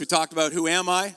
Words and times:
We 0.00 0.06
talked 0.06 0.32
about 0.32 0.52
who 0.52 0.66
am 0.66 0.88
I? 0.88 1.14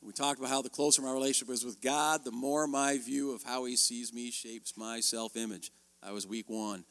We 0.00 0.12
talked 0.12 0.40
about 0.40 0.50
how 0.50 0.60
the 0.60 0.68
closer 0.68 1.02
my 1.02 1.12
relationship 1.12 1.54
is 1.54 1.64
with 1.64 1.80
God, 1.80 2.24
the 2.24 2.32
more 2.32 2.66
my 2.66 2.98
view 2.98 3.32
of 3.32 3.44
how 3.44 3.64
He 3.64 3.76
sees 3.76 4.12
me 4.12 4.32
shapes 4.32 4.76
my 4.76 4.98
self 4.98 5.36
image. 5.36 5.70
That 6.02 6.12
was 6.12 6.26
week 6.26 6.50
one. 6.50 6.84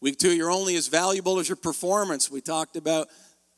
Week 0.00 0.18
two, 0.18 0.32
you're 0.32 0.50
only 0.50 0.74
as 0.74 0.88
valuable 0.88 1.38
as 1.38 1.48
your 1.48 1.54
performance. 1.54 2.28
We 2.28 2.40
talked 2.40 2.76
about 2.76 3.06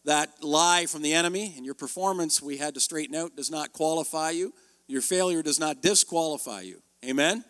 that 0.05 0.29
lie 0.43 0.85
from 0.85 1.01
the 1.01 1.15
enemy, 1.15 1.55
and 1.57 1.65
your 1.65 1.75
performance 1.75 2.43
we 2.43 2.59
had 2.59 2.75
to 2.75 2.81
straighten 2.81 3.15
out 3.15 3.35
does 3.35 3.51
not 3.51 3.73
qualify 3.73 4.31
you. 4.31 4.53
Your 4.87 5.01
failure 5.01 5.43
does 5.43 5.59
not 5.59 5.81
disqualify 5.81 6.63
you. 6.63 6.83
Amen? 7.03 7.45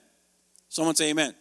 Someone 0.69 0.95
say 0.95 1.11
amen. 1.11 1.35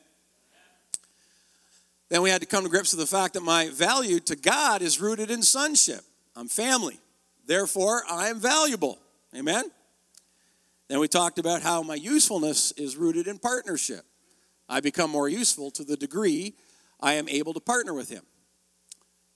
Then 2.09 2.23
we 2.23 2.31
had 2.31 2.41
to 2.41 2.47
come 2.47 2.63
to 2.63 2.69
grips 2.71 2.91
with 2.91 3.07
the 3.07 3.15
fact 3.15 3.35
that 3.35 3.43
my 3.43 3.69
value 3.69 4.19
to 4.21 4.35
God 4.35 4.81
is 4.81 4.99
rooted 4.99 5.29
in 5.29 5.43
sonship. 5.43 6.01
I'm 6.35 6.47
family. 6.47 6.99
Therefore, 7.49 8.03
I 8.07 8.29
am 8.29 8.39
valuable. 8.39 8.99
Amen? 9.35 9.71
Then 10.87 10.99
we 10.99 11.07
talked 11.07 11.39
about 11.39 11.63
how 11.63 11.81
my 11.81 11.95
usefulness 11.95 12.71
is 12.73 12.95
rooted 12.95 13.25
in 13.25 13.39
partnership. 13.39 14.05
I 14.69 14.81
become 14.81 15.09
more 15.09 15.27
useful 15.27 15.71
to 15.71 15.83
the 15.83 15.97
degree 15.97 16.53
I 17.01 17.13
am 17.13 17.27
able 17.27 17.55
to 17.55 17.59
partner 17.59 17.95
with 17.95 18.07
Him. 18.07 18.21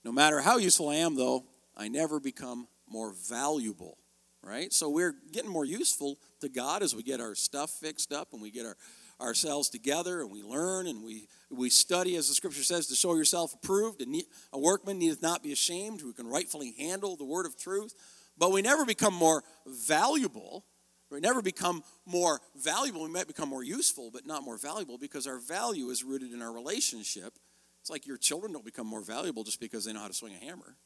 No 0.04 0.12
matter 0.12 0.40
how 0.40 0.58
useful 0.58 0.90
I 0.90 0.96
am, 0.96 1.16
though, 1.16 1.46
I 1.76 1.88
never 1.88 2.20
become 2.20 2.68
more 2.88 3.12
valuable, 3.28 3.98
right? 4.44 4.72
So 4.72 4.88
we're 4.88 5.16
getting 5.32 5.50
more 5.50 5.64
useful 5.64 6.20
to 6.38 6.48
God 6.48 6.84
as 6.84 6.94
we 6.94 7.02
get 7.02 7.20
our 7.20 7.34
stuff 7.34 7.70
fixed 7.70 8.12
up 8.12 8.28
and 8.32 8.40
we 8.40 8.52
get 8.52 8.64
our, 8.64 8.76
ourselves 9.20 9.68
together 9.68 10.20
and 10.20 10.30
we 10.30 10.42
learn 10.42 10.86
and 10.86 11.04
we, 11.04 11.28
we 11.50 11.70
study, 11.70 12.16
as 12.16 12.28
the 12.28 12.34
scripture 12.34 12.62
says, 12.62 12.86
to 12.88 12.94
show 12.94 13.14
yourself 13.14 13.54
approved. 13.54 14.02
And 14.02 14.22
a 14.52 14.58
workman 14.58 14.98
needeth 14.98 15.22
not 15.22 15.42
be 15.42 15.52
ashamed, 15.52 16.00
who 16.00 16.12
can 16.12 16.26
rightfully 16.26 16.74
handle 16.78 17.16
the 17.16 17.24
word 17.24 17.46
of 17.46 17.56
truth. 17.56 17.94
But 18.36 18.52
we 18.52 18.62
never 18.62 18.84
become 18.84 19.14
more 19.14 19.42
valuable. 19.66 20.64
We 21.10 21.20
never 21.20 21.42
become 21.42 21.84
more 22.06 22.40
valuable. 22.56 23.02
We 23.02 23.10
might 23.10 23.28
become 23.28 23.48
more 23.48 23.62
useful, 23.62 24.10
but 24.10 24.26
not 24.26 24.42
more 24.42 24.58
valuable 24.58 24.98
because 24.98 25.26
our 25.26 25.38
value 25.38 25.90
is 25.90 26.02
rooted 26.02 26.32
in 26.32 26.42
our 26.42 26.52
relationship. 26.52 27.38
It's 27.80 27.90
like 27.90 28.06
your 28.06 28.16
children 28.16 28.52
don't 28.52 28.64
become 28.64 28.86
more 28.86 29.02
valuable 29.02 29.44
just 29.44 29.60
because 29.60 29.84
they 29.84 29.92
know 29.92 30.00
how 30.00 30.08
to 30.08 30.14
swing 30.14 30.34
a 30.34 30.44
hammer 30.44 30.76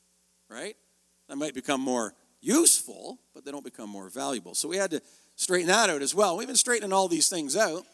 right? 0.48 0.76
They 1.28 1.34
might 1.34 1.54
become 1.54 1.80
more 1.80 2.14
useful, 2.40 3.18
but 3.34 3.44
they 3.44 3.50
don't 3.50 3.64
become 3.64 3.90
more 3.90 4.08
valuable. 4.08 4.54
So 4.54 4.68
we 4.68 4.76
had 4.76 4.90
to 4.92 5.02
straighten 5.36 5.68
that 5.68 5.90
out 5.90 6.02
as 6.02 6.14
well. 6.14 6.36
We've 6.36 6.46
been 6.46 6.56
straightening 6.56 6.92
all 6.92 7.08
these 7.08 7.28
things 7.28 7.56
out. 7.56 7.84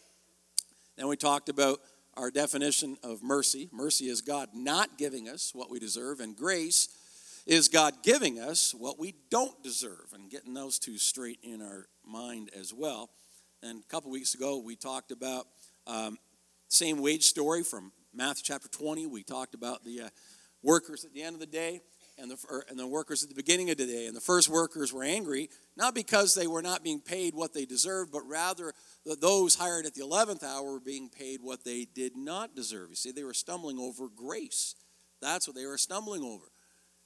Then 0.97 1.09
we 1.09 1.17
talked 1.17 1.48
about 1.48 1.81
our 2.17 2.31
definition 2.31 2.97
of 3.03 3.23
mercy. 3.23 3.69
Mercy 3.73 4.06
is 4.06 4.20
God 4.20 4.50
not 4.55 4.97
giving 4.98 5.28
us 5.28 5.53
what 5.55 5.70
we 5.70 5.78
deserve, 5.78 6.20
and 6.20 6.37
grace 6.37 6.89
is 7.47 7.69
God 7.69 7.95
giving 8.03 8.39
us 8.39 8.75
what 8.75 8.98
we 8.98 9.15
don't 9.31 9.61
deserve, 9.62 10.12
and 10.15 10.31
getting 10.31 10.55
those 10.55 10.78
two 10.78 10.97
straight 10.97 11.39
in 11.42 11.61
our 11.61 11.87
mind 12.06 12.50
as 12.59 12.72
well. 12.72 13.11
And 13.62 13.81
a 13.81 13.87
couple 13.89 14.11
weeks 14.11 14.34
ago, 14.34 14.59
we 14.59 14.77
talked 14.77 15.11
about 15.11 15.47
um, 15.87 16.19
same 16.69 17.03
wage 17.03 17.25
story 17.25 17.62
from 17.62 17.92
Matthew 18.15 18.45
chapter 18.45 18.69
20. 18.69 19.06
We 19.06 19.22
talked 19.22 19.55
about 19.55 19.84
the 19.84 20.03
uh, 20.03 20.09
workers 20.62 21.05
at 21.05 21.12
the 21.12 21.22
end 21.22 21.34
of 21.34 21.41
the 21.41 21.47
day 21.47 21.81
and 22.19 22.31
the, 22.31 22.62
and 22.69 22.79
the 22.79 22.87
workers 22.87 23.23
at 23.23 23.29
the 23.29 23.34
beginning 23.34 23.70
of 23.70 23.77
the 23.77 23.87
day. 23.87 24.07
And 24.07 24.17
the 24.17 24.20
first 24.20 24.48
workers 24.48 24.93
were 24.93 25.03
angry, 25.03 25.51
not 25.77 25.95
because 25.95 26.34
they 26.34 26.47
were 26.47 26.62
not 26.62 26.84
being 26.84 27.01
paid 27.01 27.34
what 27.34 27.53
they 27.53 27.65
deserved, 27.65 28.12
but 28.12 28.27
rather 28.29 28.73
those 29.21 29.55
hired 29.56 29.87
at 29.87 29.95
the 29.95 30.03
11th 30.03 30.43
hour 30.43 30.73
were 30.73 30.81
being 30.81 31.09
paid 31.09 31.41
what 31.43 31.65
they 31.65 31.87
did 31.93 32.17
not 32.17 32.55
deserve. 32.55 32.91
You 32.91 32.97
see, 32.97 33.11
they 33.11 33.25
were 33.25 33.34
stumbling 33.34 33.79
over 33.79 34.09
grace. 34.09 34.75
That's 35.21 35.47
what 35.47 35.56
they 35.56 35.67
were 35.67 35.79
stumbling 35.79 36.23
over. 36.23 36.45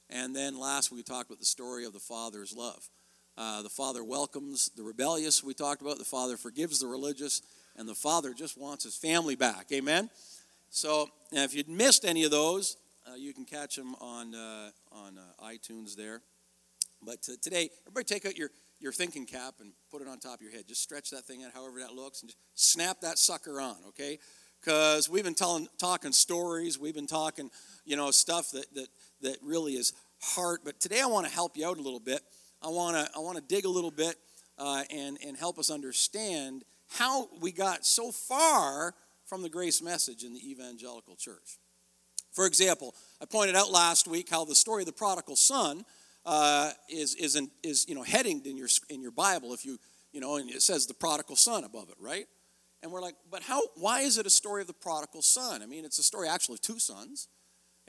And 0.09 0.35
then 0.35 0.59
last 0.59 0.91
we 0.91 1.03
talked 1.03 1.29
about 1.29 1.39
the 1.39 1.45
story 1.45 1.85
of 1.85 1.93
the 1.93 1.99
Father's 1.99 2.55
love. 2.55 2.89
Uh, 3.37 3.61
the 3.61 3.69
Father 3.69 4.03
welcomes 4.03 4.69
the 4.75 4.83
rebellious, 4.83 5.43
we 5.43 5.53
talked 5.53 5.81
about. 5.81 5.97
The 5.97 6.03
Father 6.03 6.35
forgives 6.35 6.79
the 6.79 6.87
religious, 6.87 7.41
and 7.77 7.87
the 7.87 7.95
Father 7.95 8.33
just 8.33 8.57
wants 8.57 8.83
his 8.83 8.97
family 8.97 9.35
back. 9.35 9.67
Amen? 9.71 10.09
So, 10.69 11.09
if 11.31 11.55
you'd 11.55 11.69
missed 11.69 12.05
any 12.05 12.25
of 12.25 12.31
those, 12.31 12.77
uh, 13.07 13.15
you 13.15 13.33
can 13.33 13.45
catch 13.45 13.75
them 13.75 13.95
on, 13.95 14.35
uh, 14.35 14.71
on 14.91 15.17
uh, 15.17 15.43
iTunes 15.43 15.95
there. 15.95 16.21
But 17.01 17.21
today, 17.21 17.69
everybody 17.87 18.03
take 18.03 18.25
out 18.25 18.37
your, 18.37 18.49
your 18.79 18.91
thinking 18.91 19.25
cap 19.25 19.55
and 19.61 19.71
put 19.89 20.01
it 20.01 20.07
on 20.07 20.19
top 20.19 20.35
of 20.35 20.41
your 20.41 20.51
head. 20.51 20.67
Just 20.67 20.81
stretch 20.81 21.11
that 21.11 21.23
thing 21.25 21.43
out 21.43 21.51
however 21.53 21.79
that 21.79 21.93
looks 21.93 22.21
and 22.21 22.29
just 22.29 22.39
snap 22.55 23.01
that 23.01 23.17
sucker 23.17 23.61
on, 23.61 23.77
okay? 23.87 24.19
Because 24.59 25.09
we've 25.09 25.23
been 25.23 25.35
telling, 25.35 25.67
talking 25.77 26.11
stories, 26.11 26.77
we've 26.77 26.95
been 26.95 27.07
talking, 27.07 27.49
you 27.85 27.95
know, 27.95 28.11
stuff 28.11 28.51
that, 28.51 28.65
that, 28.75 28.87
that 29.21 29.37
really 29.41 29.73
is 29.73 29.93
heart. 30.21 30.61
But 30.65 30.79
today 30.79 30.99
I 31.01 31.05
want 31.05 31.25
to 31.25 31.31
help 31.31 31.55
you 31.55 31.65
out 31.65 31.77
a 31.77 31.81
little 31.81 32.01
bit. 32.01 32.21
I 32.61 32.67
want 32.67 32.97
to 32.97 33.09
I 33.15 33.19
want 33.19 33.37
to 33.37 33.43
dig 33.43 33.63
a 33.63 33.69
little 33.69 33.91
bit 33.91 34.15
uh, 34.57 34.83
and, 34.93 35.17
and 35.25 35.37
help 35.37 35.57
us 35.57 35.69
understand 35.69 36.65
how 36.89 37.29
we 37.39 37.51
got 37.51 37.85
so 37.85 38.11
far 38.11 38.93
from 39.25 39.43
the 39.43 39.49
grace 39.49 39.81
message 39.81 40.23
in 40.23 40.33
the 40.33 40.51
evangelical 40.51 41.15
church. 41.15 41.59
For 42.39 42.45
example, 42.45 42.95
I 43.21 43.25
pointed 43.25 43.57
out 43.57 43.69
last 43.69 44.07
week 44.07 44.29
how 44.29 44.45
the 44.45 44.55
story 44.55 44.83
of 44.83 44.85
the 44.85 44.93
prodigal 44.93 45.35
son 45.35 45.83
uh, 46.25 46.71
is, 46.87 47.13
is, 47.15 47.35
in, 47.35 47.51
is 47.63 47.85
you 47.85 47.95
know, 47.95 48.01
headinged 48.01 48.47
in 48.47 48.55
your, 48.55 48.69
in 48.89 49.01
your 49.01 49.11
Bible 49.11 49.53
if 49.53 49.65
you, 49.65 49.77
you 50.13 50.21
know, 50.21 50.37
and 50.37 50.49
it 50.49 50.61
says 50.61 50.85
the 50.85 50.93
prodigal 50.93 51.35
son 51.35 51.65
above 51.65 51.89
it, 51.89 51.95
right? 51.99 52.27
And 52.81 52.93
we're 52.93 53.01
like, 53.01 53.15
but 53.29 53.43
how, 53.43 53.59
why 53.75 54.03
is 54.03 54.17
it 54.17 54.25
a 54.25 54.29
story 54.29 54.61
of 54.61 54.67
the 54.67 54.73
prodigal 54.73 55.21
son? 55.21 55.61
I 55.61 55.65
mean, 55.65 55.83
it's 55.83 55.99
a 55.99 56.01
story 56.01 56.29
actually 56.29 56.53
of 56.53 56.61
two 56.61 56.79
sons. 56.79 57.27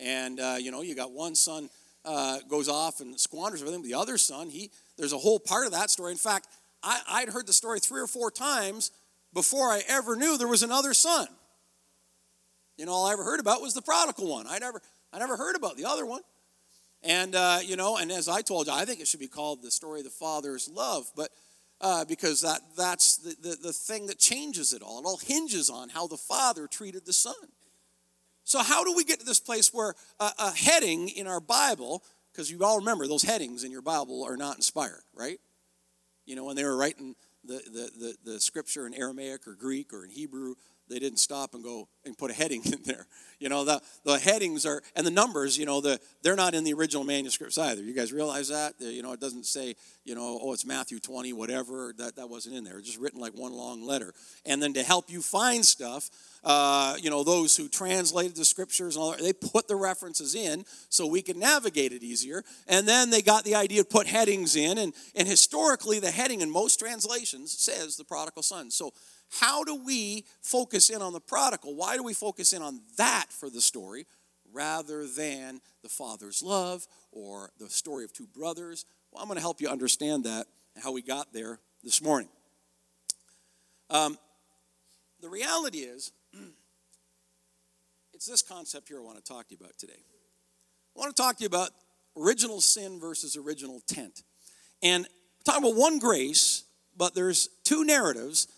And, 0.00 0.40
uh, 0.40 0.56
you 0.58 0.72
know, 0.72 0.82
you 0.82 0.96
got 0.96 1.12
one 1.12 1.36
son 1.36 1.70
uh, 2.04 2.38
goes 2.48 2.68
off 2.68 2.98
and 2.98 3.20
squanders 3.20 3.60
everything. 3.60 3.84
The 3.84 3.94
other 3.94 4.18
son, 4.18 4.50
he, 4.50 4.72
there's 4.98 5.12
a 5.12 5.18
whole 5.18 5.38
part 5.38 5.66
of 5.66 5.72
that 5.74 5.90
story. 5.90 6.10
In 6.10 6.18
fact, 6.18 6.48
I, 6.82 7.00
I'd 7.08 7.28
heard 7.28 7.46
the 7.46 7.52
story 7.52 7.78
three 7.78 8.00
or 8.00 8.08
four 8.08 8.32
times 8.32 8.90
before 9.32 9.68
I 9.68 9.82
ever 9.88 10.16
knew 10.16 10.36
there 10.36 10.48
was 10.48 10.64
another 10.64 10.92
son. 10.92 11.28
You 12.80 12.86
know, 12.86 12.92
all 12.92 13.06
I 13.06 13.12
ever 13.12 13.24
heard 13.24 13.40
about 13.40 13.60
was 13.60 13.74
the 13.74 13.82
prodigal 13.82 14.26
one. 14.26 14.46
I 14.48 14.58
never, 14.58 14.80
I 15.12 15.18
never 15.18 15.36
heard 15.36 15.54
about 15.54 15.76
the 15.76 15.84
other 15.84 16.06
one. 16.06 16.22
And, 17.02 17.34
uh, 17.34 17.58
you 17.62 17.76
know, 17.76 17.98
and 17.98 18.10
as 18.10 18.26
I 18.26 18.40
told 18.40 18.68
you, 18.68 18.72
I 18.72 18.86
think 18.86 19.00
it 19.00 19.06
should 19.06 19.20
be 19.20 19.28
called 19.28 19.62
the 19.62 19.70
story 19.70 20.00
of 20.00 20.04
the 20.04 20.10
Father's 20.10 20.66
love, 20.66 21.04
but 21.14 21.28
uh, 21.82 22.06
because 22.06 22.40
that, 22.40 22.60
that's 22.78 23.18
the, 23.18 23.36
the, 23.42 23.56
the 23.64 23.72
thing 23.74 24.06
that 24.06 24.18
changes 24.18 24.72
it 24.72 24.80
all. 24.80 24.98
It 24.98 25.04
all 25.04 25.18
hinges 25.18 25.68
on 25.68 25.90
how 25.90 26.06
the 26.06 26.16
Father 26.16 26.66
treated 26.66 27.04
the 27.04 27.12
Son. 27.12 27.34
So, 28.44 28.62
how 28.62 28.82
do 28.82 28.94
we 28.96 29.04
get 29.04 29.20
to 29.20 29.26
this 29.26 29.40
place 29.40 29.74
where 29.74 29.94
a, 30.18 30.30
a 30.38 30.50
heading 30.50 31.10
in 31.10 31.26
our 31.26 31.40
Bible, 31.40 32.02
because 32.32 32.50
you 32.50 32.64
all 32.64 32.78
remember 32.78 33.06
those 33.06 33.24
headings 33.24 33.62
in 33.62 33.70
your 33.70 33.82
Bible 33.82 34.24
are 34.24 34.38
not 34.38 34.56
inspired, 34.56 35.02
right? 35.14 35.38
You 36.24 36.34
know, 36.34 36.44
when 36.44 36.56
they 36.56 36.64
were 36.64 36.78
writing 36.78 37.14
the, 37.44 37.60
the, 37.66 37.90
the, 38.24 38.32
the 38.32 38.40
scripture 38.40 38.86
in 38.86 38.94
Aramaic 38.94 39.46
or 39.46 39.54
Greek 39.54 39.92
or 39.92 40.04
in 40.04 40.10
Hebrew, 40.10 40.54
they 40.90 40.98
didn't 40.98 41.18
stop 41.18 41.54
and 41.54 41.64
go 41.64 41.88
and 42.04 42.16
put 42.18 42.30
a 42.30 42.34
heading 42.34 42.62
in 42.66 42.82
there. 42.84 43.06
You 43.38 43.48
know, 43.48 43.64
the, 43.64 43.80
the 44.04 44.18
headings 44.18 44.66
are, 44.66 44.82
and 44.94 45.06
the 45.06 45.10
numbers, 45.10 45.56
you 45.56 45.64
know, 45.64 45.80
the, 45.80 45.98
they're 46.22 46.36
not 46.36 46.54
in 46.54 46.62
the 46.62 46.74
original 46.74 47.04
manuscripts 47.04 47.56
either. 47.56 47.82
You 47.82 47.94
guys 47.94 48.12
realize 48.12 48.48
that? 48.48 48.74
You 48.78 49.02
know, 49.02 49.12
it 49.12 49.20
doesn't 49.20 49.46
say, 49.46 49.76
you 50.04 50.14
know, 50.14 50.38
oh, 50.42 50.52
it's 50.52 50.66
Matthew 50.66 50.98
20, 51.00 51.32
whatever. 51.32 51.94
That, 51.96 52.16
that 52.16 52.28
wasn't 52.28 52.56
in 52.56 52.64
there. 52.64 52.78
It's 52.78 52.86
just 52.86 52.98
written 52.98 53.18
like 53.18 53.32
one 53.32 53.54
long 53.54 53.82
letter. 53.82 54.12
And 54.44 54.62
then 54.62 54.74
to 54.74 54.82
help 54.82 55.10
you 55.10 55.22
find 55.22 55.64
stuff, 55.64 56.10
uh, 56.44 56.96
you 57.00 57.08
know, 57.08 57.24
those 57.24 57.56
who 57.56 57.68
translated 57.68 58.36
the 58.36 58.44
scriptures 58.44 58.96
and 58.96 59.02
all 59.02 59.12
that, 59.12 59.22
they 59.22 59.32
put 59.32 59.68
the 59.68 59.76
references 59.76 60.34
in 60.34 60.64
so 60.90 61.06
we 61.06 61.22
could 61.22 61.36
navigate 61.36 61.92
it 61.92 62.02
easier. 62.02 62.44
And 62.66 62.86
then 62.86 63.08
they 63.08 63.22
got 63.22 63.44
the 63.44 63.54
idea 63.54 63.82
to 63.82 63.88
put 63.88 64.06
headings 64.06 64.54
in. 64.54 64.76
And, 64.76 64.92
and 65.14 65.26
historically, 65.26 65.98
the 65.98 66.10
heading 66.10 66.42
in 66.42 66.50
most 66.50 66.78
translations 66.78 67.52
says 67.52 67.96
the 67.96 68.04
prodigal 68.04 68.42
son. 68.42 68.70
So 68.70 68.92
how 69.30 69.64
do 69.64 69.74
we 69.76 70.24
focus 70.42 70.90
in 70.90 71.02
on 71.02 71.12
the 71.12 71.20
prodigal? 71.20 71.74
Why 71.74 71.96
do 71.96 72.02
we 72.02 72.14
focus 72.14 72.52
in 72.52 72.62
on 72.62 72.80
that 72.96 73.26
for 73.30 73.48
the 73.48 73.60
story 73.60 74.06
rather 74.52 75.06
than 75.06 75.60
the 75.82 75.88
father's 75.88 76.42
love 76.42 76.86
or 77.12 77.50
the 77.58 77.70
story 77.70 78.04
of 78.04 78.12
two 78.12 78.26
brothers? 78.26 78.84
Well, 79.10 79.22
I'm 79.22 79.28
going 79.28 79.36
to 79.36 79.42
help 79.42 79.60
you 79.60 79.68
understand 79.68 80.24
that 80.24 80.46
and 80.74 80.82
how 80.82 80.92
we 80.92 81.02
got 81.02 81.32
there 81.32 81.60
this 81.84 82.02
morning. 82.02 82.28
Um, 83.88 84.18
the 85.20 85.28
reality 85.28 85.78
is, 85.78 86.12
it's 88.12 88.26
this 88.26 88.42
concept 88.42 88.88
here 88.88 88.98
I 88.98 89.02
want 89.02 89.18
to 89.18 89.24
talk 89.24 89.48
to 89.48 89.54
you 89.54 89.58
about 89.60 89.78
today. 89.78 89.92
I 90.96 90.98
want 90.98 91.14
to 91.14 91.22
talk 91.22 91.36
to 91.36 91.42
you 91.42 91.46
about 91.46 91.70
original 92.16 92.60
sin 92.60 92.98
versus 92.98 93.36
original 93.36 93.76
intent. 93.76 94.22
And 94.82 95.06
talking 95.44 95.62
about 95.64 95.76
one 95.76 95.98
grace, 95.98 96.64
but 96.96 97.14
there's 97.14 97.48
two 97.64 97.84
narratives 97.84 98.48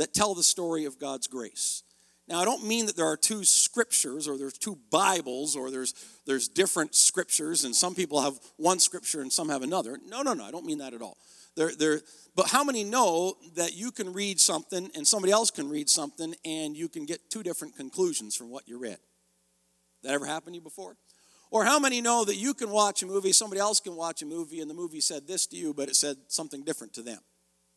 that 0.00 0.14
tell 0.14 0.34
the 0.34 0.42
story 0.42 0.86
of 0.86 0.98
God's 0.98 1.26
grace. 1.26 1.82
Now, 2.26 2.40
I 2.40 2.46
don't 2.46 2.66
mean 2.66 2.86
that 2.86 2.96
there 2.96 3.06
are 3.06 3.18
two 3.18 3.44
scriptures 3.44 4.26
or 4.26 4.38
there's 4.38 4.56
two 4.56 4.78
Bibles 4.90 5.56
or 5.56 5.70
there's, 5.70 5.92
there's 6.26 6.48
different 6.48 6.94
scriptures 6.94 7.64
and 7.64 7.76
some 7.76 7.94
people 7.94 8.22
have 8.22 8.38
one 8.56 8.78
scripture 8.78 9.20
and 9.20 9.30
some 9.30 9.50
have 9.50 9.62
another. 9.62 9.98
No, 10.06 10.22
no, 10.22 10.32
no, 10.32 10.44
I 10.44 10.50
don't 10.50 10.64
mean 10.64 10.78
that 10.78 10.94
at 10.94 11.02
all. 11.02 11.18
There, 11.54 11.72
there, 11.76 12.00
but 12.34 12.48
how 12.48 12.64
many 12.64 12.82
know 12.82 13.36
that 13.56 13.74
you 13.74 13.90
can 13.90 14.14
read 14.14 14.40
something 14.40 14.90
and 14.94 15.06
somebody 15.06 15.32
else 15.32 15.50
can 15.50 15.68
read 15.68 15.90
something 15.90 16.34
and 16.46 16.74
you 16.74 16.88
can 16.88 17.04
get 17.04 17.28
two 17.28 17.42
different 17.42 17.76
conclusions 17.76 18.34
from 18.34 18.48
what 18.48 18.66
you 18.66 18.78
read? 18.78 18.98
That 20.02 20.14
ever 20.14 20.24
happened 20.24 20.54
to 20.54 20.58
you 20.60 20.62
before? 20.62 20.96
Or 21.50 21.64
how 21.64 21.78
many 21.78 22.00
know 22.00 22.24
that 22.24 22.36
you 22.36 22.54
can 22.54 22.70
watch 22.70 23.02
a 23.02 23.06
movie, 23.06 23.32
somebody 23.32 23.60
else 23.60 23.80
can 23.80 23.96
watch 23.96 24.22
a 24.22 24.26
movie, 24.26 24.60
and 24.60 24.70
the 24.70 24.74
movie 24.74 25.02
said 25.02 25.26
this 25.26 25.46
to 25.48 25.56
you, 25.56 25.74
but 25.74 25.90
it 25.90 25.96
said 25.96 26.16
something 26.28 26.62
different 26.62 26.94
to 26.94 27.02
them, 27.02 27.18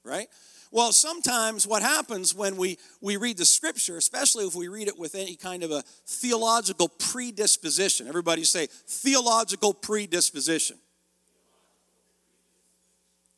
right? 0.06 0.28
Well, 0.74 0.92
sometimes 0.92 1.68
what 1.68 1.84
happens 1.84 2.34
when 2.34 2.58
we, 2.58 2.80
we 3.00 3.16
read 3.18 3.38
the 3.38 3.46
scripture, 3.46 3.96
especially 3.96 4.48
if 4.48 4.56
we 4.56 4.70
read 4.70 4.88
it 4.88 4.98
with 4.98 5.14
any 5.14 5.36
kind 5.36 5.62
of 5.62 5.70
a 5.70 5.84
theological 6.08 6.90
predisposition, 6.90 8.08
everybody 8.08 8.44
say 8.44 8.66
theological 8.88 9.76
predisposition. 9.76 10.80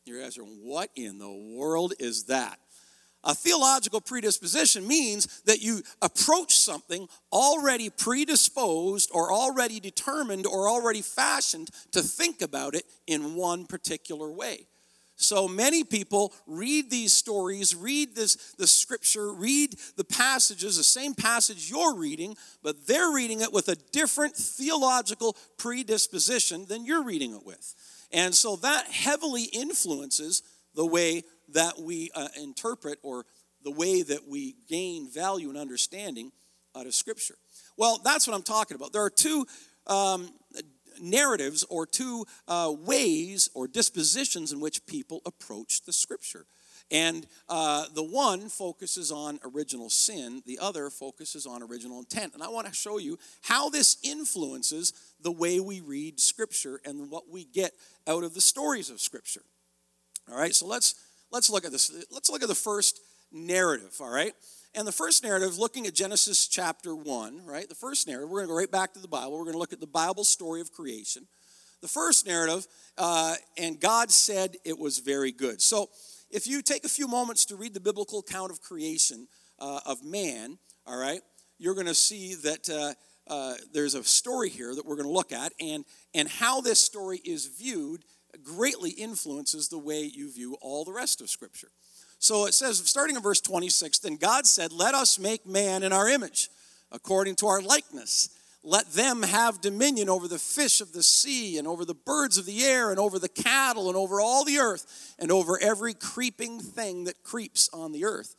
You 0.06 0.22
guys 0.22 0.38
are, 0.38 0.44
what 0.44 0.92
in 0.96 1.20
the 1.20 1.30
world 1.30 1.94
is 2.00 2.24
that? 2.28 2.58
A 3.26 3.36
theological 3.36 4.00
predisposition 4.00 4.88
means 4.88 5.42
that 5.42 5.62
you 5.62 5.82
approach 6.02 6.58
something 6.58 7.10
already 7.34 7.90
predisposed 7.90 9.10
or 9.14 9.34
already 9.34 9.82
determined 9.82 10.46
or 10.46 10.70
already 10.70 11.02
fashioned 11.02 11.70
to 11.92 12.02
think 12.02 12.42
about 12.42 12.76
it 12.76 12.86
in 13.08 13.36
one 13.36 13.66
particular 13.66 14.32
way. 14.32 14.68
So 15.18 15.48
many 15.48 15.84
people 15.84 16.34
read 16.46 16.90
these 16.90 17.14
stories, 17.14 17.74
read 17.74 18.16
this 18.16 18.36
the 18.58 18.68
scripture, 18.68 19.34
read 19.34 19.76
the 19.96 20.04
passages, 20.04 20.78
the 20.78 20.84
same 20.84 21.14
passage 21.14 21.70
you're 21.70 21.96
reading, 21.96 22.36
but 22.62 22.86
they're 22.86 23.12
reading 23.12 23.42
it 23.42 23.54
with 23.54 23.70
a 23.70 23.76
different 23.92 24.36
theological 24.36 25.38
predisposition 25.58 26.66
than 26.68 26.86
you're 26.86 27.04
reading 27.04 27.34
it 27.34 27.46
with. 27.46 27.74
And 28.12 28.36
so 28.36 28.58
that 28.58 28.88
heavily 28.88 29.44
influences 29.44 30.44
the 30.76 30.86
way 30.86 31.24
that 31.54 31.80
we 31.80 32.12
uh, 32.14 32.28
interpret 32.42 33.00
or 33.02 33.26
the 33.64 33.72
way 33.72 34.02
that 34.04 34.28
we 34.28 34.56
gain 34.68 35.10
value 35.10 35.50
and 35.50 35.58
understanding 35.58 36.32
out 36.76 36.86
of 36.86 36.94
Scripture. 36.94 37.36
Well, 37.78 38.00
that's 38.04 38.28
what 38.28 38.36
I'm 38.36 38.44
talking 38.44 38.76
about. 38.76 38.94
There 38.94 39.04
are 39.04 39.10
two 39.10 39.46
um, 39.88 40.30
narratives 41.02 41.64
or 41.70 41.86
two 41.86 42.26
uh, 42.48 42.74
ways 42.78 43.50
or 43.54 43.68
dispositions 43.68 44.52
in 44.52 44.60
which 44.60 44.86
people 44.86 45.22
approach 45.26 45.84
the 45.84 45.94
Scripture. 45.94 46.46
And 46.92 47.26
uh, 47.50 47.86
the 47.94 48.04
one 48.04 48.48
focuses 48.48 49.12
on 49.12 49.40
original 49.44 49.90
sin, 49.90 50.44
the 50.46 50.60
other 50.60 50.90
focuses 50.90 51.48
on 51.48 51.64
original 51.64 52.00
intent. 52.00 52.34
And 52.34 52.44
I 52.44 52.50
want 52.50 52.68
to 52.68 52.74
show 52.74 53.00
you 53.00 53.18
how 53.42 53.70
this 53.70 53.98
influences 54.04 54.94
the 55.20 55.32
way 55.32 55.60
we 55.60 55.82
read 55.82 56.20
Scripture 56.20 56.80
and 56.86 57.10
what 57.10 57.30
we 57.30 57.46
get 57.46 57.72
out 58.08 58.24
of 58.24 58.36
the 58.36 58.42
stories 58.42 58.92
of 58.92 59.02
Scripture. 59.02 59.42
All 60.32 60.38
right, 60.38 60.54
so 60.54 60.68
let's 60.68 60.96
let's 61.32 61.50
look 61.50 61.66
at 61.66 61.72
this. 61.72 61.92
Let's 62.12 62.30
look 62.30 62.44
at 62.44 62.50
the 62.50 62.56
first 62.56 63.00
narrative, 63.32 63.96
all 64.00 64.10
right? 64.10 64.34
And 64.77 64.86
the 64.86 64.92
first 64.92 65.24
narrative, 65.24 65.57
looking 65.57 65.88
at 65.88 65.95
Genesis 65.95 66.50
chapter 66.50 66.94
1, 66.94 67.45
right? 67.45 67.68
The 67.69 67.75
first 67.75 68.07
narrative, 68.07 68.30
we're 68.30 68.39
going 68.39 68.48
to 68.48 68.51
go 68.51 68.57
right 68.57 68.72
back 68.72 68.94
to 68.95 69.00
the 69.00 69.07
Bible. 69.07 69.31
We're 69.31 69.45
going 69.45 69.54
to 69.54 69.60
look 69.60 69.72
at 69.72 69.80
the 69.80 69.88
Bible 69.88 70.25
story 70.25 70.60
of 70.60 70.74
creation. 70.74 71.27
The 71.81 71.88
first 71.88 72.27
narrative, 72.27 72.68
uh, 72.98 73.36
and 73.57 73.80
God 73.80 74.12
said 74.12 74.57
it 74.66 74.77
was 74.77 75.00
very 75.00 75.31
good. 75.31 75.62
So 75.62 75.89
if 76.30 76.45
you 76.45 76.62
take 76.62 76.83
a 76.83 76.89
few 76.89 77.07
moments 77.07 77.45
to 77.45 77.56
read 77.56 77.74
the 77.74 77.80
biblical 77.80 78.19
account 78.19 78.51
of 78.51 78.62
creation 78.62 79.30
uh, 79.60 79.80
of 79.86 80.04
man, 80.04 80.57
all 80.86 80.98
right, 80.98 81.22
you're 81.57 81.74
going 81.74 81.88
to 81.88 81.95
see 81.95 82.36
that 82.36 82.69
uh, 82.69 83.33
uh, 83.33 83.54
there's 83.72 83.95
a 83.95 84.04
story 84.04 84.50
here 84.50 84.75
that 84.75 84.86
we're 84.86 84.98
going 84.98 85.07
to 85.07 85.13
look 85.13 85.31
at, 85.31 85.54
and, 85.62 85.86
and 86.13 86.27
how 86.27 86.60
this 86.60 86.81
story 86.81 87.22
is 87.24 87.45
viewed 87.45 88.04
greatly 88.44 88.89
influences 88.89 89.69
the 89.69 89.80
way 89.80 90.01
you 90.01 90.30
view 90.30 90.57
all 90.60 90.83
the 90.83 90.92
rest 90.92 91.22
of 91.22 91.30
Scripture. 91.30 91.69
So 92.25 92.48
it 92.48 92.56
says, 92.56 92.80
starting 92.80 93.16
in 93.16 93.22
verse 93.22 93.39
26, 93.39 94.00
then 94.00 94.16
God 94.16 94.48
said, 94.48 94.72
Let 94.72 94.95
us 94.95 95.19
make 95.19 95.45
man 95.45 95.83
in 95.83 95.94
our 95.94 96.10
image, 96.10 96.50
according 96.92 97.36
to 97.36 97.45
our 97.45 97.62
likeness. 97.62 98.30
Let 98.63 98.92
them 98.94 99.22
have 99.22 99.62
dominion 99.62 100.10
over 100.10 100.27
the 100.27 100.39
fish 100.39 100.81
of 100.81 100.92
the 100.92 101.04
sea, 101.04 101.60
and 101.60 101.68
over 101.68 101.86
the 101.86 101.94
birds 101.94 102.39
of 102.39 102.48
the 102.48 102.63
air, 102.63 102.89
and 102.89 102.98
over 102.98 103.19
the 103.19 103.30
cattle, 103.30 103.89
and 103.89 103.95
over 103.95 104.19
all 104.19 104.44
the 104.44 104.57
earth, 104.57 105.13
and 105.19 105.31
over 105.31 105.60
every 105.62 105.94
creeping 105.94 106.60
thing 106.60 107.04
that 107.04 107.22
creeps 107.22 107.69
on 107.72 107.92
the 107.92 108.06
earth. 108.06 108.36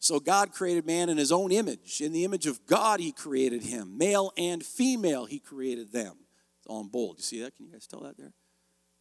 So 0.00 0.20
God 0.20 0.52
created 0.52 0.84
man 0.84 1.08
in 1.08 1.16
his 1.16 1.32
own 1.32 1.50
image. 1.50 2.02
In 2.02 2.12
the 2.12 2.24
image 2.24 2.44
of 2.44 2.66
God, 2.66 3.00
he 3.00 3.10
created 3.10 3.62
him. 3.62 3.96
Male 3.96 4.32
and 4.36 4.62
female, 4.62 5.24
he 5.24 5.38
created 5.38 5.92
them. 5.92 6.12
It's 6.58 6.66
all 6.66 6.82
in 6.82 6.88
bold. 6.88 7.16
You 7.16 7.22
see 7.22 7.40
that? 7.40 7.56
Can 7.56 7.64
you 7.64 7.72
guys 7.72 7.86
tell 7.86 8.00
that 8.00 8.18
there? 8.18 8.34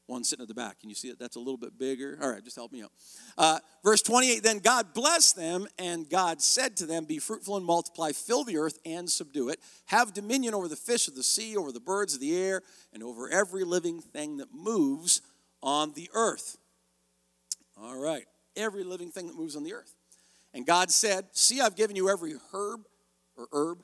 One 0.09 0.23
sitting 0.23 0.41
at 0.41 0.47
the 0.47 0.55
back. 0.55 0.79
Can 0.79 0.89
you 0.89 0.95
see 0.95 1.09
it? 1.09 1.19
That's 1.19 1.35
a 1.35 1.39
little 1.39 1.57
bit 1.57 1.77
bigger. 1.77 2.17
All 2.21 2.29
right, 2.29 2.43
just 2.43 2.55
help 2.55 2.71
me 2.71 2.81
out. 2.81 2.91
Uh, 3.37 3.59
verse 3.83 4.01
28 4.01 4.43
Then 4.43 4.59
God 4.59 4.93
blessed 4.93 5.35
them, 5.35 5.67
and 5.77 6.09
God 6.09 6.41
said 6.41 6.75
to 6.77 6.85
them, 6.85 7.05
Be 7.05 7.19
fruitful 7.19 7.55
and 7.55 7.65
multiply, 7.65 8.11
fill 8.11 8.43
the 8.43 8.57
earth 8.57 8.79
and 8.85 9.09
subdue 9.09 9.49
it. 9.49 9.59
Have 9.85 10.13
dominion 10.13 10.53
over 10.53 10.67
the 10.67 10.75
fish 10.75 11.07
of 11.07 11.15
the 11.15 11.23
sea, 11.23 11.55
over 11.55 11.71
the 11.71 11.79
birds 11.79 12.15
of 12.15 12.19
the 12.19 12.35
air, 12.35 12.61
and 12.91 13.03
over 13.03 13.29
every 13.29 13.63
living 13.63 14.01
thing 14.01 14.37
that 14.37 14.53
moves 14.53 15.21
on 15.61 15.93
the 15.93 16.09
earth. 16.13 16.57
All 17.81 17.97
right, 17.97 18.25
every 18.55 18.83
living 18.83 19.11
thing 19.11 19.27
that 19.27 19.35
moves 19.35 19.55
on 19.55 19.63
the 19.63 19.73
earth. 19.73 19.93
And 20.53 20.65
God 20.65 20.91
said, 20.91 21.27
See, 21.31 21.61
I've 21.61 21.75
given 21.75 21.95
you 21.95 22.09
every 22.09 22.33
herb 22.51 22.81
or 23.37 23.47
herb, 23.53 23.83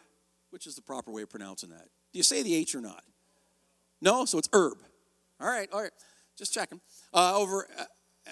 which 0.49 0.65
is 0.65 0.75
the 0.75 0.81
proper 0.81 1.11
way 1.11 1.21
of 1.21 1.29
pronouncing 1.29 1.69
that. 1.69 1.87
Do 2.11 2.19
you 2.19 2.23
say 2.23 2.41
the 2.41 2.55
H 2.55 2.75
or 2.75 2.81
not? 2.81 3.03
No, 4.01 4.25
so 4.25 4.37
it's 4.37 4.49
herb. 4.51 4.77
All 5.39 5.47
right, 5.47 5.69
all 5.71 5.81
right. 5.81 5.91
Just 6.37 6.53
checking. 6.53 6.81
Uh, 7.13 7.37
over, 7.37 7.67
uh, 7.77 7.83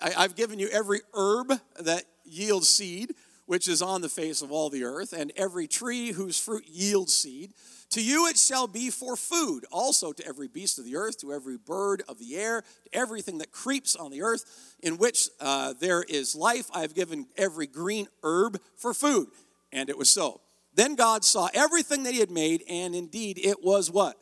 I, 0.01 0.23
I've 0.23 0.35
given 0.35 0.59
you 0.59 0.67
every 0.69 1.01
herb 1.13 1.53
that 1.79 2.03
yields 2.25 2.67
seed, 2.67 3.13
which 3.45 3.67
is 3.67 3.81
on 3.81 4.01
the 4.01 4.09
face 4.09 4.41
of 4.41 4.51
all 4.51 4.69
the 4.69 4.83
earth, 4.83 5.13
and 5.13 5.31
every 5.35 5.67
tree 5.67 6.11
whose 6.11 6.39
fruit 6.39 6.65
yields 6.67 7.13
seed. 7.13 7.53
To 7.91 8.03
you 8.03 8.27
it 8.27 8.38
shall 8.38 8.67
be 8.67 8.89
for 8.89 9.15
food, 9.15 9.65
also 9.71 10.11
to 10.13 10.27
every 10.27 10.47
beast 10.47 10.79
of 10.79 10.85
the 10.85 10.95
earth, 10.95 11.19
to 11.19 11.31
every 11.31 11.57
bird 11.57 12.01
of 12.09 12.17
the 12.19 12.35
air, 12.35 12.61
to 12.61 12.97
everything 12.97 13.38
that 13.38 13.51
creeps 13.51 13.95
on 13.95 14.11
the 14.11 14.21
earth, 14.21 14.75
in 14.81 14.97
which 14.97 15.29
uh, 15.39 15.73
there 15.79 16.03
is 16.03 16.35
life. 16.35 16.69
I 16.73 16.81
have 16.81 16.95
given 16.95 17.27
every 17.38 17.67
green 17.67 18.07
herb 18.23 18.59
for 18.75 18.94
food. 18.94 19.27
And 19.71 19.89
it 19.89 19.97
was 19.97 20.09
so. 20.09 20.41
Then 20.73 20.95
God 20.95 21.23
saw 21.23 21.49
everything 21.53 22.03
that 22.03 22.13
he 22.13 22.19
had 22.19 22.31
made, 22.31 22.63
and 22.67 22.95
indeed 22.95 23.38
it 23.38 23.63
was 23.63 23.91
what? 23.91 24.17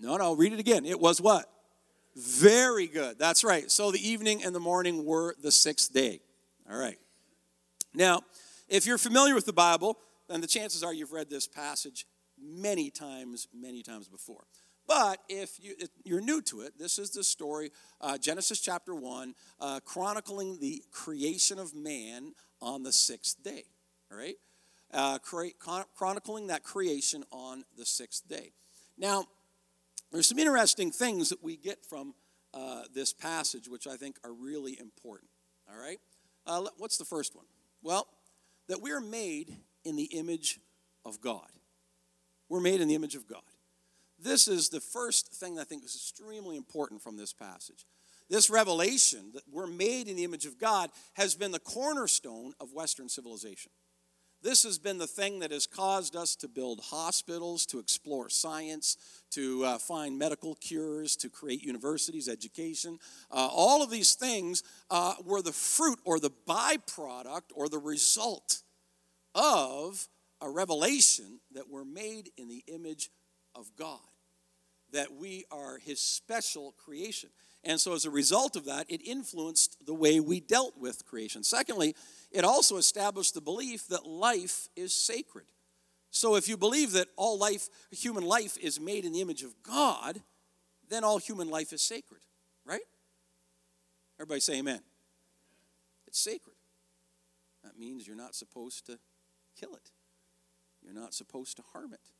No, 0.00 0.16
no, 0.16 0.34
read 0.34 0.52
it 0.52 0.60
again. 0.60 0.84
It 0.84 1.00
was 1.00 1.20
what? 1.20 1.50
Very 2.16 2.86
good. 2.86 3.18
That's 3.18 3.42
right. 3.42 3.70
So 3.70 3.90
the 3.90 4.08
evening 4.08 4.44
and 4.44 4.54
the 4.54 4.60
morning 4.60 5.04
were 5.04 5.34
the 5.42 5.50
sixth 5.50 5.92
day. 5.92 6.20
All 6.70 6.78
right. 6.78 6.98
Now, 7.92 8.22
if 8.68 8.86
you're 8.86 8.98
familiar 8.98 9.34
with 9.34 9.46
the 9.46 9.52
Bible, 9.52 9.98
then 10.28 10.40
the 10.40 10.46
chances 10.46 10.82
are 10.82 10.92
you've 10.94 11.12
read 11.12 11.28
this 11.28 11.46
passage 11.46 12.06
many 12.40 12.90
times, 12.90 13.48
many 13.52 13.82
times 13.82 14.08
before. 14.08 14.44
But 14.86 15.18
if, 15.28 15.58
you, 15.60 15.74
are 16.16 16.20
new 16.20 16.42
to 16.42 16.60
it, 16.60 16.78
this 16.78 16.98
is 16.98 17.10
the 17.10 17.24
story, 17.24 17.70
uh, 18.00 18.18
Genesis 18.18 18.60
chapter 18.60 18.94
1, 18.94 19.34
uh, 19.60 19.80
chronicling 19.84 20.58
the 20.60 20.82
creation 20.92 21.58
of 21.58 21.74
man 21.74 22.32
on 22.60 22.82
the 22.82 22.92
sixth 22.92 23.42
day. 23.42 23.64
All 24.10 24.18
right? 24.18 24.36
Uh, 24.92 25.18
chronicling 25.94 26.48
that 26.48 26.62
creation 26.62 27.24
on 27.32 27.64
the 27.76 27.86
sixth 27.86 28.28
day. 28.28 28.52
Now, 28.98 29.24
there's 30.14 30.28
some 30.28 30.38
interesting 30.38 30.92
things 30.92 31.28
that 31.30 31.42
we 31.42 31.56
get 31.56 31.84
from 31.84 32.14
uh, 32.54 32.82
this 32.94 33.12
passage, 33.12 33.68
which 33.68 33.88
I 33.88 33.96
think 33.96 34.16
are 34.24 34.32
really 34.32 34.78
important. 34.78 35.28
All 35.68 35.76
right? 35.76 35.98
Uh, 36.46 36.66
what's 36.78 36.98
the 36.98 37.04
first 37.04 37.34
one? 37.34 37.46
Well, 37.82 38.06
that 38.68 38.80
we're 38.80 39.00
made 39.00 39.56
in 39.84 39.96
the 39.96 40.04
image 40.04 40.60
of 41.04 41.20
God. 41.20 41.48
We're 42.48 42.60
made 42.60 42.80
in 42.80 42.86
the 42.86 42.94
image 42.94 43.16
of 43.16 43.26
God. 43.26 43.42
This 44.18 44.46
is 44.46 44.68
the 44.68 44.80
first 44.80 45.32
thing 45.34 45.56
that 45.56 45.62
I 45.62 45.64
think 45.64 45.84
is 45.84 45.96
extremely 45.96 46.56
important 46.56 47.02
from 47.02 47.16
this 47.16 47.32
passage. 47.32 47.84
This 48.30 48.48
revelation 48.48 49.32
that 49.34 49.42
we're 49.50 49.66
made 49.66 50.08
in 50.08 50.16
the 50.16 50.24
image 50.24 50.46
of 50.46 50.58
God 50.58 50.90
has 51.14 51.34
been 51.34 51.50
the 51.50 51.58
cornerstone 51.58 52.52
of 52.60 52.72
Western 52.72 53.08
civilization. 53.08 53.72
This 54.44 54.64
has 54.64 54.76
been 54.76 54.98
the 54.98 55.06
thing 55.06 55.38
that 55.38 55.52
has 55.52 55.66
caused 55.66 56.14
us 56.14 56.36
to 56.36 56.48
build 56.48 56.82
hospitals, 56.90 57.64
to 57.64 57.78
explore 57.78 58.28
science, 58.28 58.98
to 59.30 59.64
uh, 59.64 59.78
find 59.78 60.18
medical 60.18 60.54
cures, 60.56 61.16
to 61.16 61.30
create 61.30 61.62
universities, 61.62 62.28
education. 62.28 62.98
Uh, 63.30 63.48
all 63.50 63.82
of 63.82 63.88
these 63.88 64.12
things 64.12 64.62
uh, 64.90 65.14
were 65.24 65.40
the 65.40 65.50
fruit 65.50 65.98
or 66.04 66.20
the 66.20 66.30
byproduct 66.46 67.52
or 67.54 67.70
the 67.70 67.78
result 67.78 68.60
of 69.34 70.08
a 70.42 70.50
revelation 70.50 71.40
that 71.54 71.70
we're 71.70 71.86
made 71.86 72.28
in 72.36 72.46
the 72.46 72.62
image 72.66 73.08
of 73.54 73.70
God, 73.78 73.98
that 74.92 75.14
we 75.14 75.46
are 75.50 75.78
His 75.78 76.00
special 76.00 76.72
creation. 76.72 77.30
And 77.66 77.80
so, 77.80 77.94
as 77.94 78.04
a 78.04 78.10
result 78.10 78.56
of 78.56 78.66
that, 78.66 78.90
it 78.90 79.00
influenced 79.06 79.86
the 79.86 79.94
way 79.94 80.20
we 80.20 80.38
dealt 80.38 80.74
with 80.78 81.06
creation. 81.06 81.42
Secondly, 81.42 81.96
it 82.34 82.44
also 82.44 82.78
established 82.78 83.34
the 83.34 83.40
belief 83.40 83.86
that 83.88 84.04
life 84.04 84.68
is 84.74 84.92
sacred. 84.92 85.46
So 86.10 86.34
if 86.34 86.48
you 86.48 86.56
believe 86.56 86.92
that 86.92 87.06
all 87.16 87.38
life, 87.38 87.68
human 87.92 88.24
life, 88.24 88.58
is 88.58 88.80
made 88.80 89.04
in 89.04 89.12
the 89.12 89.20
image 89.20 89.44
of 89.44 89.54
God, 89.62 90.20
then 90.88 91.04
all 91.04 91.18
human 91.18 91.48
life 91.48 91.72
is 91.72 91.80
sacred, 91.80 92.22
right? 92.66 92.82
Everybody 94.18 94.40
say 94.40 94.58
amen. 94.58 94.80
It's 96.08 96.18
sacred. 96.18 96.56
That 97.62 97.78
means 97.78 98.04
you're 98.04 98.16
not 98.16 98.34
supposed 98.34 98.84
to 98.86 98.98
kill 99.58 99.74
it. 99.74 99.92
You're 100.82 100.92
not 100.92 101.14
supposed 101.14 101.56
to 101.58 101.62
harm 101.72 101.92
it. 101.92 102.10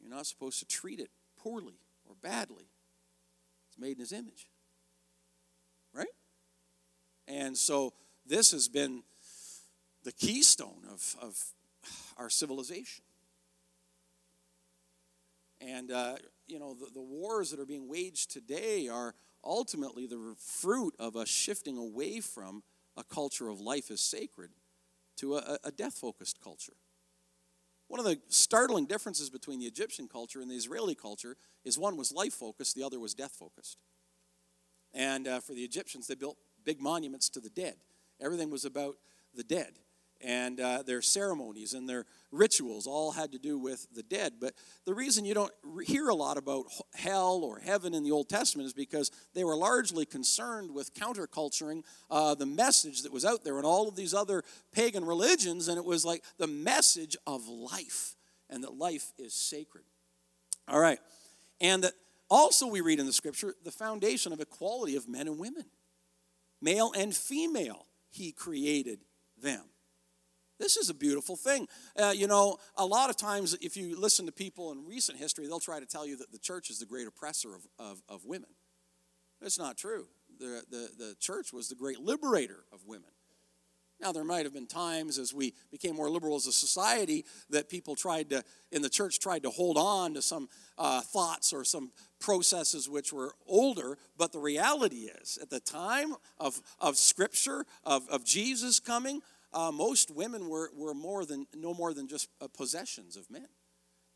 You're 0.00 0.10
not 0.10 0.26
supposed 0.26 0.60
to 0.60 0.66
treat 0.66 0.98
it 0.98 1.10
poorly 1.38 1.78
or 2.08 2.14
badly. 2.22 2.70
It's 3.68 3.78
made 3.78 3.92
in 3.92 3.98
his 3.98 4.12
image. 4.12 4.48
Right? 5.92 6.08
And 7.28 7.56
so 7.56 7.92
this 8.26 8.52
has 8.52 8.68
been 8.68 9.02
the 10.04 10.12
keystone 10.12 10.82
of, 10.90 11.16
of 11.20 11.36
our 12.16 12.30
civilization. 12.30 13.04
And, 15.60 15.90
uh, 15.90 16.16
you 16.46 16.58
know, 16.58 16.74
the, 16.74 16.86
the 16.92 17.02
wars 17.02 17.50
that 17.50 17.60
are 17.60 17.66
being 17.66 17.88
waged 17.88 18.30
today 18.30 18.88
are 18.88 19.14
ultimately 19.44 20.06
the 20.06 20.34
fruit 20.38 20.94
of 20.98 21.16
us 21.16 21.28
shifting 21.28 21.76
away 21.76 22.20
from 22.20 22.62
a 22.96 23.04
culture 23.04 23.48
of 23.48 23.60
life 23.60 23.90
as 23.90 24.00
sacred 24.00 24.50
to 25.18 25.36
a, 25.36 25.58
a 25.64 25.70
death 25.70 25.94
focused 25.94 26.40
culture. 26.42 26.72
One 27.88 28.00
of 28.00 28.06
the 28.06 28.20
startling 28.28 28.86
differences 28.86 29.30
between 29.30 29.58
the 29.58 29.66
Egyptian 29.66 30.08
culture 30.08 30.40
and 30.40 30.50
the 30.50 30.54
Israeli 30.54 30.94
culture 30.94 31.36
is 31.64 31.78
one 31.78 31.96
was 31.96 32.12
life 32.12 32.34
focused, 32.34 32.74
the 32.74 32.84
other 32.84 33.00
was 33.00 33.14
death 33.14 33.32
focused. 33.32 33.78
And 34.94 35.28
uh, 35.28 35.40
for 35.40 35.52
the 35.52 35.62
Egyptians, 35.62 36.06
they 36.06 36.14
built 36.14 36.36
big 36.64 36.80
monuments 36.80 37.28
to 37.30 37.40
the 37.40 37.50
dead. 37.50 37.76
Everything 38.20 38.50
was 38.50 38.64
about 38.64 38.96
the 39.34 39.44
dead 39.44 39.72
and 40.20 40.60
uh, 40.60 40.82
their 40.82 41.02
ceremonies 41.02 41.74
and 41.74 41.88
their 41.88 42.06
rituals 42.30 42.86
all 42.86 43.12
had 43.12 43.32
to 43.32 43.38
do 43.38 43.58
with 43.58 43.86
the 43.94 44.02
dead. 44.02 44.34
But 44.40 44.54
the 44.84 44.94
reason 44.94 45.24
you 45.24 45.34
don't 45.34 45.52
hear 45.84 46.08
a 46.08 46.14
lot 46.14 46.36
about 46.36 46.66
hell 46.94 47.40
or 47.42 47.58
heaven 47.58 47.94
in 47.94 48.04
the 48.04 48.10
Old 48.10 48.28
Testament 48.28 48.66
is 48.66 48.72
because 48.72 49.10
they 49.34 49.44
were 49.44 49.56
largely 49.56 50.04
concerned 50.04 50.72
with 50.72 50.94
counterculturing 50.94 51.82
uh, 52.10 52.34
the 52.34 52.46
message 52.46 53.02
that 53.02 53.12
was 53.12 53.24
out 53.24 53.44
there 53.44 53.58
in 53.58 53.64
all 53.64 53.88
of 53.88 53.96
these 53.96 54.14
other 54.14 54.44
pagan 54.72 55.04
religions, 55.04 55.68
and 55.68 55.78
it 55.78 55.84
was 55.84 56.04
like 56.04 56.22
the 56.38 56.46
message 56.46 57.16
of 57.26 57.48
life 57.48 58.16
and 58.48 58.64
that 58.64 58.74
life 58.74 59.12
is 59.18 59.34
sacred. 59.34 59.84
All 60.68 60.80
right. 60.80 60.98
And 61.60 61.84
that 61.84 61.94
also 62.28 62.66
we 62.66 62.80
read 62.80 63.00
in 63.00 63.06
the 63.06 63.12
scripture 63.12 63.54
the 63.64 63.70
foundation 63.70 64.32
of 64.32 64.40
equality 64.40 64.96
of 64.96 65.08
men 65.08 65.26
and 65.26 65.38
women, 65.38 65.66
male 66.60 66.92
and 66.96 67.14
female, 67.14 67.86
he 68.10 68.32
created 68.32 69.00
them. 69.40 69.62
This 70.60 70.76
is 70.76 70.90
a 70.90 70.94
beautiful 70.94 71.36
thing. 71.36 71.66
Uh, 71.96 72.12
you 72.14 72.26
know, 72.26 72.58
a 72.76 72.84
lot 72.84 73.08
of 73.08 73.16
times, 73.16 73.56
if 73.62 73.78
you 73.78 73.98
listen 73.98 74.26
to 74.26 74.32
people 74.32 74.70
in 74.72 74.84
recent 74.84 75.18
history, 75.18 75.46
they'll 75.46 75.58
try 75.58 75.80
to 75.80 75.86
tell 75.86 76.06
you 76.06 76.16
that 76.18 76.30
the 76.30 76.38
church 76.38 76.68
is 76.68 76.78
the 76.78 76.86
great 76.86 77.08
oppressor 77.08 77.54
of, 77.54 77.66
of, 77.78 78.02
of 78.10 78.26
women. 78.26 78.50
It's 79.40 79.58
not 79.58 79.78
true. 79.78 80.06
The, 80.38 80.62
the, 80.70 80.90
the 80.98 81.16
church 81.18 81.54
was 81.54 81.70
the 81.70 81.74
great 81.74 81.98
liberator 81.98 82.64
of 82.72 82.86
women. 82.86 83.08
Now, 84.02 84.12
there 84.12 84.24
might 84.24 84.44
have 84.44 84.54
been 84.54 84.66
times 84.66 85.18
as 85.18 85.32
we 85.34 85.54
became 85.70 85.96
more 85.96 86.10
liberal 86.10 86.36
as 86.36 86.46
a 86.46 86.52
society 86.52 87.24
that 87.50 87.68
people 87.68 87.94
tried 87.94 88.30
to, 88.30 88.42
in 88.70 88.82
the 88.82 88.88
church, 88.88 89.18
tried 89.18 89.42
to 89.42 89.50
hold 89.50 89.76
on 89.78 90.14
to 90.14 90.22
some 90.22 90.48
uh, 90.78 91.00
thoughts 91.00 91.52
or 91.52 91.64
some 91.64 91.90
processes 92.18 92.88
which 92.88 93.12
were 93.12 93.34
older. 93.46 93.98
But 94.16 94.32
the 94.32 94.38
reality 94.38 95.10
is, 95.20 95.38
at 95.40 95.50
the 95.50 95.60
time 95.60 96.14
of, 96.38 96.60
of 96.78 96.96
Scripture, 96.96 97.64
of, 97.84 98.08
of 98.08 98.24
Jesus 98.24 98.80
coming, 98.80 99.20
uh, 99.52 99.70
most 99.72 100.10
women 100.10 100.48
were, 100.48 100.70
were 100.76 100.94
more 100.94 101.24
than, 101.24 101.46
no 101.54 101.74
more 101.74 101.92
than 101.92 102.08
just 102.08 102.28
uh, 102.40 102.48
possessions 102.48 103.16
of 103.16 103.30
men. 103.30 103.46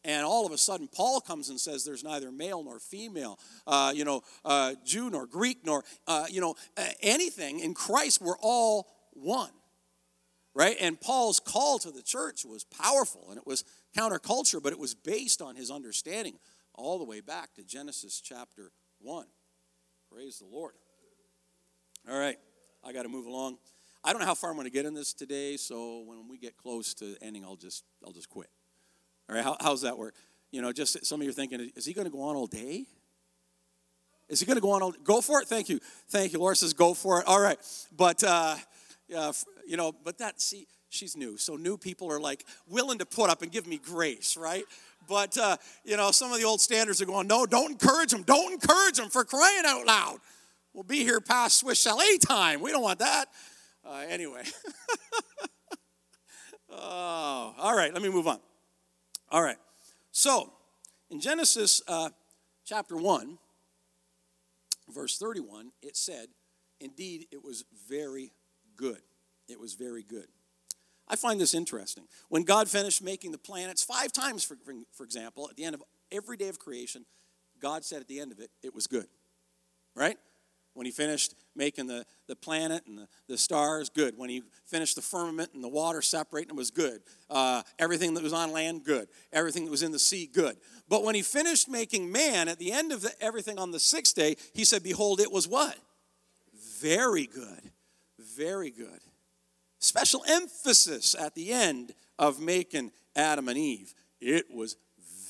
And 0.05 0.27
all 0.27 0.45
of 0.45 0.53
a 0.53 0.59
sudden, 0.59 0.87
Paul 0.87 1.21
comes 1.21 1.49
and 1.49 1.59
says 1.59 1.85
there's 1.85 2.05
neither 2.05 2.31
male 2.31 2.63
nor 2.63 2.79
female, 2.79 3.39
uh, 3.67 3.93
you 3.95 4.05
know, 4.05 4.23
uh, 4.45 4.75
Jew 4.85 5.09
nor 5.09 5.27
Greek 5.27 5.65
nor, 5.65 5.83
uh, 6.07 6.27
you 6.29 6.43
know, 6.43 6.57
anything. 7.01 7.61
In 7.61 7.73
Christ, 7.73 8.21
we're 8.21 8.39
all 8.39 8.87
one, 9.13 9.51
right? 10.55 10.77
And 10.79 11.01
Paul's 11.01 11.41
call 11.41 11.79
to 11.79 11.91
the 11.91 12.03
church 12.03 12.45
was 12.45 12.65
powerful 12.65 13.27
and 13.31 13.39
it 13.39 13.47
was 13.47 13.65
counterculture, 13.97 14.63
but 14.63 14.73
it 14.73 14.79
was 14.79 14.95
based 14.95 15.41
on 15.41 15.57
his 15.57 15.71
understanding 15.71 16.39
all 16.75 16.99
the 16.99 17.05
way 17.05 17.21
back 17.21 17.55
to 17.55 17.65
Genesis 17.65 18.21
chapter 18.21 18.73
1. 19.01 19.27
Praise 20.13 20.39
the 20.39 20.47
Lord. 20.47 20.75
All 22.09 22.19
right, 22.19 22.37
I 22.85 22.93
got 22.93 23.05
to 23.05 23.09
move 23.09 23.25
along. 23.25 23.57
I 24.05 24.13
don't 24.13 24.21
know 24.21 24.27
how 24.27 24.35
far 24.35 24.51
I'm 24.51 24.57
going 24.57 24.67
to 24.67 24.71
get 24.71 24.85
in 24.85 24.93
this 24.93 25.15
today, 25.15 25.57
so 25.57 26.03
when 26.07 26.29
we 26.29 26.37
get 26.37 26.59
close 26.59 26.93
to 26.95 27.17
ending, 27.23 27.43
I'll 27.43 27.57
just 27.57 27.85
I'll 28.05 28.13
just 28.13 28.29
quit. 28.29 28.51
All 29.31 29.35
right, 29.35 29.43
how, 29.43 29.57
how's 29.61 29.81
that 29.81 29.97
work? 29.97 30.15
You 30.51 30.61
know, 30.61 30.73
just 30.73 31.07
some 31.07 31.21
of 31.21 31.25
you 31.25 31.31
are 31.31 31.33
thinking, 31.35 31.71
is 31.75 31.87
he 31.87 31.95
going 31.95 32.05
to 32.05 32.11
go 32.11 32.21
on 32.21 32.37
all 32.37 32.47
day? 32.47 32.85
Is 34.29 34.41
he 34.41 34.47
going 34.47 34.57
to 34.57 34.63
go 34.63 34.73
on 34.73 34.83
all? 34.83 34.93
Go 35.03 35.23
for 35.23 35.41
it. 35.41 35.49
Thank 35.49 35.71
you, 35.71 35.81
thank 36.11 36.35
you. 36.35 36.39
Laura 36.39 36.55
says, 36.55 36.75
go 36.75 36.93
for 36.93 37.21
it. 37.21 37.27
All 37.27 37.41
right, 37.41 37.59
but 37.97 38.23
uh, 38.23 38.57
you 39.67 39.79
know, 39.79 39.93
but 40.05 40.19
that 40.19 40.39
see, 40.39 40.67
she's 40.91 41.17
new, 41.17 41.39
so 41.39 41.57
new 41.57 41.79
people 41.79 42.13
are 42.13 42.21
like 42.21 42.45
willing 42.69 42.99
to 42.99 43.07
put 43.07 43.31
up 43.31 43.41
and 43.41 43.51
give 43.51 43.67
me 43.67 43.79
grace, 43.79 44.37
right? 44.37 44.65
But 45.09 45.39
uh, 45.39 45.57
you 45.83 45.97
know, 45.97 46.11
some 46.11 46.31
of 46.31 46.39
the 46.39 46.45
old 46.45 46.61
standards 46.61 47.01
are 47.01 47.07
going, 47.07 47.27
no, 47.27 47.47
don't 47.47 47.71
encourage 47.71 48.11
them. 48.11 48.23
Don't 48.23 48.53
encourage 48.53 48.97
them 48.97 49.09
for 49.09 49.25
crying 49.25 49.65
out 49.65 49.87
loud. 49.87 50.19
We'll 50.75 50.85
be 50.85 50.99
here 50.99 51.21
past 51.23 51.59
Swiss 51.59 51.81
Chalet 51.81 52.19
time. 52.19 52.61
We 52.61 52.71
don't 52.71 52.83
want 52.83 52.99
that. 52.99 53.27
Uh, 53.87 54.05
anyway. 54.09 54.43
oh, 56.71 57.55
all 57.59 57.77
right, 57.77 57.93
let 57.93 58.03
me 58.03 58.09
move 58.09 58.27
on. 58.27 58.39
All 59.31 59.43
right. 59.43 59.59
So, 60.13 60.53
in 61.11 61.21
Genesis 61.21 61.83
uh, 61.87 62.11
chapter 62.65 62.97
1, 62.97 63.39
verse 64.93 65.19
31, 65.19 65.73
it 65.83 65.97
said, 65.97 66.29
Indeed, 66.81 67.27
it 67.31 67.45
was 67.45 67.65
very 67.89 68.33
good. 68.77 69.01
It 69.49 69.61
was 69.61 69.75
very 69.75 70.03
good. 70.03 70.27
I 71.09 71.17
find 71.17 71.41
this 71.41 71.55
interesting. 71.55 72.05
When 72.29 72.45
God 72.45 72.69
finished 72.69 73.03
making 73.03 73.33
the 73.33 73.39
planets 73.39 73.83
five 73.83 74.13
times, 74.13 74.45
for, 74.45 74.57
for 74.93 75.05
example, 75.05 75.49
at 75.51 75.57
the 75.57 75.65
end 75.65 75.75
of 75.75 75.83
every 76.11 76.37
day 76.37 76.49
of 76.49 76.59
creation, 76.59 77.05
God 77.61 77.85
said 77.85 78.01
at 78.01 78.09
the 78.09 78.21
end 78.21 78.33
of 78.33 78.41
it, 78.41 78.51
it 78.63 78.75
was 78.75 78.87
good. 78.87 79.07
Right? 79.95 80.17
When 80.75 80.87
he 80.87 80.93
finished 80.93 81.35
making 81.57 81.87
the, 81.87 82.05
the 82.27 82.35
planet 82.37 82.83
and 82.87 82.99
the, 82.99 83.09
the 83.29 83.39
stars, 83.39 83.89
good. 83.89 84.19
When 84.19 84.29
he 84.29 84.43
finished 84.67 84.97
the 84.97 85.03
firmament 85.03 85.51
and 85.55 85.63
the 85.63 85.69
water 85.69 86.03
separating, 86.03 86.51
it 86.51 86.57
was 86.57 86.71
good. 86.71 87.01
Uh, 87.31 87.63
everything 87.79 88.15
that 88.15 88.23
was 88.23 88.33
on 88.33 88.53
land, 88.53 88.85
good. 88.85 89.09
Everything 89.33 89.65
that 89.65 89.71
was 89.71 89.83
in 89.85 89.93
the 89.93 89.99
sea, 89.99 90.27
good. 90.27 90.57
But 90.89 91.05
when 91.05 91.15
he 91.15 91.23
finished 91.23 91.69
making 91.69 92.11
man, 92.11 92.49
at 92.49 92.59
the 92.59 92.73
end 92.73 92.93
of 92.93 93.03
the, 93.03 93.13
everything 93.21 93.59
on 93.59 93.71
the 93.71 93.81
sixth 93.81 94.17
day, 94.17 94.37
he 94.53 94.65
said, 94.65 94.83
Behold, 94.83 95.21
it 95.21 95.31
was 95.31 95.47
what? 95.47 95.77
Very 96.81 97.27
good. 97.27 97.71
Very 98.19 98.71
good. 98.71 99.01
Special 99.79 100.25
emphasis 100.29 101.15
at 101.15 101.35
the 101.35 101.53
end 101.53 101.93
of 102.19 102.41
making 102.41 102.91
Adam 103.15 103.49
and 103.49 103.59
Eve. 103.59 103.95
It 104.21 104.47
was 104.53 104.77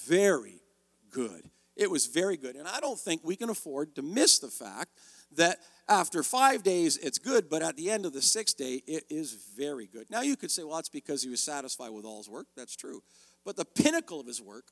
very 0.06 0.62
good. 1.10 1.50
It 1.76 1.90
was 1.90 2.06
very 2.06 2.36
good. 2.36 2.56
And 2.56 2.68
I 2.68 2.80
don't 2.80 2.98
think 2.98 3.22
we 3.24 3.36
can 3.36 3.50
afford 3.50 3.96
to 3.96 4.02
miss 4.02 4.38
the 4.38 4.48
fact 4.48 4.90
that 5.36 5.58
after 5.88 6.22
five 6.22 6.62
days 6.62 6.96
it's 6.96 7.18
good, 7.18 7.48
but 7.50 7.62
at 7.62 7.76
the 7.76 7.90
end 7.90 8.06
of 8.06 8.12
the 8.12 8.22
sixth 8.22 8.56
day 8.56 8.82
it 8.86 9.04
is 9.10 9.34
very 9.56 9.86
good. 9.86 10.06
Now 10.10 10.22
you 10.22 10.36
could 10.36 10.50
say, 10.50 10.64
well, 10.64 10.76
that's 10.76 10.88
because 10.88 11.22
he 11.22 11.28
was 11.28 11.42
satisfied 11.42 11.90
with 11.90 12.04
all 12.04 12.18
his 12.18 12.28
work. 12.28 12.46
That's 12.56 12.76
true. 12.76 13.02
But 13.44 13.56
the 13.56 13.64
pinnacle 13.64 14.20
of 14.20 14.26
his 14.26 14.40
work 14.40 14.66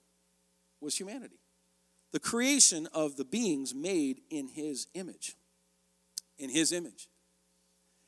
was 0.80 0.98
humanity 0.98 1.38
the 2.12 2.20
creation 2.20 2.86
of 2.92 3.16
the 3.16 3.24
beings 3.24 3.74
made 3.74 4.20
in 4.30 4.46
his 4.46 4.86
image. 4.94 5.34
In 6.38 6.50
his 6.50 6.72
image. 6.72 7.08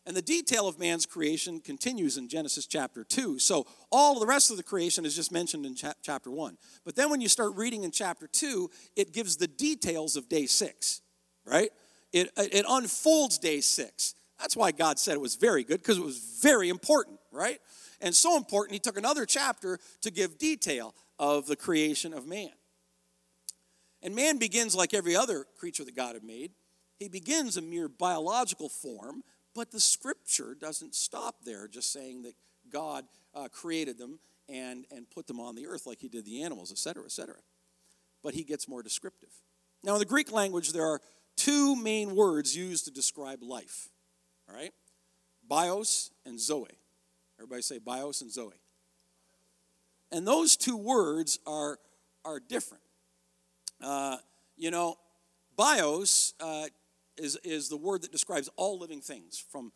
And 0.06 0.14
the 0.14 0.22
detail 0.22 0.68
of 0.68 0.78
man's 0.78 1.06
creation 1.06 1.60
continues 1.60 2.18
in 2.18 2.28
Genesis 2.28 2.66
chapter 2.66 3.04
2. 3.04 3.38
So 3.38 3.66
all 3.90 4.20
the 4.20 4.26
rest 4.26 4.50
of 4.50 4.58
the 4.58 4.62
creation 4.62 5.06
is 5.06 5.16
just 5.16 5.32
mentioned 5.32 5.64
in 5.64 5.74
cha- 5.74 5.94
chapter 6.02 6.30
1. 6.30 6.58
But 6.84 6.94
then 6.94 7.08
when 7.08 7.22
you 7.22 7.28
start 7.28 7.54
reading 7.54 7.84
in 7.84 7.90
chapter 7.90 8.26
2, 8.26 8.70
it 8.96 9.14
gives 9.14 9.38
the 9.38 9.46
details 9.46 10.16
of 10.16 10.28
day 10.28 10.44
6, 10.44 11.00
right? 11.46 11.70
It, 12.14 12.30
it 12.36 12.64
unfolds 12.68 13.38
day 13.38 13.60
six. 13.60 14.14
That's 14.38 14.56
why 14.56 14.72
God 14.72 14.98
said 14.98 15.14
it 15.14 15.20
was 15.20 15.36
very 15.36 15.64
good, 15.64 15.80
because 15.80 15.98
it 15.98 16.04
was 16.04 16.18
very 16.40 16.68
important, 16.68 17.18
right? 17.32 17.60
And 18.00 18.14
so 18.14 18.36
important, 18.36 18.74
he 18.74 18.78
took 18.78 18.96
another 18.96 19.26
chapter 19.26 19.78
to 20.02 20.10
give 20.10 20.38
detail 20.38 20.94
of 21.18 21.46
the 21.46 21.56
creation 21.56 22.12
of 22.12 22.26
man. 22.26 22.50
And 24.02 24.14
man 24.14 24.38
begins 24.38 24.74
like 24.74 24.92
every 24.92 25.16
other 25.16 25.46
creature 25.58 25.84
that 25.84 25.96
God 25.96 26.14
had 26.14 26.24
made. 26.24 26.52
He 26.98 27.08
begins 27.08 27.56
a 27.56 27.62
mere 27.62 27.88
biological 27.88 28.68
form, 28.68 29.22
but 29.54 29.70
the 29.70 29.80
scripture 29.80 30.56
doesn't 30.60 30.94
stop 30.94 31.36
there, 31.44 31.66
just 31.66 31.92
saying 31.92 32.22
that 32.22 32.34
God 32.70 33.04
uh, 33.34 33.48
created 33.48 33.98
them 33.98 34.18
and, 34.48 34.84
and 34.90 35.10
put 35.10 35.26
them 35.26 35.40
on 35.40 35.54
the 35.54 35.66
earth 35.66 35.86
like 35.86 36.00
he 36.00 36.08
did 36.08 36.24
the 36.24 36.42
animals, 36.42 36.70
etc., 36.70 37.04
etc. 37.04 37.34
But 38.22 38.34
he 38.34 38.44
gets 38.44 38.68
more 38.68 38.82
descriptive. 38.82 39.30
Now, 39.82 39.94
in 39.94 39.98
the 39.98 40.04
Greek 40.04 40.32
language, 40.32 40.72
there 40.72 40.86
are 40.86 41.00
two 41.36 41.76
main 41.76 42.14
words 42.14 42.56
used 42.56 42.84
to 42.86 42.90
describe 42.90 43.42
life. 43.42 43.88
All 44.48 44.54
right? 44.54 44.72
Bios 45.46 46.10
and 46.24 46.40
Zoe. 46.40 46.66
Everybody 47.38 47.62
say 47.62 47.78
bios 47.78 48.20
and 48.20 48.32
Zoe. 48.32 48.52
And 50.12 50.26
those 50.26 50.56
two 50.56 50.76
words 50.76 51.38
are, 51.46 51.78
are 52.24 52.40
different. 52.40 52.82
Uh, 53.82 54.18
you 54.56 54.70
know, 54.70 54.96
bios 55.56 56.34
uh, 56.40 56.66
is, 57.16 57.36
is 57.44 57.68
the 57.68 57.76
word 57.76 58.02
that 58.02 58.12
describes 58.12 58.48
all 58.56 58.78
living 58.78 59.00
things, 59.00 59.44
from, 59.50 59.72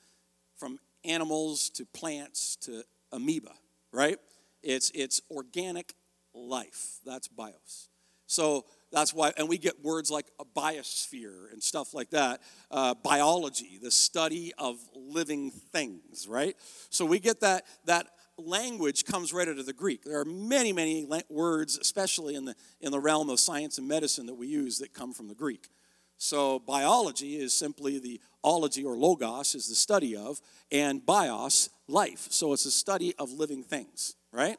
from 0.57 0.79
animals 1.05 1.71
to 1.71 1.85
plants 1.87 2.57
to 2.57 2.85
amoeba, 3.13 3.53
right? 3.93 4.19
It's, 4.63 4.91
it's 4.95 5.21
organic 5.31 5.95
life. 6.35 6.99
That's 7.05 7.29
bios. 7.29 7.89
So 8.27 8.65
that's 8.91 9.13
why, 9.13 9.33
and 9.37 9.49
we 9.49 9.59
get 9.59 9.85
words 9.85 10.11
like 10.11 10.27
a 10.41 10.45
biosphere 10.45 11.53
and 11.53 11.63
stuff 11.63 11.93
like 11.93 12.11
that. 12.11 12.41
Uh, 12.71 12.95
biology, 12.95 13.79
the 13.83 13.91
study 13.91 14.53
of 14.57 14.79
living 14.95 15.51
things, 15.51 16.27
right? 16.29 16.57
So 16.91 17.05
we 17.05 17.19
get 17.19 17.41
that 17.41 17.65
that 17.85 18.07
language 18.39 19.05
comes 19.05 19.33
right 19.33 19.49
out 19.49 19.59
of 19.59 19.67
the 19.67 19.73
Greek. 19.73 20.05
There 20.05 20.21
are 20.21 20.25
many, 20.25 20.73
many 20.73 21.07
words, 21.29 21.77
especially 21.77 22.35
in 22.35 22.45
the 22.45 22.55
in 22.81 22.93
the 22.93 23.01
realm 23.01 23.29
of 23.29 23.41
science 23.41 23.79
and 23.79 23.87
medicine, 23.87 24.27
that 24.27 24.35
we 24.35 24.47
use 24.47 24.79
that 24.79 24.95
come 24.95 25.13
from 25.13 25.29
the 25.29 25.35
Greek. 25.35 25.69
So 26.17 26.59
biology 26.59 27.37
is 27.37 27.53
simply 27.53 27.99
the 27.99 28.21
ology 28.43 28.85
or 28.85 28.97
logos 28.97 29.55
is 29.55 29.69
the 29.69 29.75
study 29.75 30.17
of, 30.17 30.41
and 30.73 31.05
bios 31.05 31.71
life. 31.87 32.27
So 32.31 32.53
it's 32.53 32.65
a 32.65 32.71
study 32.71 33.15
of 33.19 33.31
living 33.31 33.63
things, 33.63 34.17
right? 34.33 34.57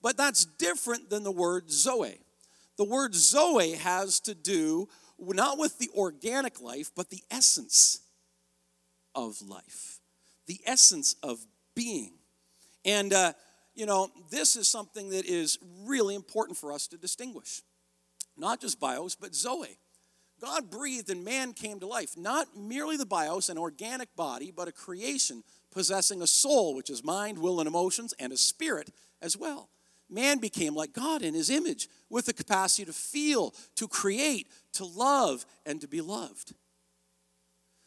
But 0.00 0.16
that's 0.16 0.44
different 0.44 1.10
than 1.10 1.22
the 1.22 1.30
word 1.30 1.70
zoe. 1.70 2.18
The 2.82 2.88
word 2.88 3.14
zoe 3.14 3.74
has 3.74 4.18
to 4.22 4.34
do 4.34 4.88
not 5.16 5.56
with 5.56 5.78
the 5.78 5.88
organic 5.94 6.60
life, 6.60 6.90
but 6.96 7.10
the 7.10 7.22
essence 7.30 8.00
of 9.14 9.40
life, 9.40 10.00
the 10.48 10.58
essence 10.66 11.14
of 11.22 11.46
being. 11.76 12.14
And, 12.84 13.12
uh, 13.12 13.34
you 13.76 13.86
know, 13.86 14.10
this 14.32 14.56
is 14.56 14.66
something 14.66 15.10
that 15.10 15.26
is 15.26 15.60
really 15.84 16.16
important 16.16 16.58
for 16.58 16.72
us 16.72 16.88
to 16.88 16.98
distinguish. 16.98 17.62
Not 18.36 18.60
just 18.60 18.80
bios, 18.80 19.14
but 19.14 19.32
zoe. 19.32 19.78
God 20.40 20.68
breathed 20.68 21.08
and 21.08 21.24
man 21.24 21.52
came 21.52 21.78
to 21.78 21.86
life. 21.86 22.16
Not 22.16 22.56
merely 22.56 22.96
the 22.96 23.06
bios, 23.06 23.48
an 23.48 23.58
organic 23.58 24.16
body, 24.16 24.50
but 24.50 24.66
a 24.66 24.72
creation 24.72 25.44
possessing 25.70 26.20
a 26.20 26.26
soul, 26.26 26.74
which 26.74 26.90
is 26.90 27.04
mind, 27.04 27.38
will, 27.38 27.60
and 27.60 27.68
emotions, 27.68 28.12
and 28.18 28.32
a 28.32 28.36
spirit 28.36 28.90
as 29.20 29.36
well 29.36 29.68
man 30.12 30.38
became 30.38 30.74
like 30.74 30.92
God 30.92 31.22
in 31.22 31.34
his 31.34 31.50
image 31.50 31.88
with 32.10 32.26
the 32.26 32.32
capacity 32.32 32.84
to 32.84 32.92
feel, 32.92 33.54
to 33.76 33.88
create, 33.88 34.48
to 34.74 34.84
love, 34.84 35.44
and 35.66 35.80
to 35.80 35.88
be 35.88 36.00
loved. 36.00 36.54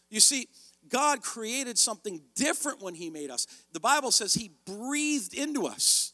You 0.09 0.19
see, 0.19 0.47
God 0.89 1.21
created 1.21 1.77
something 1.77 2.21
different 2.35 2.81
when 2.81 2.95
he 2.95 3.09
made 3.09 3.29
us. 3.29 3.47
The 3.71 3.79
Bible 3.79 4.11
says 4.11 4.33
he 4.33 4.51
breathed 4.65 5.33
into 5.33 5.65
us. 5.65 6.13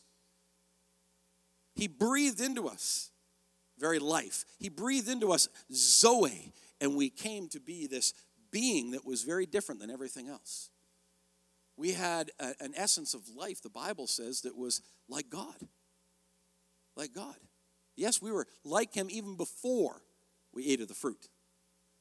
He 1.75 1.88
breathed 1.88 2.41
into 2.41 2.68
us 2.68 3.12
very 3.80 4.00
life. 4.00 4.46
He 4.60 4.70
breathed 4.70 5.10
into 5.10 5.32
us 5.32 5.50
Zoe, 5.74 6.53
and 6.80 6.96
we 6.96 7.10
came 7.10 7.48
to 7.50 7.60
be 7.60 7.88
this 7.88 8.13
being 8.51 8.91
that 8.91 9.06
was 9.06 9.24
very 9.24 9.46
different 9.46 9.82
than 9.82 9.89
everything 9.89 10.27
else. 10.27 10.70
We 11.77 11.94
had 11.94 12.32
a, 12.39 12.53
an 12.60 12.74
essence 12.75 13.13
of 13.13 13.22
life, 13.36 13.62
the 13.62 13.70
Bible 13.70 14.08
says, 14.08 14.41
that 14.41 14.58
was 14.58 14.82
like 15.10 15.30
God 15.30 15.56
like 16.96 17.14
God. 17.14 17.36
Yes, 17.96 18.22
we 18.22 18.32
were 18.32 18.48
like 18.64 18.94
him 18.94 19.08
even 19.10 19.36
before 19.36 20.02
we 20.54 20.68
ate 20.68 20.82
of 20.82 20.88
the 20.88 20.94
fruit. 20.94 21.30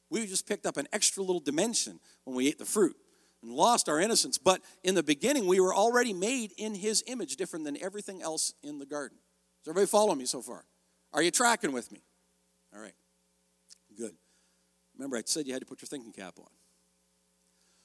We 0.09 0.25
just 0.25 0.47
picked 0.47 0.65
up 0.65 0.77
an 0.77 0.87
extra 0.91 1.23
little 1.23 1.39
dimension 1.39 1.99
when 2.25 2.35
we 2.35 2.47
ate 2.47 2.59
the 2.59 2.65
fruit 2.65 2.95
and 3.41 3.51
lost 3.51 3.87
our 3.89 3.99
innocence. 3.99 4.37
But 4.37 4.61
in 4.83 4.95
the 4.95 5.03
beginning, 5.03 5.47
we 5.47 5.59
were 5.59 5.73
already 5.73 6.13
made 6.13 6.53
in 6.57 6.75
his 6.75 7.03
image, 7.07 7.37
different 7.37 7.65
than 7.65 7.81
everything 7.81 8.21
else 8.21 8.53
in 8.61 8.79
the 8.79 8.85
garden. 8.85 9.17
Does 9.63 9.71
everybody 9.71 9.87
follow 9.87 10.15
me 10.15 10.25
so 10.25 10.41
far? 10.41 10.65
Are 11.13 11.21
you 11.21 11.31
tracking 11.31 11.71
with 11.71 11.91
me? 11.91 12.01
All 12.73 12.81
right. 12.81 12.93
Good. 13.97 14.15
Remember, 14.95 15.17
I 15.17 15.21
said 15.25 15.47
you 15.47 15.53
had 15.53 15.61
to 15.61 15.65
put 15.65 15.81
your 15.81 15.87
thinking 15.87 16.11
cap 16.11 16.35
on. 16.39 16.47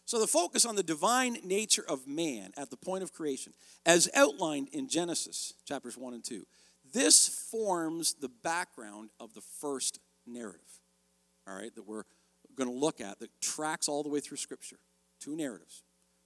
So, 0.04 0.20
the 0.20 0.28
focus 0.28 0.64
on 0.64 0.76
the 0.76 0.84
divine 0.84 1.38
nature 1.42 1.84
of 1.88 2.06
man 2.06 2.52
at 2.56 2.70
the 2.70 2.76
point 2.76 3.02
of 3.02 3.12
creation, 3.12 3.52
as 3.84 4.08
outlined 4.14 4.68
in 4.72 4.88
Genesis 4.88 5.54
chapters 5.64 5.98
1 5.98 6.14
and 6.14 6.22
2, 6.22 6.44
this 6.96 7.28
forms 7.28 8.14
the 8.14 8.30
background 8.42 9.10
of 9.20 9.34
the 9.34 9.42
first 9.42 10.00
narrative, 10.26 10.80
all 11.46 11.54
right, 11.54 11.74
that 11.74 11.86
we're 11.86 12.04
going 12.56 12.70
to 12.70 12.74
look 12.74 13.02
at 13.02 13.18
that 13.20 13.28
tracks 13.42 13.86
all 13.86 14.02
the 14.02 14.08
way 14.08 14.18
through 14.18 14.38
Scripture. 14.38 14.78
Two 15.20 15.36
narratives, 15.36 15.82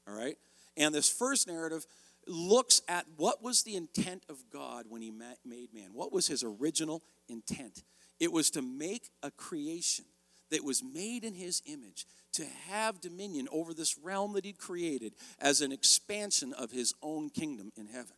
all 0.07 0.15
right? 0.15 0.37
And 0.77 0.95
this 0.95 1.11
first 1.11 1.49
narrative 1.49 1.87
looks 2.27 2.83
at 2.87 3.05
what 3.17 3.43
was 3.43 3.65
the 3.65 3.75
intent 3.75 4.23
of 4.29 4.39
God 4.53 4.85
when 4.89 5.03
He 5.03 5.11
made 5.11 5.75
man. 5.75 5.91
What 5.93 6.13
was 6.13 6.29
His 6.29 6.45
original 6.45 7.03
intent? 7.29 7.83
It 8.21 8.31
was 8.31 8.49
to 8.51 8.63
make 8.63 9.11
a 9.25 9.33
creation 9.33 10.05
that 10.53 10.65
was 10.65 10.85
made 10.85 11.25
in 11.25 11.35
His 11.35 11.63
image, 11.67 12.07
to 12.35 12.45
have 12.69 13.01
dominion 13.01 13.49
over 13.51 13.75
this 13.75 13.99
realm 13.99 14.35
that 14.35 14.45
He'd 14.45 14.59
created 14.59 15.15
as 15.41 15.63
an 15.63 15.73
expansion 15.73 16.53
of 16.53 16.71
His 16.71 16.95
own 17.03 17.29
kingdom 17.29 17.73
in 17.77 17.87
heaven 17.89 18.15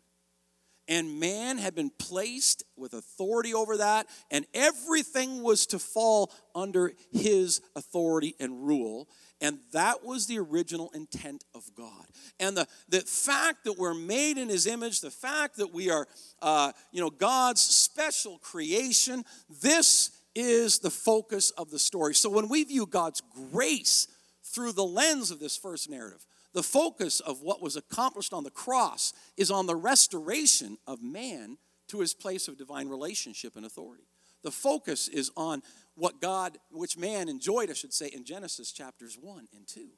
and 0.89 1.21
man 1.21 1.59
had 1.59 1.75
been 1.75 1.91
placed 1.91 2.65
with 2.77 2.93
authority 2.93 3.55
over 3.55 3.77
that, 3.77 4.07
and 4.31 4.47
everything 4.53 5.43
was 5.43 5.67
to 5.67 5.79
fall 5.79 6.33
under 6.55 6.93
his 7.13 7.61
authority 7.77 8.35
and 8.41 8.67
rule. 8.67 9.09
And 9.41 9.59
that 9.73 10.05
was 10.05 10.27
the 10.27 10.39
original 10.39 10.91
intent 10.95 11.45
of 11.53 11.65
God. 11.75 12.07
And 12.39 12.57
the, 12.57 12.67
the 12.89 13.01
fact 13.01 13.65
that 13.65 13.77
we're 13.77 13.93
made 13.93 14.39
in 14.39 14.49
his 14.49 14.67
image, 14.69 15.01
the 15.01 15.11
fact 15.11 15.57
that 15.57 15.75
we 15.75 15.91
are, 15.91 16.07
uh, 16.41 16.71
you 16.93 17.01
know, 17.01 17.11
God's 17.11 17.61
special 17.61 18.39
creation, 18.39 19.25
this 19.63 20.13
is 20.35 20.79
the 20.79 20.91
focus 20.91 21.51
of 21.51 21.71
the 21.71 21.79
story. 21.79 22.15
So 22.15 22.31
when 22.31 22.49
we 22.49 22.63
view 22.65 22.87
God's 22.87 23.21
grace 23.51 24.07
through 24.45 24.73
the 24.73 24.85
lens 24.85 25.31
of 25.31 25.41
this 25.41 25.57
first 25.57 25.91
narrative, 25.91 26.25
the 26.53 26.63
focus 26.63 27.21
of 27.21 27.43
what 27.43 27.63
was 27.63 27.77
accomplished 27.77 28.33
on 28.33 28.45
the 28.45 28.51
cross 28.51 29.13
is 29.37 29.51
on 29.51 29.67
the 29.67 29.77
restoration 29.77 30.79
of 30.87 31.03
man 31.03 31.59
to 31.89 32.01
his 32.01 32.15
place 32.15 32.49
of 32.49 32.59
divine 32.59 32.89
relationship 32.89 33.57
and 33.57 33.65
authority. 33.65 34.05
The 34.43 34.51
focus 34.51 35.09
is 35.09 35.31
on 35.37 35.63
what 35.95 36.21
God, 36.21 36.59
which 36.71 36.97
man 36.97 37.29
enjoyed, 37.29 37.71
I 37.71 37.75
should 37.75 37.93
say, 37.93 38.09
in 38.09 38.25
Genesis 38.25 38.73
chapters 38.73 39.17
1 39.21 39.49
and 39.55 39.67
2. 39.67 39.81
Do 39.81 39.89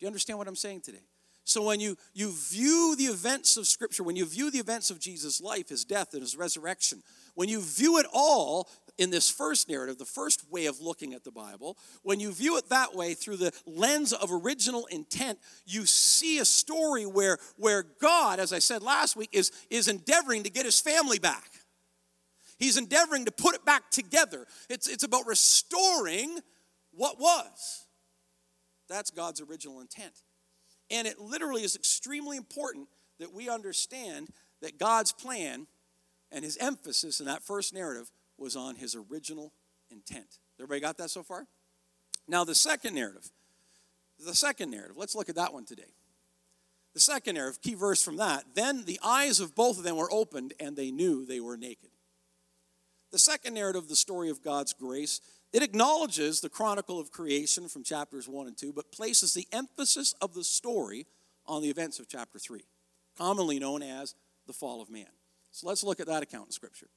you 0.00 0.06
understand 0.06 0.38
what 0.38 0.48
I'm 0.48 0.56
saying 0.56 0.82
today? 0.82 1.06
So 1.44 1.62
when 1.62 1.78
you, 1.78 1.96
you 2.14 2.32
view 2.32 2.94
the 2.96 3.04
events 3.04 3.58
of 3.58 3.66
Scripture, 3.66 4.02
when 4.02 4.16
you 4.16 4.24
view 4.24 4.50
the 4.50 4.58
events 4.58 4.90
of 4.90 4.98
Jesus' 4.98 5.42
life, 5.42 5.68
his 5.68 5.84
death, 5.84 6.14
and 6.14 6.22
his 6.22 6.36
resurrection, 6.36 7.02
when 7.34 7.50
you 7.50 7.60
view 7.60 7.98
it 7.98 8.06
all 8.12 8.68
in 8.96 9.10
this 9.10 9.28
first 9.28 9.68
narrative, 9.68 9.98
the 9.98 10.06
first 10.06 10.50
way 10.50 10.66
of 10.66 10.80
looking 10.80 11.12
at 11.12 11.22
the 11.22 11.30
Bible, 11.30 11.76
when 12.02 12.18
you 12.18 12.32
view 12.32 12.56
it 12.56 12.70
that 12.70 12.94
way 12.94 13.12
through 13.12 13.36
the 13.36 13.52
lens 13.66 14.14
of 14.14 14.30
original 14.32 14.86
intent, 14.86 15.38
you 15.66 15.84
see 15.84 16.38
a 16.38 16.46
story 16.46 17.04
where, 17.04 17.36
where 17.56 17.84
God, 18.00 18.40
as 18.40 18.52
I 18.52 18.58
said 18.58 18.82
last 18.82 19.14
week, 19.14 19.30
is, 19.32 19.52
is 19.68 19.86
endeavoring 19.86 20.44
to 20.44 20.50
get 20.50 20.64
his 20.64 20.80
family 20.80 21.18
back. 21.18 21.50
He's 22.56 22.78
endeavoring 22.78 23.26
to 23.26 23.32
put 23.32 23.54
it 23.54 23.66
back 23.66 23.90
together. 23.90 24.46
It's, 24.70 24.88
it's 24.88 25.04
about 25.04 25.26
restoring 25.26 26.38
what 26.92 27.20
was. 27.20 27.86
That's 28.88 29.10
God's 29.10 29.42
original 29.42 29.80
intent. 29.80 30.14
And 30.94 31.08
it 31.08 31.18
literally 31.18 31.64
is 31.64 31.74
extremely 31.74 32.36
important 32.36 32.86
that 33.18 33.32
we 33.32 33.48
understand 33.48 34.28
that 34.62 34.78
God's 34.78 35.10
plan 35.10 35.66
and 36.30 36.44
his 36.44 36.56
emphasis 36.58 37.18
in 37.18 37.26
that 37.26 37.42
first 37.42 37.74
narrative 37.74 38.12
was 38.38 38.54
on 38.54 38.76
his 38.76 38.94
original 38.94 39.52
intent. 39.90 40.38
Everybody 40.56 40.80
got 40.80 40.96
that 40.98 41.10
so 41.10 41.24
far? 41.24 41.48
Now, 42.28 42.44
the 42.44 42.54
second 42.54 42.94
narrative, 42.94 43.28
the 44.24 44.36
second 44.36 44.70
narrative, 44.70 44.96
let's 44.96 45.16
look 45.16 45.28
at 45.28 45.34
that 45.34 45.52
one 45.52 45.64
today. 45.64 45.82
The 46.94 47.00
second 47.00 47.34
narrative, 47.34 47.60
key 47.60 47.74
verse 47.74 48.02
from 48.02 48.18
that, 48.18 48.44
then 48.54 48.84
the 48.84 49.00
eyes 49.02 49.40
of 49.40 49.56
both 49.56 49.78
of 49.78 49.84
them 49.84 49.96
were 49.96 50.12
opened 50.12 50.54
and 50.60 50.76
they 50.76 50.92
knew 50.92 51.26
they 51.26 51.40
were 51.40 51.56
naked. 51.56 51.90
The 53.10 53.18
second 53.18 53.54
narrative, 53.54 53.88
the 53.88 53.96
story 53.96 54.30
of 54.30 54.44
God's 54.44 54.72
grace, 54.72 55.20
it 55.54 55.62
acknowledges 55.62 56.40
the 56.40 56.48
chronicle 56.48 56.98
of 56.98 57.12
creation 57.12 57.68
from 57.68 57.84
chapters 57.84 58.28
1 58.28 58.48
and 58.48 58.56
2, 58.58 58.72
but 58.72 58.90
places 58.90 59.34
the 59.34 59.46
emphasis 59.52 60.12
of 60.20 60.34
the 60.34 60.42
story 60.42 61.06
on 61.46 61.62
the 61.62 61.70
events 61.70 62.00
of 62.00 62.08
chapter 62.08 62.40
3, 62.40 62.64
commonly 63.16 63.60
known 63.60 63.80
as 63.80 64.16
the 64.48 64.52
fall 64.52 64.82
of 64.82 64.90
man. 64.90 65.06
So 65.52 65.68
let's 65.68 65.84
look 65.84 66.00
at 66.00 66.08
that 66.08 66.24
account 66.24 66.46
in 66.46 66.50
Scripture. 66.50 66.88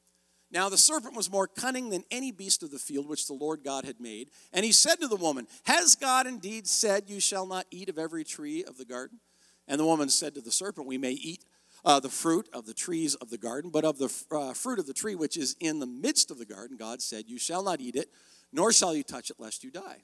Now 0.50 0.70
the 0.70 0.78
serpent 0.78 1.16
was 1.16 1.30
more 1.30 1.46
cunning 1.46 1.92
than 1.92 2.04
any 2.10 2.32
beast 2.32 2.64
of 2.64 2.72
the 2.72 2.80
field 2.80 3.08
which 3.08 3.28
the 3.28 3.34
Lord 3.34 3.64
God 3.64 3.86
had 3.86 4.02
made. 4.02 4.32
And 4.52 4.66
he 4.66 4.72
said 4.72 4.96
to 5.02 5.08
the 5.08 5.16
woman, 5.16 5.48
Has 5.66 5.96
God 5.96 6.26
indeed 6.26 6.66
said, 6.66 7.12
You 7.12 7.20
shall 7.20 7.46
not 7.46 7.68
eat 7.70 7.90
of 7.90 8.00
every 8.00 8.24
tree 8.24 8.64
of 8.64 8.80
the 8.80 8.86
garden? 8.86 9.20
And 9.68 9.80
the 9.80 9.86
woman 9.86 10.10
said 10.10 10.34
to 10.34 10.42
the 10.42 10.52
serpent, 10.52 10.88
We 10.88 10.98
may 10.98 11.12
eat 11.12 11.46
uh, 11.86 12.00
the 12.00 12.10
fruit 12.10 12.50
of 12.54 12.66
the 12.66 12.74
trees 12.74 13.14
of 13.16 13.30
the 13.30 13.38
garden, 13.38 13.70
but 13.70 13.86
of 13.86 14.00
the 14.00 14.12
uh, 14.32 14.54
fruit 14.54 14.80
of 14.80 14.88
the 14.88 14.94
tree 14.94 15.14
which 15.14 15.38
is 15.38 15.56
in 15.60 15.78
the 15.80 15.86
midst 15.86 16.32
of 16.32 16.40
the 16.40 16.46
garden, 16.46 16.76
God 16.76 17.04
said, 17.04 17.26
You 17.28 17.38
shall 17.38 17.62
not 17.64 17.82
eat 17.82 17.96
it, 17.96 18.10
nor 18.52 18.72
shall 18.72 18.96
you 18.96 19.04
touch 19.04 19.30
it, 19.30 19.40
lest 19.40 19.64
you 19.64 19.72
die. 19.72 20.04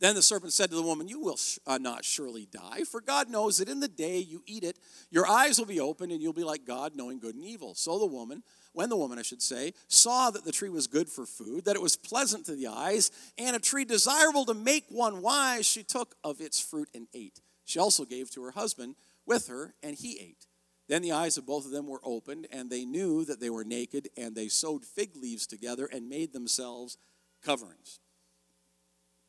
Then 0.00 0.14
the 0.14 0.22
serpent 0.22 0.54
said 0.54 0.70
to 0.70 0.76
the 0.76 0.82
woman, 0.82 1.08
You 1.08 1.20
will 1.20 1.38
uh, 1.66 1.76
not 1.76 2.06
surely 2.06 2.46
die, 2.50 2.84
for 2.90 3.02
God 3.02 3.28
knows 3.28 3.58
that 3.58 3.68
in 3.68 3.80
the 3.80 3.88
day 3.88 4.18
you 4.18 4.42
eat 4.46 4.64
it, 4.64 4.78
your 5.10 5.28
eyes 5.28 5.58
will 5.58 5.66
be 5.66 5.78
opened, 5.78 6.10
and 6.10 6.22
you'll 6.22 6.32
be 6.32 6.42
like 6.42 6.64
God, 6.64 6.96
knowing 6.96 7.20
good 7.20 7.34
and 7.34 7.44
evil. 7.44 7.74
So 7.74 7.98
the 7.98 8.06
woman, 8.06 8.42
when 8.72 8.88
the 8.88 8.96
woman, 8.96 9.18
I 9.18 9.22
should 9.22 9.42
say, 9.42 9.74
saw 9.88 10.30
that 10.30 10.46
the 10.46 10.52
tree 10.52 10.70
was 10.70 10.86
good 10.86 11.10
for 11.10 11.26
food, 11.26 11.66
that 11.66 11.76
it 11.76 11.82
was 11.82 11.96
pleasant 11.96 12.46
to 12.46 12.56
the 12.56 12.68
eyes, 12.68 13.10
and 13.36 13.54
a 13.54 13.60
tree 13.60 13.84
desirable 13.84 14.46
to 14.46 14.54
make 14.54 14.84
one 14.88 15.20
wise, 15.20 15.66
she 15.66 15.82
took 15.82 16.14
of 16.24 16.40
its 16.40 16.58
fruit 16.58 16.88
and 16.94 17.06
ate. 17.12 17.42
She 17.66 17.78
also 17.78 18.06
gave 18.06 18.30
to 18.30 18.42
her 18.44 18.52
husband 18.52 18.96
with 19.26 19.48
her, 19.48 19.74
and 19.82 19.96
he 19.96 20.18
ate. 20.18 20.46
Then 20.90 21.02
the 21.02 21.12
eyes 21.12 21.38
of 21.38 21.46
both 21.46 21.66
of 21.66 21.70
them 21.70 21.86
were 21.86 22.00
opened, 22.02 22.48
and 22.50 22.68
they 22.68 22.84
knew 22.84 23.24
that 23.26 23.38
they 23.38 23.48
were 23.48 23.62
naked, 23.62 24.08
and 24.16 24.34
they 24.34 24.48
sewed 24.48 24.84
fig 24.84 25.14
leaves 25.14 25.46
together 25.46 25.86
and 25.86 26.08
made 26.08 26.32
themselves 26.32 26.98
coverings. 27.44 28.00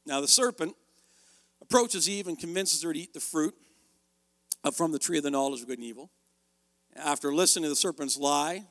Now 0.04 0.22
the 0.22 0.28
serpent 0.28 0.76
approaches 1.62 2.10
Eve 2.10 2.28
and 2.28 2.40
convinces 2.40 2.82
her 2.82 2.92
to 2.92 3.00
eat 3.00 3.14
the 3.14 3.20
fruit 3.20 3.54
from 4.74 4.92
the 4.92 4.98
tree 4.98 5.20
of 5.20 5.24
the 5.24 5.30
knowledge 5.30 5.62
of 5.62 5.68
good 5.68 5.78
and 5.78 5.86
evil. 5.86 6.10
After 6.96 7.32
listening 7.32 7.66
to 7.66 7.70
the 7.70 7.76
serpent's 7.76 8.18
lie 8.18 8.66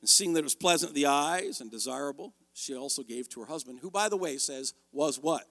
and 0.00 0.08
seeing 0.08 0.32
that 0.32 0.40
it 0.40 0.42
was 0.42 0.56
pleasant 0.56 0.90
to 0.90 0.94
the 0.96 1.06
eyes 1.06 1.60
and 1.60 1.70
desirable, 1.70 2.34
she 2.54 2.74
also 2.74 3.04
gave 3.04 3.28
to 3.28 3.40
her 3.42 3.46
husband, 3.46 3.78
who, 3.82 3.90
by 3.90 4.08
the 4.08 4.16
way, 4.16 4.36
says, 4.36 4.74
was 4.90 5.20
what? 5.20 5.44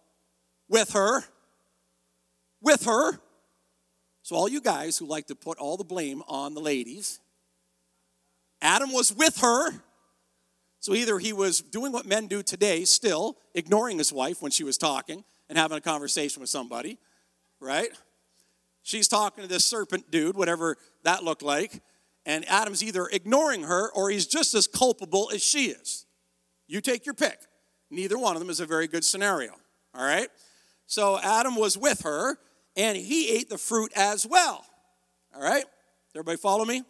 With 0.68 0.92
her. 0.92 1.24
With 2.62 2.84
her. 2.84 3.22
So, 4.30 4.36
all 4.36 4.48
you 4.48 4.62
guys 4.62 4.96
who 4.96 5.08
like 5.08 5.26
to 5.26 5.36
put 5.36 5.58
all 5.58 5.76
the 5.76 5.84
blame 5.84 6.22
on 6.28 6.54
the 6.54 6.60
ladies, 6.60 7.20
Adam 8.62 8.92
was 8.92 9.12
with 9.12 9.40
her. 9.40 9.72
So, 10.80 10.94
either 10.94 11.18
he 11.18 11.34
was 11.34 11.62
doing 11.62 11.92
what 11.92 12.06
men 12.06 12.28
do 12.28 12.44
today, 12.44 12.86
still 12.86 13.38
ignoring 13.56 13.98
his 13.98 14.14
wife 14.14 14.40
when 14.40 14.52
she 14.52 14.64
was 14.64 14.78
talking 14.78 15.24
and 15.50 15.58
having 15.58 15.80
a 15.80 15.82
conversation 15.82 16.42
with 16.42 16.50
somebody, 16.52 17.00
right? 17.60 17.90
She's 18.84 19.08
talking 19.08 19.42
to 19.42 19.48
this 19.48 19.66
serpent 19.66 20.12
dude, 20.12 20.38
whatever 20.38 20.78
that 21.02 21.24
looked 21.24 21.42
like, 21.42 21.82
and 22.24 22.48
Adam's 22.48 22.84
either 22.84 23.08
ignoring 23.08 23.64
her 23.64 23.90
or 23.94 24.12
he's 24.12 24.28
just 24.28 24.54
as 24.54 24.68
culpable 24.68 25.32
as 25.34 25.42
she 25.42 25.70
is. 25.72 26.06
You 26.68 26.82
take 26.82 27.04
your 27.04 27.16
pick. 27.16 27.40
Neither 27.90 28.20
one 28.20 28.36
of 28.36 28.42
them 28.42 28.52
is 28.52 28.60
a 28.60 28.68
very 28.68 28.88
good 28.88 29.04
scenario, 29.04 29.54
all 29.96 30.06
right? 30.06 30.30
So 30.86 31.18
Adam 31.18 31.56
was 31.56 31.80
with 31.80 32.02
her 32.02 32.38
and 32.76 32.98
he 32.98 33.30
ate 33.30 33.50
the 33.50 33.58
fruit 33.58 33.92
as 33.96 34.26
well. 34.26 34.66
All 35.36 35.42
right? 35.42 35.66
Everybody 36.16 36.38
follow 36.38 36.66
me? 36.66 36.84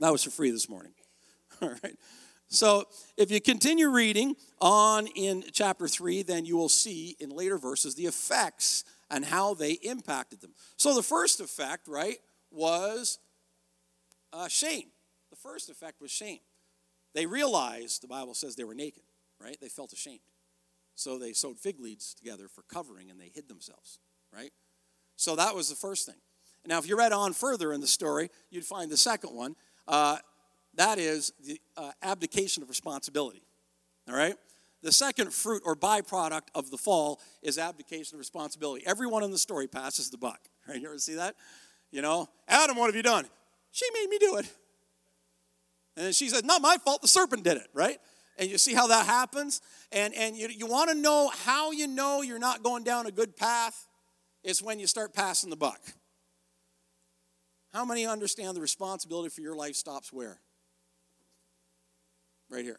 That 0.00 0.12
was 0.12 0.24
for 0.24 0.30
free 0.30 0.50
this 0.50 0.68
morning. 0.68 0.92
All 1.62 1.70
right. 1.82 1.96
So 2.48 2.84
if 3.16 3.30
you 3.30 3.40
continue 3.40 3.90
reading 3.90 4.36
on 4.60 5.06
in 5.08 5.44
chapter 5.52 5.88
3, 5.88 6.22
then 6.22 6.44
you 6.44 6.56
will 6.56 6.68
see 6.68 7.16
in 7.18 7.30
later 7.30 7.58
verses 7.58 7.94
the 7.94 8.06
effects 8.06 8.84
and 9.10 9.24
how 9.24 9.54
they 9.54 9.72
impacted 9.72 10.40
them. 10.40 10.54
So 10.76 10.94
the 10.94 11.02
first 11.02 11.40
effect, 11.40 11.88
right, 11.88 12.18
was 12.50 13.18
uh, 14.32 14.48
shame. 14.48 14.88
The 15.30 15.36
first 15.36 15.70
effect 15.70 16.00
was 16.00 16.10
shame. 16.10 16.40
They 17.14 17.26
realized, 17.26 18.02
the 18.02 18.08
Bible 18.08 18.34
says 18.34 18.56
they 18.56 18.64
were 18.64 18.74
naked, 18.74 19.04
right? 19.40 19.56
They 19.60 19.68
felt 19.68 19.92
ashamed. 19.92 20.20
So 20.96 21.18
they 21.18 21.32
sewed 21.32 21.58
fig 21.58 21.80
leaves 21.80 22.14
together 22.14 22.48
for 22.48 22.62
covering 22.62 23.10
and 23.10 23.20
they 23.20 23.30
hid 23.34 23.48
themselves, 23.48 23.98
right? 24.32 24.52
So 25.16 25.36
that 25.36 25.54
was 25.54 25.68
the 25.68 25.76
first 25.76 26.06
thing. 26.06 26.16
Now, 26.66 26.78
if 26.78 26.88
you 26.88 26.96
read 26.96 27.12
on 27.12 27.32
further 27.32 27.72
in 27.72 27.80
the 27.80 27.86
story, 27.86 28.30
you'd 28.50 28.64
find 28.64 28.90
the 28.90 28.96
second 28.96 29.34
one. 29.34 29.54
Uh, 29.86 30.18
that 30.76 30.98
is 30.98 31.32
the 31.44 31.60
uh, 31.76 31.92
abdication 32.02 32.62
of 32.62 32.68
responsibility. 32.68 33.42
All 34.08 34.16
right? 34.16 34.34
The 34.82 34.92
second 34.92 35.32
fruit 35.32 35.62
or 35.64 35.76
byproduct 35.76 36.48
of 36.54 36.70
the 36.70 36.76
fall 36.76 37.20
is 37.42 37.58
abdication 37.58 38.16
of 38.16 38.18
responsibility. 38.18 38.86
Everyone 38.86 39.22
in 39.22 39.30
the 39.30 39.38
story 39.38 39.66
passes 39.66 40.10
the 40.10 40.18
buck. 40.18 40.40
Right? 40.66 40.80
You 40.80 40.88
ever 40.88 40.98
see 40.98 41.16
that? 41.16 41.34
You 41.90 42.00
know, 42.00 42.26
Adam, 42.48 42.78
what 42.78 42.86
have 42.86 42.96
you 42.96 43.02
done? 43.02 43.26
She 43.70 43.84
made 43.92 44.08
me 44.08 44.16
do 44.16 44.36
it. 44.36 44.50
And 45.94 46.14
she 46.14 46.30
said, 46.30 46.46
Not 46.46 46.62
my 46.62 46.78
fault, 46.78 47.02
the 47.02 47.08
serpent 47.08 47.44
did 47.44 47.58
it, 47.58 47.68
right? 47.74 47.98
And 48.38 48.50
you 48.50 48.56
see 48.56 48.72
how 48.72 48.86
that 48.86 49.04
happens? 49.04 49.60
And, 49.92 50.14
and 50.14 50.36
you, 50.36 50.48
you 50.48 50.66
want 50.66 50.88
to 50.88 50.96
know 50.96 51.30
how 51.44 51.70
you 51.70 51.86
know 51.86 52.22
you're 52.22 52.38
not 52.38 52.62
going 52.62 52.82
down 52.82 53.06
a 53.06 53.10
good 53.10 53.36
path? 53.36 53.86
It's 54.44 54.62
when 54.62 54.78
you 54.78 54.86
start 54.86 55.14
passing 55.14 55.48
the 55.48 55.56
buck. 55.56 55.80
How 57.72 57.84
many 57.84 58.06
understand 58.06 58.56
the 58.56 58.60
responsibility 58.60 59.30
for 59.30 59.40
your 59.40 59.56
life 59.56 59.74
stops 59.74 60.12
where? 60.12 60.38
Right 62.50 62.64
here. 62.64 62.78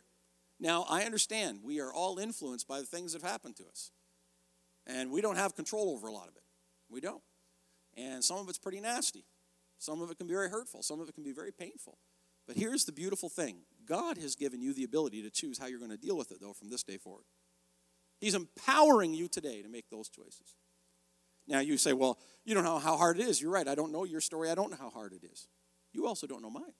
Now, 0.59 0.85
I 0.87 1.03
understand 1.03 1.59
we 1.63 1.81
are 1.81 1.91
all 1.91 2.19
influenced 2.19 2.67
by 2.67 2.79
the 2.79 2.85
things 2.85 3.11
that 3.11 3.21
have 3.21 3.29
happened 3.29 3.57
to 3.57 3.65
us. 3.65 3.91
And 4.87 5.11
we 5.11 5.19
don't 5.19 5.35
have 5.35 5.55
control 5.55 5.89
over 5.89 6.07
a 6.07 6.11
lot 6.11 6.27
of 6.27 6.35
it. 6.35 6.43
We 6.87 7.01
don't. 7.01 7.23
And 7.97 8.23
some 8.23 8.37
of 8.37 8.47
it's 8.47 8.59
pretty 8.59 8.79
nasty. 8.79 9.25
Some 9.79 10.01
of 10.01 10.11
it 10.11 10.17
can 10.17 10.27
be 10.27 10.33
very 10.33 10.49
hurtful. 10.49 10.83
Some 10.83 11.01
of 11.01 11.09
it 11.09 11.15
can 11.15 11.23
be 11.23 11.33
very 11.33 11.51
painful. 11.51 11.97
But 12.47 12.55
here's 12.55 12.85
the 12.85 12.91
beautiful 12.91 13.27
thing 13.27 13.63
God 13.85 14.17
has 14.19 14.35
given 14.35 14.61
you 14.61 14.73
the 14.73 14.83
ability 14.83 15.23
to 15.23 15.31
choose 15.31 15.57
how 15.57 15.65
you're 15.65 15.79
going 15.79 15.91
to 15.91 15.97
deal 15.97 16.15
with 16.15 16.31
it, 16.31 16.39
though, 16.39 16.53
from 16.53 16.69
this 16.69 16.83
day 16.83 16.97
forward. 16.97 17.25
He's 18.19 18.35
empowering 18.35 19.13
you 19.13 19.27
today 19.27 19.61
to 19.61 19.67
make 19.67 19.89
those 19.89 20.07
choices. 20.07 20.55
Now 21.47 21.59
you 21.59 21.77
say, 21.77 21.93
well, 21.93 22.17
you 22.43 22.53
don't 22.53 22.63
know 22.63 22.79
how 22.79 22.97
hard 22.97 23.19
it 23.19 23.27
is. 23.27 23.41
You're 23.41 23.51
right. 23.51 23.67
I 23.67 23.75
don't 23.75 23.91
know 23.91 24.03
your 24.03 24.21
story. 24.21 24.49
I 24.49 24.55
don't 24.55 24.71
know 24.71 24.77
how 24.79 24.89
hard 24.89 25.13
it 25.13 25.23
is. 25.23 25.47
You 25.93 26.07
also 26.07 26.27
don't 26.27 26.41
know 26.41 26.49
mine. 26.49 26.73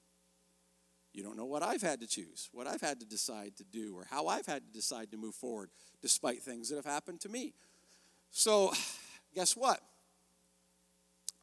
You 1.13 1.23
don't 1.23 1.37
know 1.37 1.45
what 1.45 1.63
I've 1.63 1.81
had 1.81 2.01
to 2.01 2.07
choose, 2.07 2.49
what 2.51 2.67
I've 2.67 2.81
had 2.81 2.99
to 2.99 3.05
decide 3.05 3.55
to 3.57 3.63
do, 3.63 3.95
or 3.95 4.05
how 4.09 4.27
I've 4.27 4.45
had 4.45 4.65
to 4.65 4.73
decide 4.73 5.11
to 5.11 5.17
move 5.17 5.33
forward 5.33 5.69
despite 6.01 6.43
things 6.43 6.69
that 6.69 6.75
have 6.75 6.85
happened 6.85 7.21
to 7.21 7.29
me. 7.29 7.53
So, 8.31 8.73
guess 9.33 9.55
what? 9.55 9.79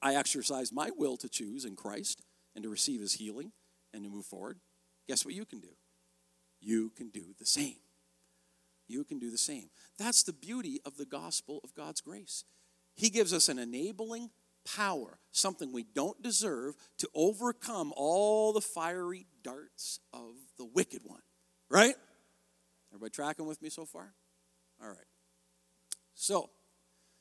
I 0.02 0.16
exercise 0.16 0.72
my 0.72 0.90
will 0.94 1.16
to 1.16 1.28
choose 1.28 1.64
in 1.64 1.74
Christ 1.74 2.22
and 2.54 2.62
to 2.64 2.68
receive 2.68 3.00
his 3.00 3.14
healing 3.14 3.52
and 3.94 4.04
to 4.04 4.10
move 4.10 4.26
forward. 4.26 4.58
Guess 5.08 5.24
what 5.24 5.34
you 5.34 5.46
can 5.46 5.60
do? 5.60 5.74
You 6.60 6.90
can 6.90 7.08
do 7.08 7.34
the 7.38 7.46
same. 7.46 7.76
You 8.88 9.04
can 9.04 9.18
do 9.18 9.30
the 9.30 9.38
same. 9.38 9.70
That's 9.98 10.22
the 10.22 10.34
beauty 10.34 10.80
of 10.84 10.98
the 10.98 11.06
gospel 11.06 11.60
of 11.64 11.74
God's 11.74 12.02
grace. 12.02 12.44
He 12.94 13.10
gives 13.10 13.32
us 13.32 13.48
an 13.48 13.58
enabling 13.58 14.30
power, 14.64 15.18
something 15.32 15.72
we 15.72 15.84
don't 15.94 16.20
deserve, 16.22 16.74
to 16.98 17.08
overcome 17.14 17.92
all 17.96 18.52
the 18.52 18.60
fiery 18.60 19.26
darts 19.42 20.00
of 20.12 20.34
the 20.58 20.64
wicked 20.64 21.02
one. 21.04 21.22
Right? 21.68 21.94
Everybody 22.90 23.10
tracking 23.10 23.46
with 23.46 23.62
me 23.62 23.70
so 23.70 23.84
far? 23.84 24.12
All 24.82 24.88
right. 24.88 24.98
So, 26.14 26.50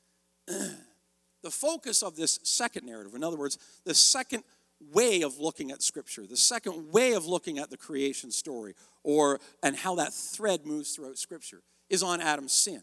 the 0.46 1.50
focus 1.50 2.02
of 2.02 2.16
this 2.16 2.38
second 2.42 2.86
narrative, 2.86 3.14
in 3.14 3.24
other 3.24 3.38
words, 3.38 3.58
the 3.84 3.94
second 3.94 4.44
way 4.92 5.22
of 5.22 5.38
looking 5.38 5.70
at 5.70 5.80
scripture 5.80 6.26
the 6.26 6.36
second 6.36 6.92
way 6.92 7.12
of 7.12 7.24
looking 7.24 7.58
at 7.58 7.70
the 7.70 7.76
creation 7.76 8.30
story 8.30 8.74
or 9.04 9.40
and 9.62 9.76
how 9.76 9.94
that 9.94 10.12
thread 10.12 10.66
moves 10.66 10.94
throughout 10.94 11.16
scripture 11.16 11.62
is 11.88 12.02
on 12.02 12.20
adam's 12.20 12.52
sin 12.52 12.82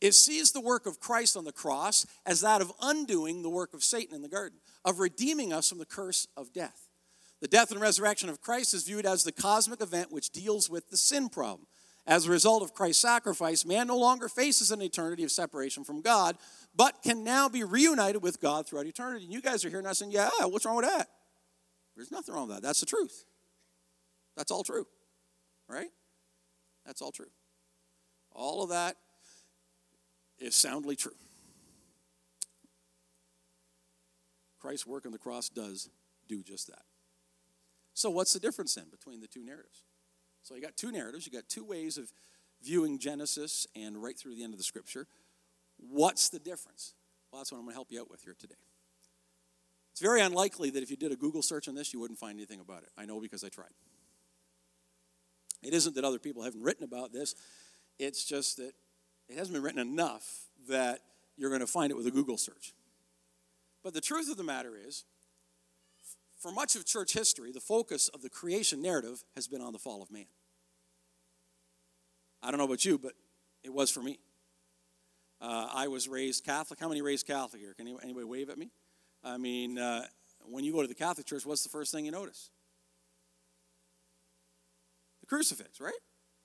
it 0.00 0.14
sees 0.14 0.52
the 0.52 0.60
work 0.60 0.86
of 0.86 1.00
Christ 1.00 1.36
on 1.36 1.44
the 1.44 1.52
cross 1.52 2.06
as 2.24 2.40
that 2.40 2.62
of 2.62 2.72
undoing 2.80 3.42
the 3.42 3.50
work 3.50 3.74
of 3.74 3.84
Satan 3.84 4.14
in 4.14 4.22
the 4.22 4.28
garden, 4.28 4.58
of 4.84 4.98
redeeming 4.98 5.52
us 5.52 5.68
from 5.68 5.78
the 5.78 5.86
curse 5.86 6.26
of 6.36 6.52
death. 6.52 6.88
The 7.40 7.48
death 7.48 7.70
and 7.70 7.80
resurrection 7.80 8.28
of 8.28 8.40
Christ 8.40 8.74
is 8.74 8.84
viewed 8.84 9.06
as 9.06 9.24
the 9.24 9.32
cosmic 9.32 9.80
event 9.80 10.12
which 10.12 10.30
deals 10.30 10.68
with 10.68 10.90
the 10.90 10.96
sin 10.96 11.28
problem. 11.28 11.66
As 12.06 12.26
a 12.26 12.30
result 12.30 12.62
of 12.62 12.74
Christ's 12.74 13.02
sacrifice, 13.02 13.64
man 13.64 13.86
no 13.86 13.96
longer 13.96 14.28
faces 14.28 14.70
an 14.70 14.82
eternity 14.82 15.22
of 15.22 15.30
separation 15.30 15.84
from 15.84 16.00
God, 16.00 16.36
but 16.74 17.02
can 17.02 17.22
now 17.22 17.48
be 17.48 17.62
reunited 17.62 18.22
with 18.22 18.40
God 18.40 18.66
throughout 18.66 18.86
eternity. 18.86 19.24
And 19.24 19.32
you 19.32 19.42
guys 19.42 19.64
are 19.64 19.70
here 19.70 19.82
now 19.82 19.92
saying, 19.92 20.12
Yeah, 20.12 20.30
what's 20.44 20.64
wrong 20.64 20.76
with 20.76 20.86
that? 20.86 21.08
There's 21.94 22.10
nothing 22.10 22.34
wrong 22.34 22.48
with 22.48 22.56
that. 22.56 22.62
That's 22.62 22.80
the 22.80 22.86
truth. 22.86 23.24
That's 24.36 24.50
all 24.50 24.64
true. 24.64 24.86
Right? 25.68 25.90
That's 26.86 27.02
all 27.02 27.12
true. 27.12 27.30
All 28.32 28.62
of 28.62 28.70
that 28.70 28.96
is 30.40 30.56
soundly 30.56 30.96
true. 30.96 31.12
Christ's 34.58 34.86
work 34.86 35.06
on 35.06 35.12
the 35.12 35.18
cross 35.18 35.48
does 35.48 35.88
do 36.28 36.42
just 36.42 36.68
that. 36.68 36.82
So, 37.94 38.10
what's 38.10 38.32
the 38.32 38.40
difference 38.40 38.74
then 38.74 38.86
between 38.90 39.20
the 39.20 39.26
two 39.26 39.44
narratives? 39.44 39.82
So, 40.42 40.54
you 40.54 40.62
got 40.62 40.76
two 40.76 40.92
narratives, 40.92 41.26
you 41.26 41.32
got 41.32 41.48
two 41.48 41.64
ways 41.64 41.98
of 41.98 42.12
viewing 42.62 42.98
Genesis 42.98 43.66
and 43.74 44.02
right 44.02 44.18
through 44.18 44.34
the 44.34 44.44
end 44.44 44.54
of 44.54 44.58
the 44.58 44.64
scripture. 44.64 45.06
What's 45.78 46.28
the 46.28 46.38
difference? 46.38 46.94
Well, 47.30 47.40
that's 47.40 47.52
what 47.52 47.58
I'm 47.58 47.64
going 47.64 47.72
to 47.72 47.76
help 47.76 47.88
you 47.90 48.00
out 48.00 48.10
with 48.10 48.22
here 48.22 48.36
today. 48.38 48.54
It's 49.92 50.00
very 50.00 50.20
unlikely 50.20 50.70
that 50.70 50.82
if 50.82 50.90
you 50.90 50.96
did 50.96 51.12
a 51.12 51.16
Google 51.16 51.42
search 51.42 51.68
on 51.68 51.74
this, 51.74 51.92
you 51.92 52.00
wouldn't 52.00 52.18
find 52.18 52.38
anything 52.38 52.60
about 52.60 52.82
it. 52.82 52.90
I 52.96 53.06
know 53.06 53.20
because 53.20 53.44
I 53.44 53.48
tried. 53.48 53.72
It 55.62 55.74
isn't 55.74 55.94
that 55.94 56.04
other 56.04 56.18
people 56.18 56.42
haven't 56.42 56.62
written 56.62 56.84
about 56.84 57.12
this, 57.12 57.34
it's 57.98 58.24
just 58.24 58.56
that 58.56 58.72
it 59.30 59.38
hasn't 59.38 59.54
been 59.54 59.62
written 59.62 59.80
enough 59.80 60.46
that 60.68 61.00
you're 61.36 61.50
going 61.50 61.60
to 61.60 61.66
find 61.66 61.90
it 61.90 61.96
with 61.96 62.06
a 62.06 62.10
Google 62.10 62.36
search. 62.36 62.74
But 63.82 63.94
the 63.94 64.00
truth 64.00 64.30
of 64.30 64.36
the 64.36 64.44
matter 64.44 64.72
is, 64.76 65.04
for 66.38 66.50
much 66.50 66.74
of 66.74 66.84
church 66.84 67.12
history, 67.12 67.52
the 67.52 67.60
focus 67.60 68.08
of 68.08 68.22
the 68.22 68.30
creation 68.30 68.82
narrative 68.82 69.22
has 69.34 69.46
been 69.46 69.60
on 69.60 69.72
the 69.72 69.78
fall 69.78 70.02
of 70.02 70.10
man. 70.10 70.26
I 72.42 72.50
don't 72.50 72.58
know 72.58 72.64
about 72.64 72.84
you, 72.84 72.98
but 72.98 73.12
it 73.62 73.72
was 73.72 73.90
for 73.90 74.00
me. 74.00 74.18
Uh, 75.40 75.68
I 75.72 75.88
was 75.88 76.08
raised 76.08 76.44
Catholic. 76.44 76.80
How 76.80 76.88
many 76.88 77.00
raised 77.02 77.26
Catholic 77.26 77.62
here? 77.62 77.74
Can 77.74 77.86
anybody 77.86 78.24
wave 78.24 78.50
at 78.50 78.58
me? 78.58 78.70
I 79.22 79.36
mean, 79.36 79.78
uh, 79.78 80.06
when 80.44 80.64
you 80.64 80.72
go 80.72 80.82
to 80.82 80.88
the 80.88 80.94
Catholic 80.94 81.26
Church, 81.26 81.46
what's 81.46 81.62
the 81.62 81.68
first 81.68 81.92
thing 81.92 82.04
you 82.04 82.10
notice? 82.10 82.50
The 85.20 85.26
crucifix, 85.26 85.80
right? 85.80 85.92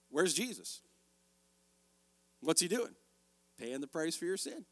Where's 0.09 0.33
Jesus? 0.33 0.81
What's 2.41 2.61
he 2.61 2.67
doing? 2.67 2.95
Paying 3.59 3.81
the 3.81 3.87
price 3.87 4.15
for 4.15 4.25
your 4.25 4.37
sin. 4.37 4.65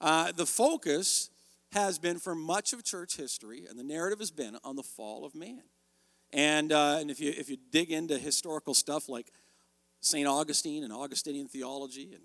Uh, 0.00 0.32
the 0.32 0.46
focus 0.46 1.30
has 1.72 1.98
been 1.98 2.18
for 2.18 2.34
much 2.34 2.72
of 2.72 2.84
church 2.84 3.16
history, 3.16 3.64
and 3.68 3.78
the 3.78 3.84
narrative 3.84 4.18
has 4.18 4.30
been 4.30 4.56
on 4.64 4.76
the 4.76 4.82
fall 4.82 5.24
of 5.24 5.34
man. 5.34 5.62
And, 6.32 6.72
uh, 6.72 6.98
and 7.00 7.10
if, 7.10 7.20
you, 7.20 7.32
if 7.36 7.48
you 7.48 7.56
dig 7.70 7.90
into 7.90 8.18
historical 8.18 8.74
stuff 8.74 9.08
like 9.08 9.30
St. 10.00 10.26
Augustine 10.26 10.84
and 10.84 10.92
Augustinian 10.92 11.48
theology, 11.48 12.14
and, 12.14 12.24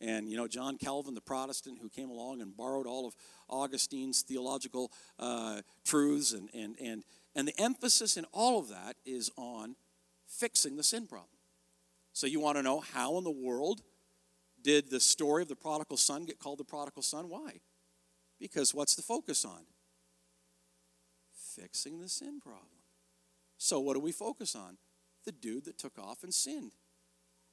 and 0.00 0.28
you 0.28 0.36
know 0.36 0.46
John 0.46 0.76
Calvin, 0.76 1.14
the 1.14 1.20
Protestant, 1.20 1.78
who 1.80 1.88
came 1.88 2.10
along 2.10 2.40
and 2.40 2.56
borrowed 2.56 2.86
all 2.86 3.06
of 3.06 3.14
Augustine's 3.48 4.22
theological 4.22 4.92
uh, 5.18 5.62
truths, 5.84 6.32
and, 6.32 6.50
and, 6.52 6.76
and, 6.80 7.04
and 7.34 7.48
the 7.48 7.58
emphasis 7.60 8.16
in 8.16 8.26
all 8.32 8.58
of 8.58 8.68
that 8.68 8.96
is 9.06 9.30
on 9.36 9.76
fixing 10.26 10.76
the 10.76 10.82
sin 10.82 11.06
problem. 11.06 11.28
So 12.14 12.28
you 12.28 12.40
want 12.40 12.56
to 12.56 12.62
know 12.62 12.80
how 12.80 13.18
in 13.18 13.24
the 13.24 13.30
world 13.30 13.82
did 14.62 14.88
the 14.88 15.00
story 15.00 15.42
of 15.42 15.48
the 15.48 15.56
prodigal 15.56 15.96
son 15.96 16.24
get 16.24 16.38
called 16.38 16.58
the 16.58 16.64
prodigal 16.64 17.02
son? 17.02 17.28
Why? 17.28 17.60
Because 18.38 18.72
what's 18.72 18.94
the 18.94 19.02
focus 19.02 19.44
on? 19.44 19.66
Fixing 21.56 22.00
the 22.00 22.08
sin 22.08 22.40
problem. 22.40 22.68
So 23.58 23.80
what 23.80 23.94
do 23.94 24.00
we 24.00 24.12
focus 24.12 24.54
on? 24.54 24.78
The 25.24 25.32
dude 25.32 25.64
that 25.64 25.76
took 25.76 25.98
off 25.98 26.22
and 26.22 26.32
sinned. 26.32 26.72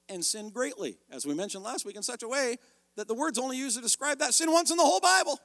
And 0.07 0.23
sinned 0.23 0.53
greatly, 0.53 0.97
as 1.09 1.25
we 1.25 1.33
mentioned 1.33 1.63
last 1.63 1.83
week, 1.83 1.95
in 1.95 2.03
such 2.03 2.21
a 2.21 2.27
way 2.27 2.57
that 2.97 3.07
the 3.07 3.15
word's 3.15 3.39
only 3.39 3.57
used 3.57 3.77
to 3.77 3.81
describe 3.81 4.19
that 4.19 4.33
sin 4.33 4.51
once 4.51 4.69
in 4.69 4.77
the 4.77 4.83
whole 4.83 4.99
Bible. 4.99 5.39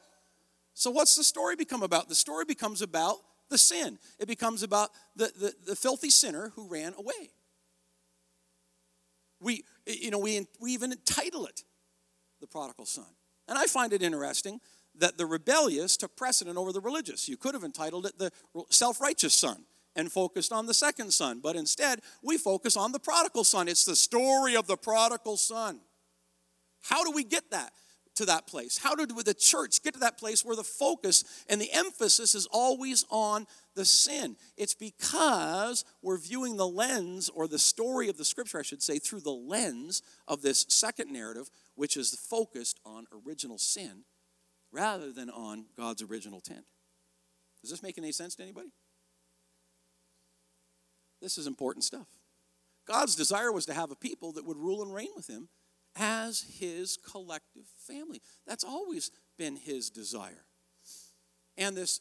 So 0.75 0.91
what's 0.91 1.17
the 1.17 1.25
story 1.25 1.57
become 1.57 1.83
about? 1.83 2.11
The 2.11 2.15
story 2.15 2.45
becomes 2.45 2.83
about 2.83 3.17
the 3.49 3.57
sin. 3.57 3.99
It 4.19 4.29
becomes 4.29 4.63
about 4.63 4.91
the, 5.15 5.33
the, 5.39 5.55
the 5.69 5.77
filthy 5.77 6.11
sinner 6.11 6.53
who 6.55 6.69
ran 6.69 6.93
away. 6.99 7.31
We, 9.41 9.65
you 9.87 10.11
know, 10.11 10.19
we, 10.19 10.47
we 10.61 10.73
even 10.73 10.93
entitle 10.93 11.47
it 11.47 11.65
the 12.41 12.47
prodigal 12.47 12.87
son. 12.87 13.07
And 13.49 13.59
I 13.59 13.67
find 13.67 13.93
it 13.93 14.03
interesting 14.03 14.61
that 14.99 15.19
the 15.19 15.27
rebellious 15.27 15.97
took 15.97 16.17
precedent 16.17 16.57
over 16.57 16.73
the 16.73 16.81
religious. 16.81 17.29
You 17.29 17.37
could 17.37 17.55
have 17.55 17.65
entitled 17.65 18.07
it 18.07 18.19
the 18.19 18.31
self 18.71 19.01
righteous 19.01 19.35
son 19.35 19.65
and 19.95 20.11
focused 20.13 20.53
on 20.53 20.67
the 20.67 20.75
second 20.75 21.13
son, 21.13 21.41
but 21.43 21.57
instead 21.57 22.01
we 22.23 22.37
focus 22.37 22.77
on 22.77 22.93
the 22.93 22.99
prodigal 22.99 23.45
son. 23.45 23.69
It's 23.69 23.85
the 23.85 23.97
story 23.97 24.57
of 24.57 24.67
the 24.67 24.77
prodigal 24.77 25.37
son. 25.37 25.81
How 26.83 27.05
do 27.05 27.11
we 27.11 27.25
get 27.25 27.51
that? 27.51 27.73
to 28.17 28.25
that 28.25 28.47
place? 28.47 28.79
How 28.79 28.95
did 28.95 29.11
the 29.11 29.35
church 29.35 29.83
get 29.83 29.95
to 29.95 30.01
that 30.01 30.19
place 30.19 30.45
where 30.45 30.57
the 30.57 30.65
focus 30.65 31.45
and 31.49 31.61
the 31.61 31.71
emphasis 31.73 32.35
is 32.35 32.47
always 32.51 33.05
on 33.11 33.47
the 33.77 33.85
sin? 33.85 34.37
It's 34.57 34.75
because 34.75 35.85
we're 36.03 36.19
viewing 36.19 36.57
the 36.57 36.67
lens, 36.67 37.29
or 37.29 37.47
the 37.47 37.59
story 37.59 38.09
of 38.09 38.17
the 38.17 38.25
scripture, 38.25 38.59
I 38.59 38.63
should 38.63 38.83
say, 38.83 38.99
through 38.99 39.21
the 39.21 39.31
lens 39.31 40.03
of 40.27 40.43
this 40.43 40.67
second 40.69 41.13
narrative, 41.13 41.49
which 41.77 41.97
is 41.97 42.15
focused 42.15 42.81
on 42.85 43.07
original 43.25 43.59
sin 43.59 44.05
rather 44.73 45.13
than 45.13 45.31
on 45.31 45.67
God's 45.77 46.03
original 46.03 46.43
intent. 46.45 46.67
Does 47.63 47.71
this 47.71 47.83
make 47.83 47.99
any 47.99 48.13
sense 48.13 48.35
to 48.37 48.43
anybody? 48.43 48.73
This 51.23 51.39
is 51.39 51.47
important 51.47 51.85
stuff. 51.85 52.09
God's 52.87 53.17
desire 53.17 53.53
was 53.53 53.67
to 53.67 53.75
have 53.75 53.91
a 53.91 53.97
people 53.97 54.33
that 54.33 54.45
would 54.45 54.57
rule 54.57 54.83
and 54.83 54.95
reign 54.95 55.11
with 55.17 55.29
him 55.29 55.49
as 55.97 56.45
his 56.61 56.99
collective 56.99 57.67
family. 57.79 58.21
That's 58.47 58.65
always 58.65 59.11
been 59.39 59.57
his 59.57 59.91
desire. 59.91 60.45
And 61.57 61.77
this 61.77 62.01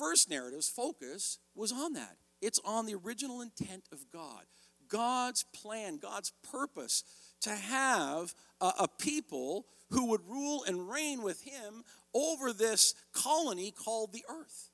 first 0.00 0.30
narrative's 0.30 0.68
focus 0.68 1.38
was 1.54 1.72
on 1.72 1.92
that. 1.92 2.16
It's 2.40 2.60
on 2.64 2.86
the 2.86 2.94
original 2.94 3.42
intent 3.42 3.84
of 3.92 4.10
God, 4.10 4.44
God's 4.88 5.44
plan, 5.54 5.98
God's 5.98 6.32
purpose 6.50 7.04
to 7.42 7.50
have 7.50 8.34
a, 8.60 8.72
a 8.80 8.88
people 8.88 9.66
who 9.90 10.06
would 10.06 10.26
rule 10.26 10.64
and 10.66 10.88
reign 10.88 11.22
with 11.22 11.42
him 11.42 11.84
over 12.14 12.52
this 12.52 12.94
colony 13.12 13.70
called 13.70 14.12
the 14.12 14.24
earth. 14.28 14.70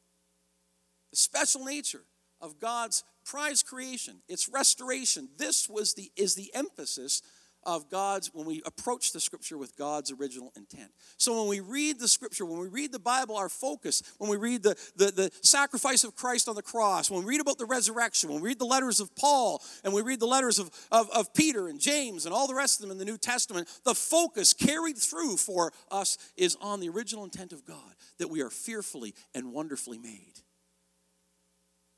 The 1.10 1.16
special 1.16 1.64
nature 1.64 2.04
of 2.40 2.60
God's 2.60 3.02
prize 3.24 3.62
creation, 3.62 4.18
its 4.28 4.48
restoration. 4.48 5.28
This 5.38 5.68
was 5.68 5.94
the 5.94 6.12
is 6.16 6.34
the 6.34 6.54
emphasis 6.54 7.22
of 7.66 7.90
God's, 7.90 8.30
when 8.32 8.46
we 8.46 8.62
approach 8.64 9.12
the 9.12 9.20
scripture 9.20 9.58
with 9.58 9.76
God's 9.76 10.12
original 10.12 10.52
intent. 10.56 10.90
So 11.18 11.38
when 11.38 11.48
we 11.48 11.60
read 11.60 11.98
the 11.98 12.08
scripture, 12.08 12.46
when 12.46 12.60
we 12.60 12.68
read 12.68 12.92
the 12.92 12.98
Bible, 12.98 13.36
our 13.36 13.48
focus, 13.48 14.02
when 14.18 14.30
we 14.30 14.36
read 14.36 14.62
the, 14.62 14.76
the, 14.96 15.10
the 15.10 15.30
sacrifice 15.42 16.04
of 16.04 16.14
Christ 16.14 16.48
on 16.48 16.54
the 16.54 16.62
cross, 16.62 17.10
when 17.10 17.24
we 17.24 17.26
read 17.26 17.40
about 17.40 17.58
the 17.58 17.66
resurrection, 17.66 18.30
when 18.30 18.40
we 18.40 18.50
read 18.50 18.58
the 18.60 18.64
letters 18.64 19.00
of 19.00 19.14
Paul, 19.16 19.62
and 19.84 19.92
we 19.92 20.02
read 20.02 20.20
the 20.20 20.26
letters 20.26 20.58
of, 20.58 20.70
of, 20.92 21.10
of 21.10 21.34
Peter 21.34 21.68
and 21.68 21.80
James 21.80 22.24
and 22.24 22.34
all 22.34 22.46
the 22.46 22.54
rest 22.54 22.78
of 22.78 22.82
them 22.82 22.92
in 22.92 22.98
the 22.98 23.04
New 23.04 23.18
Testament, 23.18 23.68
the 23.84 23.94
focus 23.94 24.54
carried 24.54 24.96
through 24.96 25.36
for 25.36 25.72
us 25.90 26.16
is 26.36 26.56
on 26.60 26.80
the 26.80 26.88
original 26.88 27.24
intent 27.24 27.52
of 27.52 27.66
God, 27.66 27.96
that 28.18 28.30
we 28.30 28.40
are 28.40 28.50
fearfully 28.50 29.14
and 29.34 29.52
wonderfully 29.52 29.98
made. 29.98 30.40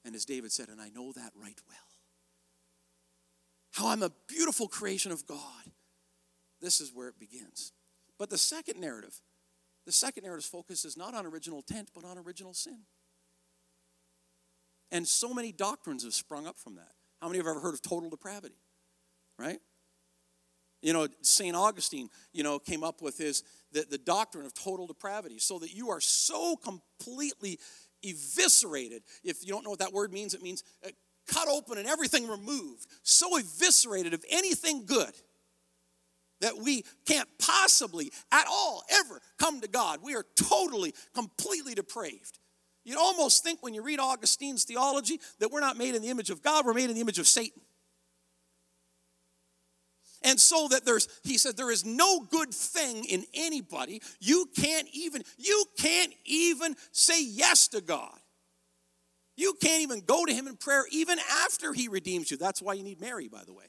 And 0.05 0.15
as 0.15 0.25
David 0.25 0.53
said, 0.53 0.71
and 0.71 0.81
I 0.81 0.89
know 0.89 1.13
that 1.13 1.33
right 1.37 1.61
well 1.69 1.88
how 3.79 3.89
I'm 3.89 4.03
a 4.03 4.11
beautiful 4.27 4.67
creation 4.67 5.13
of 5.13 5.27
God. 5.27 5.39
This 6.61 6.81
is 6.81 6.93
where 6.93 7.09
it 7.09 7.19
begins. 7.19 7.73
But 8.19 8.29
the 8.29 8.39
second 8.39 8.81
narrative, 8.81 9.15
the 9.87 9.93
second 9.93 10.25
narrative's 10.25 10.49
focus 10.49 10.85
is 10.85 10.97
not 10.97 11.15
on 11.15 11.25
original 11.25 11.59
intent, 11.59 11.91
but 11.95 12.05
on 12.05 12.19
original 12.19 12.53
sin. 12.53 12.81
And 14.91 15.07
so 15.07 15.33
many 15.33 15.53
doctrines 15.53 16.03
have 16.03 16.15
sprung 16.15 16.47
up 16.47 16.59
from 16.59 16.75
that. 16.75 16.93
How 17.21 17.29
many 17.29 17.39
have 17.39 17.47
ever 17.47 17.61
heard 17.61 17.75
of 17.75 17.83
total 17.83 18.11
depravity? 18.11 18.57
Right? 19.39 19.61
You 20.83 20.93
know, 20.93 21.07
St. 21.23 21.55
Augustine, 21.55 22.09
you 22.33 22.43
know, 22.43 22.59
came 22.59 22.83
up 22.83 23.01
with 23.01 23.19
his 23.19 23.45
the, 23.73 23.87
the 23.89 23.99
doctrine 23.99 24.47
of 24.47 24.55
total 24.55 24.87
depravity, 24.87 25.39
so 25.39 25.59
that 25.59 25.73
you 25.73 25.91
are 25.91 26.01
so 26.01 26.57
completely 26.57 27.59
eviscerated. 28.03 29.03
If 29.23 29.45
you 29.45 29.53
don't 29.53 29.65
know 29.65 29.71
what 29.71 29.81
that 29.81 29.93
word 29.93 30.13
means, 30.13 30.35
it 30.35 30.43
means 30.43 30.63
uh, 30.85 30.91
cut 31.29 31.49
open 31.49 31.79
and 31.79 31.87
everything 31.87 32.27
removed, 32.27 32.87
so 33.03 33.37
eviscerated 33.37 34.15
of 34.15 34.25
anything 34.31 34.87
good 34.87 35.13
that 36.41 36.57
we 36.59 36.85
can't 37.05 37.29
possibly 37.39 38.11
at 38.33 38.47
all 38.49 38.83
ever 38.91 39.21
come 39.39 39.61
to 39.61 39.69
God. 39.69 40.01
We 40.03 40.15
are 40.15 40.25
totally, 40.37 40.95
completely 41.15 41.75
depraved. 41.75 42.39
You'd 42.85 42.99
almost 42.99 43.45
think 43.45 43.63
when 43.63 43.75
you 43.75 43.83
read 43.83 43.99
Augustine's 43.99 44.65
theology 44.65 45.21
that 45.41 45.51
we're 45.51 45.61
not 45.61 45.77
made 45.77 45.95
in 45.95 46.03
the 46.03 46.09
image 46.09 46.31
of 46.31 46.43
God, 46.43 46.65
we're 46.65 46.75
made 46.75 46.89
in 46.89 46.95
the 46.95 47.01
image 47.01 47.19
of 47.19 47.27
Satan. 47.27 47.61
And 50.23 50.41
so 50.41 50.69
that 50.69 50.85
there's, 50.85 51.09
he 51.23 51.39
said, 51.39 51.57
there 51.57 51.71
is 51.71 51.85
no 51.85 52.21
good 52.21 52.53
thing 52.53 53.05
in 53.05 53.25
anybody. 53.35 54.03
You 54.21 54.47
can't 54.57 54.89
even, 54.93 55.23
you 55.37 55.65
can't 55.79 56.13
even 56.25 56.75
say 56.93 57.23
yes 57.23 57.69
to 57.69 57.81
God. 57.81 58.18
You 59.39 59.55
can't 59.63 59.83
even 59.83 60.01
go 60.01 60.25
to 60.25 60.35
him 60.35 60.49
in 60.49 60.57
prayer 60.57 60.85
even 60.91 61.17
after 61.45 61.73
he 61.73 61.87
redeems 61.87 62.29
you. 62.29 62.37
That's 62.37 62.61
why 62.61 62.73
you 62.73 62.83
need 62.83 63.01
Mary, 63.01 63.29
by 63.29 63.45
the 63.47 63.53
way. 63.53 63.67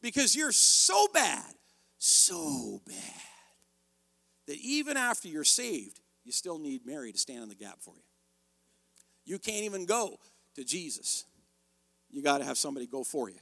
Because 0.00 0.36
you're 0.36 0.52
so 0.52 1.08
bad, 1.12 1.52
so 1.98 2.80
bad, 2.86 2.94
that 4.46 4.56
even 4.58 4.96
after 4.96 5.26
you're 5.26 5.42
saved, 5.42 5.98
you 6.22 6.30
still 6.30 6.60
need 6.60 6.86
Mary 6.86 7.10
to 7.10 7.18
stand 7.18 7.42
in 7.42 7.48
the 7.48 7.56
gap 7.56 7.78
for 7.80 7.94
you. 7.96 8.04
You 9.24 9.40
can't 9.40 9.64
even 9.64 9.84
go 9.84 10.20
to 10.54 10.62
Jesus. 10.62 11.24
You 12.08 12.22
got 12.22 12.38
to 12.38 12.44
have 12.44 12.56
somebody 12.56 12.86
go 12.86 13.02
for 13.02 13.28
you. 13.28 13.40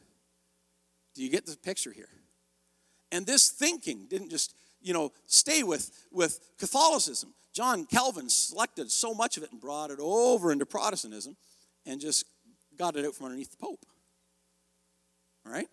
Do 1.14 1.22
you 1.22 1.28
get 1.28 1.44
the 1.44 1.54
picture 1.58 1.92
here? 1.92 2.08
And 3.12 3.26
this 3.26 3.50
thinking 3.50 4.06
didn't 4.08 4.30
just, 4.30 4.54
you 4.80 4.94
know, 4.94 5.12
stay 5.26 5.64
with, 5.64 5.90
with 6.10 6.40
Catholicism. 6.58 7.34
John 7.54 7.86
Calvin 7.86 8.28
selected 8.28 8.90
so 8.90 9.14
much 9.14 9.36
of 9.36 9.44
it 9.44 9.52
and 9.52 9.60
brought 9.60 9.90
it 9.90 10.00
over 10.00 10.50
into 10.50 10.66
Protestantism 10.66 11.36
and 11.86 12.00
just 12.00 12.26
got 12.76 12.96
it 12.96 13.06
out 13.06 13.14
from 13.14 13.26
underneath 13.26 13.52
the 13.52 13.56
Pope. 13.56 13.86
All 15.46 15.52
right? 15.52 15.68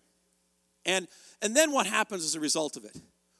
And, 0.86 1.08
and 1.40 1.56
then 1.56 1.72
what 1.72 1.86
happens 1.86 2.24
as 2.24 2.36
a 2.36 2.40
result 2.40 2.76
of 2.76 2.84
it? 2.84 2.96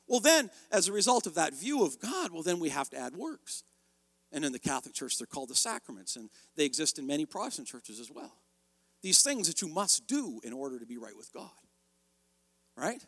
Well, 0.08 0.20
then, 0.20 0.50
as 0.70 0.88
a 0.88 0.92
result 0.92 1.26
of 1.26 1.34
that 1.36 1.54
view 1.54 1.84
of 1.84 2.00
God, 2.00 2.32
well, 2.32 2.42
then 2.42 2.58
we 2.58 2.70
have 2.70 2.90
to 2.90 2.98
add 2.98 3.16
works. 3.16 3.62
And 4.32 4.44
in 4.44 4.52
the 4.52 4.58
Catholic 4.58 4.94
Church, 4.94 5.18
they're 5.18 5.26
called 5.26 5.48
the 5.48 5.54
sacraments, 5.54 6.16
and 6.16 6.28
they 6.56 6.64
exist 6.64 6.98
in 6.98 7.06
many 7.06 7.24
Protestant 7.24 7.68
churches 7.68 8.00
as 8.00 8.10
well. 8.10 8.32
These 9.02 9.22
things 9.22 9.46
that 9.46 9.62
you 9.62 9.68
must 9.68 10.06
do 10.06 10.40
in 10.42 10.52
order 10.52 10.78
to 10.78 10.86
be 10.86 10.96
right 10.96 11.16
with 11.16 11.32
God. 11.32 11.50
Right? 12.76 13.04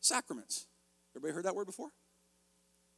Sacraments. 0.00 0.66
Everybody 1.14 1.34
heard 1.34 1.44
that 1.44 1.54
word 1.54 1.66
before? 1.66 1.90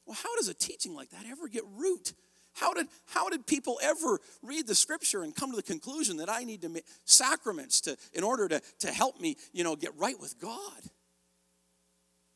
Well, 0.07 0.17
how 0.21 0.35
does 0.37 0.49
a 0.49 0.55
teaching 0.55 0.95
like 0.95 1.11
that 1.11 1.27
ever 1.27 1.49
get 1.49 1.63
root? 1.77 2.13
How 2.55 2.75
did, 2.75 2.87
how 3.07 3.29
did 3.29 3.47
people 3.47 3.79
ever 3.83 4.21
read 4.43 4.67
the 4.67 4.75
scripture 4.75 5.23
and 5.23 5.35
come 5.35 5.51
to 5.51 5.57
the 5.57 5.63
conclusion 5.63 6.19
that 6.19 6.29
I 6.29 6.45
need 6.45 6.63
to 6.63 6.69
make 6.69 6.85
sacraments 7.05 7.81
to, 7.83 7.97
in 8.13 8.25
order 8.25 8.49
to, 8.49 8.61
to 8.81 8.89
help 8.89 9.21
me, 9.21 9.37
you 9.53 9.65
know, 9.65 9.75
get 9.75 9.97
right 9.97 10.19
with 10.21 10.39
God? 10.39 10.83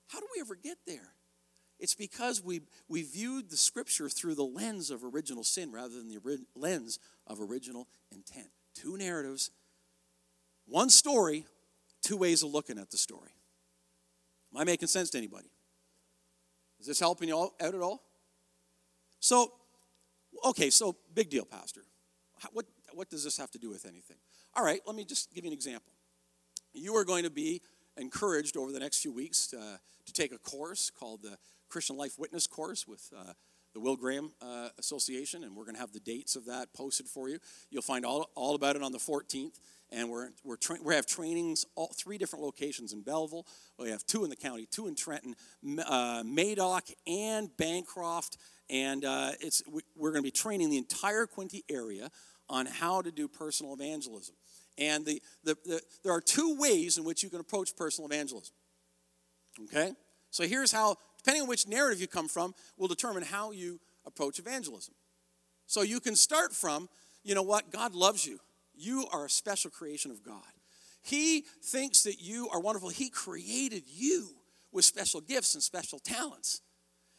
How 0.08 0.20
do 0.20 0.26
we 0.34 0.40
ever 0.40 0.54
get 0.54 0.78
there? 0.86 1.12
It's 1.78 1.94
because 1.94 2.42
we, 2.42 2.62
we 2.88 3.02
viewed 3.02 3.50
the 3.50 3.56
scripture 3.56 4.08
through 4.08 4.36
the 4.36 4.44
lens 4.44 4.90
of 4.90 5.04
original 5.04 5.44
sin 5.44 5.70
rather 5.72 5.94
than 5.94 6.08
the 6.08 6.18
ori- 6.24 6.46
lens 6.54 6.98
of 7.26 7.40
original 7.40 7.86
intent. 8.10 8.48
Two 8.74 8.96
narratives, 8.96 9.50
one 10.66 10.88
story, 10.88 11.44
two 12.02 12.16
ways 12.16 12.42
of 12.42 12.50
looking 12.50 12.78
at 12.78 12.90
the 12.90 12.96
story. 12.96 13.32
Am 14.54 14.60
I 14.60 14.64
making 14.64 14.88
sense 14.88 15.10
to 15.10 15.18
anybody? 15.18 15.50
Is 16.86 16.88
this 16.90 17.00
helping 17.00 17.26
you 17.26 17.36
out 17.36 17.52
at 17.60 17.74
all? 17.74 18.00
So, 19.18 19.50
okay, 20.44 20.70
so 20.70 20.94
big 21.16 21.28
deal, 21.28 21.44
Pastor. 21.44 21.80
What, 22.52 22.66
what 22.94 23.10
does 23.10 23.24
this 23.24 23.36
have 23.38 23.50
to 23.50 23.58
do 23.58 23.70
with 23.70 23.86
anything? 23.86 24.18
All 24.54 24.64
right, 24.64 24.80
let 24.86 24.94
me 24.94 25.04
just 25.04 25.34
give 25.34 25.42
you 25.42 25.50
an 25.50 25.52
example. 25.52 25.92
You 26.72 26.94
are 26.94 27.04
going 27.04 27.24
to 27.24 27.30
be 27.30 27.60
encouraged 27.96 28.56
over 28.56 28.70
the 28.70 28.78
next 28.78 29.00
few 29.02 29.12
weeks 29.12 29.52
uh, 29.52 29.78
to 30.04 30.12
take 30.12 30.32
a 30.32 30.38
course 30.38 30.88
called 30.88 31.22
the 31.22 31.36
Christian 31.68 31.96
Life 31.96 32.20
Witness 32.20 32.46
course 32.46 32.86
with 32.86 33.12
uh, 33.18 33.32
the 33.76 33.80
Will 33.80 33.96
Graham 33.96 34.32
uh, 34.40 34.70
Association, 34.78 35.44
and 35.44 35.54
we're 35.54 35.64
going 35.64 35.74
to 35.74 35.80
have 35.82 35.92
the 35.92 36.00
dates 36.00 36.34
of 36.34 36.46
that 36.46 36.72
posted 36.72 37.06
for 37.06 37.28
you. 37.28 37.38
You'll 37.68 37.82
find 37.82 38.06
all, 38.06 38.30
all 38.34 38.54
about 38.54 38.74
it 38.74 38.82
on 38.82 38.90
the 38.90 38.98
14th. 38.98 39.60
And 39.92 40.08
we're, 40.08 40.30
we're 40.42 40.56
tra- 40.56 40.78
we 40.82 40.94
have 40.94 41.04
trainings, 41.04 41.66
all 41.74 41.92
three 41.94 42.16
different 42.16 42.42
locations 42.42 42.94
in 42.94 43.02
Belleville. 43.02 43.46
We 43.78 43.90
have 43.90 44.06
two 44.06 44.24
in 44.24 44.30
the 44.30 44.36
county, 44.36 44.66
two 44.70 44.86
in 44.86 44.94
Trenton, 44.94 45.34
uh, 45.86 46.22
Madoc, 46.24 46.90
and 47.06 47.54
Bancroft. 47.58 48.38
And 48.70 49.04
uh, 49.04 49.32
it's, 49.40 49.62
we, 49.70 49.82
we're 49.94 50.10
going 50.10 50.22
to 50.22 50.26
be 50.26 50.30
training 50.30 50.70
the 50.70 50.78
entire 50.78 51.26
Quinte 51.26 51.62
area 51.68 52.10
on 52.48 52.64
how 52.64 53.02
to 53.02 53.12
do 53.12 53.28
personal 53.28 53.74
evangelism. 53.74 54.36
And 54.78 55.04
the, 55.04 55.22
the, 55.44 55.58
the, 55.66 55.82
there 56.02 56.14
are 56.14 56.22
two 56.22 56.56
ways 56.58 56.96
in 56.96 57.04
which 57.04 57.22
you 57.22 57.28
can 57.28 57.40
approach 57.40 57.76
personal 57.76 58.10
evangelism. 58.10 58.54
Okay? 59.64 59.92
So 60.30 60.44
here's 60.44 60.72
how, 60.72 60.96
depending 61.26 61.42
on 61.42 61.48
which 61.48 61.66
narrative 61.66 62.00
you 62.00 62.06
come 62.06 62.28
from, 62.28 62.54
will 62.78 62.86
determine 62.86 63.24
how 63.24 63.50
you 63.50 63.80
approach 64.06 64.38
evangelism. 64.38 64.94
So 65.66 65.82
you 65.82 65.98
can 65.98 66.14
start 66.14 66.52
from, 66.52 66.88
you 67.24 67.34
know 67.34 67.42
what, 67.42 67.72
God 67.72 67.96
loves 67.96 68.24
you. 68.24 68.38
You 68.76 69.06
are 69.12 69.24
a 69.24 69.30
special 69.30 69.72
creation 69.72 70.12
of 70.12 70.22
God. 70.22 70.44
He 71.02 71.44
thinks 71.64 72.04
that 72.04 72.20
you 72.20 72.48
are 72.50 72.60
wonderful. 72.60 72.90
He 72.90 73.10
created 73.10 73.82
you 73.88 74.28
with 74.70 74.84
special 74.84 75.20
gifts 75.20 75.54
and 75.54 75.62
special 75.62 75.98
talents. 75.98 76.60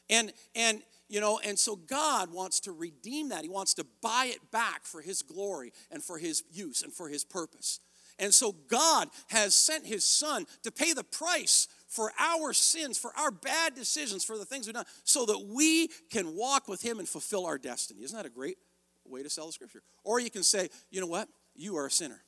And, 0.10 0.32
and 0.56 0.84
you 1.10 1.20
know, 1.20 1.42
and 1.44 1.60
so 1.60 1.76
God 1.76 2.32
wants 2.32 2.62
to 2.62 2.72
redeem 2.72 3.28
that. 3.30 3.44
He 3.44 3.50
wants 3.50 3.74
to 3.74 3.86
buy 4.02 4.32
it 4.34 4.52
back 4.52 4.86
for 4.86 5.02
His 5.02 5.22
glory 5.22 5.74
and 5.92 6.02
for 6.02 6.18
His 6.18 6.46
use 6.50 6.82
and 6.82 6.94
for 6.94 7.10
His 7.10 7.26
purpose. 7.26 7.82
And 8.20 8.34
so 8.34 8.56
God 8.70 9.10
has 9.28 9.54
sent 9.54 9.86
His 9.86 10.06
Son 10.06 10.46
to 10.64 10.72
pay 10.72 10.94
the 10.94 11.04
price 11.04 11.68
for 11.88 12.12
our 12.20 12.54
sins, 12.54 12.98
for 12.98 13.12
our 13.18 13.32
bad 13.32 13.76
decisions, 13.76 14.24
for 14.24 14.38
the 14.38 14.46
things 14.46 14.68
we've 14.68 14.76
done, 14.76 14.86
so 15.04 15.26
that 15.26 15.40
we 15.48 15.90
can 16.10 16.36
walk 16.36 16.68
with 16.68 16.82
Him 16.82 17.00
and 17.00 17.08
fulfill 17.08 17.46
our 17.46 17.58
destiny. 17.58 18.04
Isn't 18.04 18.18
that 18.18 18.26
a 18.26 18.30
great 18.30 18.58
way 19.06 19.24
to 19.24 19.30
sell 19.30 19.48
the 19.48 19.54
scripture? 19.54 19.82
Or 20.04 20.20
you 20.20 20.30
can 20.30 20.44
say, 20.44 20.70
you 20.92 21.00
know 21.02 21.08
what? 21.08 21.30
You 21.56 21.78
are 21.78 21.86
a 21.86 21.92
sinner. 21.92 22.24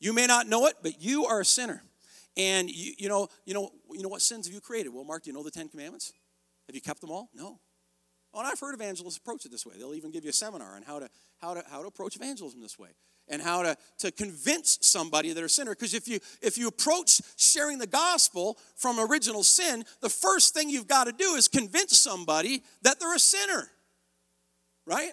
You 0.00 0.12
may 0.12 0.26
not 0.26 0.46
know 0.46 0.66
it, 0.66 0.74
but 0.82 1.02
you 1.02 1.24
are 1.26 1.40
a 1.40 1.44
sinner. 1.44 1.82
And 2.36 2.68
you, 2.68 2.92
you 2.98 3.08
know, 3.08 3.28
you 3.46 3.54
know, 3.54 3.70
you 3.92 4.02
know 4.02 4.08
what 4.08 4.20
sins 4.20 4.46
have 4.46 4.54
you 4.54 4.60
created? 4.60 4.92
Well, 4.92 5.04
Mark, 5.04 5.22
do 5.22 5.30
you 5.30 5.34
know 5.34 5.42
the 5.42 5.50
Ten 5.50 5.68
Commandments? 5.68 6.12
Have 6.66 6.74
you 6.74 6.82
kept 6.82 7.00
them 7.00 7.10
all? 7.10 7.30
No. 7.32 7.60
Oh, 8.34 8.40
and 8.40 8.48
I've 8.48 8.58
heard 8.58 8.74
evangelists 8.74 9.16
approach 9.16 9.44
it 9.46 9.52
this 9.52 9.64
way. 9.64 9.74
They'll 9.78 9.94
even 9.94 10.10
give 10.10 10.24
you 10.24 10.30
a 10.30 10.34
seminar 10.34 10.74
on 10.74 10.82
how 10.82 10.98
to, 10.98 11.08
how 11.38 11.54
to, 11.54 11.62
how 11.70 11.82
to 11.82 11.88
approach 11.88 12.16
evangelism 12.16 12.60
this 12.60 12.78
way 12.78 12.90
and 13.28 13.40
how 13.40 13.62
to, 13.62 13.76
to 13.98 14.12
convince 14.12 14.78
somebody 14.82 15.28
that 15.28 15.34
they're 15.34 15.46
a 15.46 15.48
sinner. 15.48 15.72
Because 15.72 15.94
if 15.94 16.08
you, 16.08 16.18
if 16.42 16.58
you 16.58 16.68
approach 16.68 17.20
sharing 17.36 17.78
the 17.78 17.86
gospel 17.86 18.58
from 18.76 18.98
original 19.00 19.42
sin, 19.42 19.84
the 20.00 20.10
first 20.10 20.54
thing 20.54 20.68
you've 20.68 20.88
got 20.88 21.04
to 21.04 21.12
do 21.12 21.34
is 21.34 21.48
convince 21.48 21.98
somebody 21.98 22.62
that 22.82 23.00
they're 23.00 23.14
a 23.14 23.18
sinner. 23.18 23.70
Right? 24.86 25.12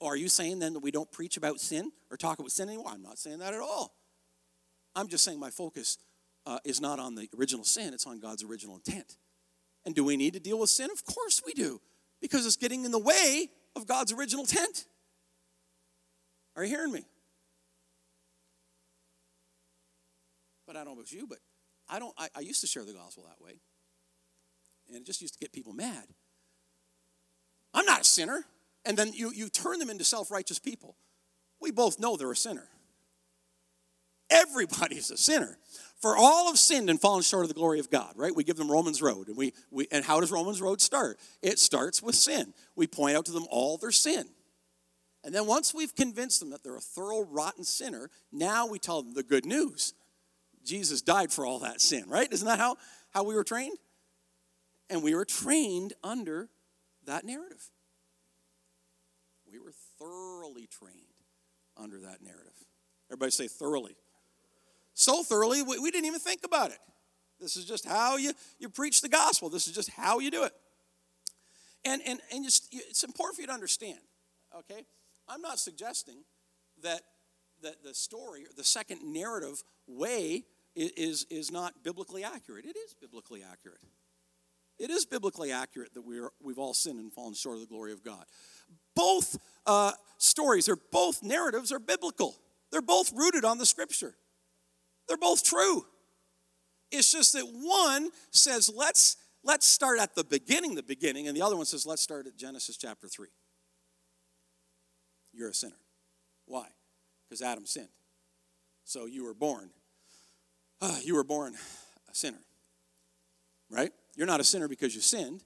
Or 0.00 0.14
are 0.14 0.16
you 0.16 0.28
saying 0.28 0.58
then 0.58 0.72
that 0.72 0.80
we 0.80 0.90
don't 0.90 1.10
preach 1.12 1.36
about 1.36 1.60
sin 1.60 1.92
or 2.10 2.16
talk 2.16 2.40
about 2.40 2.50
sin 2.50 2.68
anymore? 2.68 2.88
I'm 2.90 3.02
not 3.02 3.18
saying 3.18 3.38
that 3.38 3.54
at 3.54 3.60
all. 3.60 3.94
I'm 4.96 5.08
just 5.08 5.24
saying 5.24 5.38
my 5.38 5.50
focus 5.50 5.98
uh, 6.44 6.58
is 6.64 6.80
not 6.80 6.98
on 6.98 7.14
the 7.14 7.28
original 7.38 7.64
sin, 7.64 7.94
it's 7.94 8.06
on 8.06 8.18
God's 8.18 8.42
original 8.42 8.74
intent. 8.74 9.16
And 9.84 9.94
do 9.94 10.04
we 10.04 10.16
need 10.16 10.34
to 10.34 10.40
deal 10.40 10.58
with 10.58 10.70
sin? 10.70 10.90
Of 10.92 11.04
course 11.04 11.40
we 11.46 11.52
do, 11.52 11.80
because 12.20 12.46
it's 12.46 12.56
getting 12.56 12.84
in 12.84 12.90
the 12.90 12.98
way 12.98 13.48
of 13.76 13.86
God's 13.86 14.12
original 14.12 14.42
intent. 14.42 14.86
Are 16.56 16.64
you 16.64 16.68
hearing 16.68 16.92
me? 16.92 17.04
But 20.66 20.76
I 20.76 20.80
don't 20.80 20.94
know 20.94 21.00
about 21.00 21.12
you, 21.12 21.26
but 21.26 21.38
I 21.88 21.98
don't 21.98 22.14
I, 22.16 22.28
I 22.36 22.40
used 22.40 22.60
to 22.62 22.66
share 22.66 22.84
the 22.84 22.92
gospel 22.92 23.24
that 23.28 23.44
way. 23.44 23.60
And 24.88 24.96
it 24.96 25.04
just 25.04 25.20
used 25.20 25.34
to 25.34 25.40
get 25.40 25.52
people 25.52 25.72
mad. 25.72 26.04
I'm 27.72 27.86
not 27.86 28.02
a 28.02 28.04
sinner. 28.04 28.44
And 28.84 28.96
then 28.96 29.12
you, 29.12 29.30
you 29.32 29.48
turn 29.48 29.78
them 29.78 29.90
into 29.90 30.04
self-righteous 30.04 30.58
people. 30.58 30.96
We 31.60 31.70
both 31.70 32.00
know 32.00 32.16
they're 32.16 32.32
a 32.32 32.36
sinner. 32.36 32.68
Everybody's 34.28 35.10
a 35.10 35.16
sinner. 35.16 35.56
For 36.00 36.16
all 36.16 36.48
have 36.48 36.58
sinned 36.58 36.90
and 36.90 37.00
fallen 37.00 37.22
short 37.22 37.44
of 37.44 37.48
the 37.48 37.54
glory 37.54 37.78
of 37.78 37.90
God, 37.90 38.14
right? 38.16 38.34
We 38.34 38.42
give 38.42 38.56
them 38.56 38.70
Romans 38.70 39.00
Road. 39.00 39.28
And, 39.28 39.36
we, 39.36 39.52
we, 39.70 39.86
and 39.92 40.04
how 40.04 40.18
does 40.18 40.32
Romans 40.32 40.60
Road 40.60 40.80
start? 40.80 41.20
It 41.42 41.60
starts 41.60 42.02
with 42.02 42.16
sin. 42.16 42.54
We 42.74 42.88
point 42.88 43.16
out 43.16 43.26
to 43.26 43.32
them 43.32 43.46
all 43.50 43.78
their 43.78 43.92
sin. 43.92 44.24
And 45.24 45.34
then 45.34 45.46
once 45.46 45.72
we've 45.72 45.94
convinced 45.94 46.40
them 46.40 46.50
that 46.50 46.64
they're 46.64 46.76
a 46.76 46.80
thorough, 46.80 47.24
rotten 47.24 47.64
sinner, 47.64 48.10
now 48.32 48.66
we 48.66 48.78
tell 48.78 49.02
them 49.02 49.14
the 49.14 49.22
good 49.22 49.46
news. 49.46 49.94
Jesus 50.64 51.02
died 51.02 51.32
for 51.32 51.46
all 51.46 51.60
that 51.60 51.80
sin, 51.80 52.04
right? 52.08 52.30
Isn't 52.32 52.46
that 52.46 52.58
how, 52.58 52.76
how 53.12 53.24
we 53.24 53.34
were 53.34 53.44
trained? 53.44 53.78
And 54.90 55.02
we 55.02 55.14
were 55.14 55.24
trained 55.24 55.92
under 56.02 56.48
that 57.06 57.24
narrative. 57.24 57.70
We 59.50 59.58
were 59.58 59.72
thoroughly 59.98 60.66
trained 60.66 60.96
under 61.76 62.00
that 62.00 62.22
narrative. 62.22 62.52
Everybody 63.08 63.30
say 63.30 63.48
thoroughly 63.48 63.96
so 64.94 65.22
thoroughly, 65.22 65.62
we, 65.62 65.78
we 65.78 65.90
didn't 65.90 66.06
even 66.06 66.20
think 66.20 66.44
about 66.44 66.70
it. 66.70 66.78
This 67.40 67.56
is 67.56 67.64
just 67.64 67.86
how 67.86 68.16
you, 68.16 68.32
you 68.58 68.68
preach 68.68 69.00
the 69.00 69.08
gospel. 69.08 69.48
This 69.48 69.66
is 69.66 69.74
just 69.74 69.90
how 69.90 70.18
you 70.18 70.30
do 70.30 70.44
it. 70.44 70.52
And, 71.84 72.00
and, 72.06 72.20
and 72.32 72.44
just, 72.44 72.68
it's 72.72 73.02
important 73.02 73.36
for 73.36 73.40
you 73.40 73.48
to 73.48 73.52
understand, 73.52 73.98
okay? 74.56 74.84
I'm 75.28 75.40
not 75.40 75.58
suggesting 75.58 76.24
that, 76.82 77.02
that 77.62 77.82
the 77.82 77.94
story, 77.94 78.46
the 78.56 78.64
second 78.64 79.00
narrative 79.04 79.62
way 79.86 80.44
is, 80.74 81.26
is 81.30 81.50
not 81.50 81.82
biblically 81.82 82.24
accurate. 82.24 82.64
It 82.64 82.76
is 82.76 82.94
biblically 82.94 83.42
accurate. 83.42 83.80
It 84.78 84.90
is 84.90 85.04
biblically 85.04 85.52
accurate 85.52 85.94
that 85.94 86.02
we're, 86.02 86.30
we've 86.42 86.58
all 86.58 86.74
sinned 86.74 86.98
and 86.98 87.12
fallen 87.12 87.34
short 87.34 87.56
of 87.56 87.60
the 87.60 87.66
glory 87.66 87.92
of 87.92 88.02
God. 88.02 88.24
Both 88.96 89.38
uh, 89.66 89.92
stories, 90.18 90.68
or 90.68 90.76
both 90.90 91.22
narratives, 91.22 91.70
are 91.72 91.78
biblical. 91.78 92.36
They're 92.70 92.82
both 92.82 93.12
rooted 93.12 93.44
on 93.44 93.58
the 93.58 93.66
scripture. 93.66 94.16
They're 95.06 95.16
both 95.16 95.44
true. 95.44 95.84
It's 96.90 97.12
just 97.12 97.32
that 97.34 97.46
one 97.46 98.10
says, 98.30 98.70
let's, 98.74 99.16
let's 99.44 99.66
start 99.66 99.98
at 100.00 100.14
the 100.14 100.24
beginning, 100.24 100.74
the 100.74 100.82
beginning, 100.82 101.28
and 101.28 101.36
the 101.36 101.42
other 101.42 101.56
one 101.56 101.66
says, 101.66 101.86
let's 101.86 102.02
start 102.02 102.26
at 102.26 102.36
Genesis 102.36 102.76
chapter 102.76 103.08
3. 103.08 103.28
You're 105.32 105.50
a 105.50 105.54
sinner. 105.54 105.76
Why? 106.46 106.66
Because 107.28 107.42
Adam 107.42 107.66
sinned. 107.66 107.88
So 108.84 109.06
you 109.06 109.24
were 109.24 109.34
born. 109.34 109.70
Uh, 110.80 110.98
you 111.02 111.14
were 111.14 111.24
born 111.24 111.54
a 112.10 112.14
sinner. 112.14 112.40
Right? 113.70 113.92
You're 114.16 114.26
not 114.26 114.40
a 114.40 114.44
sinner 114.44 114.68
because 114.68 114.94
you 114.94 115.00
sinned. 115.00 115.44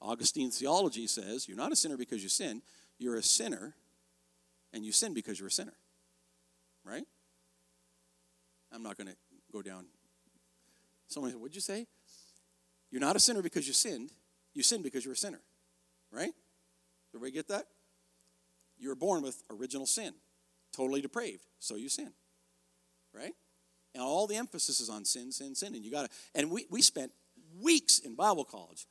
Augustine's 0.00 0.58
theology 0.58 1.06
says 1.06 1.48
you're 1.48 1.56
not 1.56 1.72
a 1.72 1.76
sinner 1.76 1.96
because 1.96 2.22
you 2.22 2.28
sinned. 2.28 2.62
You're 2.98 3.16
a 3.16 3.22
sinner, 3.22 3.74
and 4.72 4.84
you 4.84 4.92
sin 4.92 5.14
because 5.14 5.38
you're 5.38 5.48
a 5.48 5.52
sinner. 5.52 5.74
Right? 6.84 7.04
I'm 8.72 8.82
not 8.82 8.96
going 8.96 9.08
to 9.08 9.16
go 9.52 9.62
down. 9.62 9.86
Someone 11.08 11.30
said, 11.30 11.40
What'd 11.40 11.54
you 11.54 11.60
say? 11.60 11.86
You're 12.90 13.00
not 13.00 13.16
a 13.16 13.20
sinner 13.20 13.42
because 13.42 13.66
you 13.66 13.72
sinned. 13.72 14.10
You 14.54 14.62
sinned 14.62 14.82
because 14.82 15.04
you're 15.04 15.14
a 15.14 15.16
sinner. 15.16 15.40
Right? 16.10 16.32
Everybody 17.14 17.32
get 17.32 17.48
that? 17.48 17.66
You 18.82 18.88
were 18.88 18.96
born 18.96 19.22
with 19.22 19.44
original 19.48 19.86
sin, 19.86 20.12
totally 20.72 21.00
depraved, 21.00 21.46
so 21.60 21.76
you 21.76 21.88
sin. 21.88 22.10
Right? 23.14 23.32
And 23.94 24.02
all 24.02 24.26
the 24.26 24.34
emphasis 24.34 24.80
is 24.80 24.90
on 24.90 25.04
sin, 25.04 25.30
sin, 25.30 25.54
sin. 25.54 25.76
And 25.76 25.84
you 25.84 25.92
gotta 25.92 26.08
and 26.34 26.50
we, 26.50 26.66
we 26.68 26.82
spent 26.82 27.12
weeks 27.60 28.00
in 28.00 28.16
Bible 28.16 28.44
college 28.44 28.88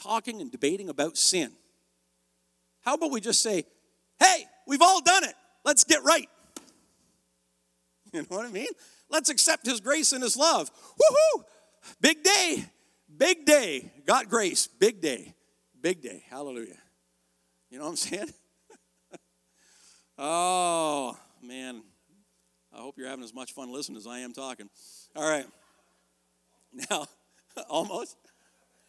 talking 0.00 0.40
and 0.40 0.52
debating 0.52 0.88
about 0.88 1.16
sin. 1.16 1.50
How 2.82 2.94
about 2.94 3.10
we 3.10 3.20
just 3.20 3.42
say, 3.42 3.64
hey, 4.20 4.44
we've 4.68 4.82
all 4.82 5.00
done 5.02 5.24
it. 5.24 5.34
Let's 5.64 5.82
get 5.84 6.04
right. 6.04 6.28
You 8.14 8.20
know 8.20 8.38
what 8.38 8.46
I 8.46 8.50
mean? 8.50 8.68
Let's 9.10 9.28
accept 9.28 9.66
His 9.66 9.80
grace 9.80 10.12
and 10.12 10.22
His 10.22 10.34
love. 10.34 10.70
Woohoo! 10.70 11.44
Big 12.00 12.22
day. 12.22 12.64
Big 13.14 13.44
day. 13.44 13.92
Got 14.06 14.30
grace. 14.30 14.66
Big 14.66 15.02
day. 15.02 15.34
Big 15.78 16.00
day. 16.00 16.24
Hallelujah. 16.30 16.78
You 17.68 17.76
know 17.76 17.84
what 17.84 17.90
I'm 17.90 17.96
saying? 17.96 18.32
Oh, 20.18 21.16
man. 21.42 21.82
I 22.72 22.78
hope 22.78 22.98
you're 22.98 23.08
having 23.08 23.24
as 23.24 23.34
much 23.34 23.52
fun 23.52 23.72
listening 23.72 23.96
as 23.96 24.06
I 24.06 24.18
am 24.20 24.32
talking. 24.32 24.68
All 25.16 25.28
right. 25.28 25.46
Now, 26.90 27.06
almost. 27.70 28.14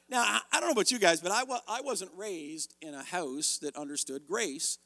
Now, 0.10 0.22
I 0.52 0.60
don't 0.60 0.68
know 0.68 0.74
about 0.74 0.92
you 0.92 1.00
guys, 1.00 1.22
but 1.22 1.32
I, 1.32 1.44
I 1.66 1.80
wasn't 1.80 2.12
raised 2.14 2.76
in 2.82 2.94
a 2.94 3.02
house 3.02 3.58
that 3.62 3.78
understood 3.78 4.28
grace 4.28 4.80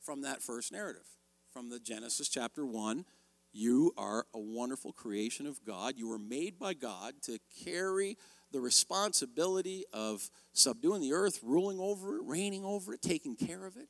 from 0.00 0.22
that 0.22 0.42
first 0.42 0.72
narrative, 0.72 1.04
from 1.52 1.68
the 1.68 1.78
Genesis 1.78 2.30
chapter 2.30 2.64
1 2.64 3.04
you 3.52 3.92
are 3.96 4.26
a 4.34 4.38
wonderful 4.38 4.92
creation 4.92 5.46
of 5.46 5.64
God. 5.64 5.94
You 5.96 6.08
were 6.08 6.18
made 6.18 6.58
by 6.58 6.74
God 6.74 7.14
to 7.22 7.38
carry 7.64 8.16
the 8.52 8.60
responsibility 8.60 9.84
of 9.92 10.30
subduing 10.52 11.00
the 11.00 11.12
earth, 11.12 11.40
ruling 11.42 11.78
over 11.80 12.16
it, 12.16 12.22
reigning 12.24 12.64
over 12.64 12.94
it, 12.94 13.02
taking 13.02 13.36
care 13.36 13.66
of 13.66 13.76
it. 13.76 13.88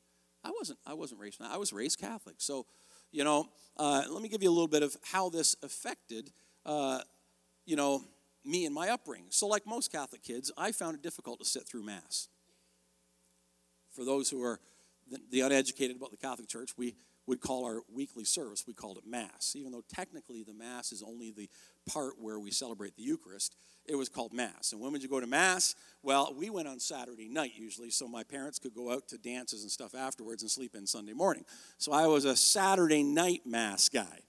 I 0.49 0.51
wasn't, 0.59 0.79
I 0.87 0.95
wasn't 0.95 1.21
raised, 1.21 1.41
I 1.43 1.59
was 1.59 1.75
raised 1.75 1.99
Catholic. 1.99 2.37
So, 2.39 2.65
you 3.13 3.23
know, 3.23 3.49
uh, 3.77 4.05
let 4.09 4.23
me 4.23 4.31
give 4.31 4.43
you 4.43 4.49
a 4.49 4.53
little 4.53 4.69
bit 4.69 4.83
of 4.83 4.97
how 5.03 5.29
this 5.29 5.55
affected, 5.63 6.31
uh, 6.65 7.01
you 7.67 7.77
know, 7.77 8.03
me 8.47 8.65
and 8.65 8.75
my 8.75 8.89
upbringing. 8.89 9.29
So, 9.29 9.47
like 9.47 9.67
most 9.67 9.93
Catholic 9.93 10.23
kids, 10.23 10.51
I 10.57 10.73
found 10.73 10.95
it 10.95 11.03
difficult 11.03 11.39
to 11.41 11.45
sit 11.45 11.69
through 11.69 11.83
Mass. 11.83 12.29
For 13.91 14.07
those 14.07 14.31
who 14.31 14.43
are 14.43 14.59
the, 15.11 15.21
the 15.31 15.41
uneducated 15.43 15.97
about 15.97 16.13
the 16.13 16.17
Catholic 16.17 16.49
Church, 16.49 16.71
we 16.79 16.95
would 17.29 17.41
call 17.43 17.67
our 17.67 17.83
weekly 17.93 18.25
service, 18.25 18.65
we 18.67 18.73
called 18.73 18.97
it 18.97 19.07
Mass. 19.07 19.53
Even 19.55 19.71
though 19.71 19.85
technically 19.95 20.43
the 20.43 20.55
Mass 20.55 20.93
is 20.93 21.03
only 21.03 21.31
the 21.31 21.49
part 21.87 22.15
where 22.19 22.41
we 22.41 22.51
celebrate 22.51 22.97
the 22.97 23.03
Eucharist, 23.03 23.55
it 23.87 23.97
was 23.97 24.09
called 24.09 24.33
Mass. 24.33 24.73
And 24.73 24.81
when 24.81 24.93
would 24.93 25.03
you 25.03 25.11
go 25.11 25.21
to 25.21 25.27
Mass? 25.27 25.75
Well, 26.03 26.35
we 26.35 26.49
went 26.49 26.69
on 26.69 26.81
Saturday 26.81 27.29
night 27.29 27.53
usually, 27.55 27.91
so 27.91 28.09
my 28.09 28.23
parents 28.25 28.59
could 28.59 28.75
go 28.75 28.91
out 28.91 29.09
to 29.09 29.19
dances 29.19 29.63
and 29.63 29.71
stuff 29.71 29.95
afterwards 29.95 30.43
and 30.43 30.51
sleep 30.51 30.75
in 30.75 30.87
Sunday 30.87 31.13
morning. 31.13 31.45
So 31.77 31.93
I 31.93 32.07
was 32.07 32.25
a 32.25 32.35
Saturday 32.35 33.03
night 33.03 33.43
Mass 33.45 33.91
guy. 33.91 34.21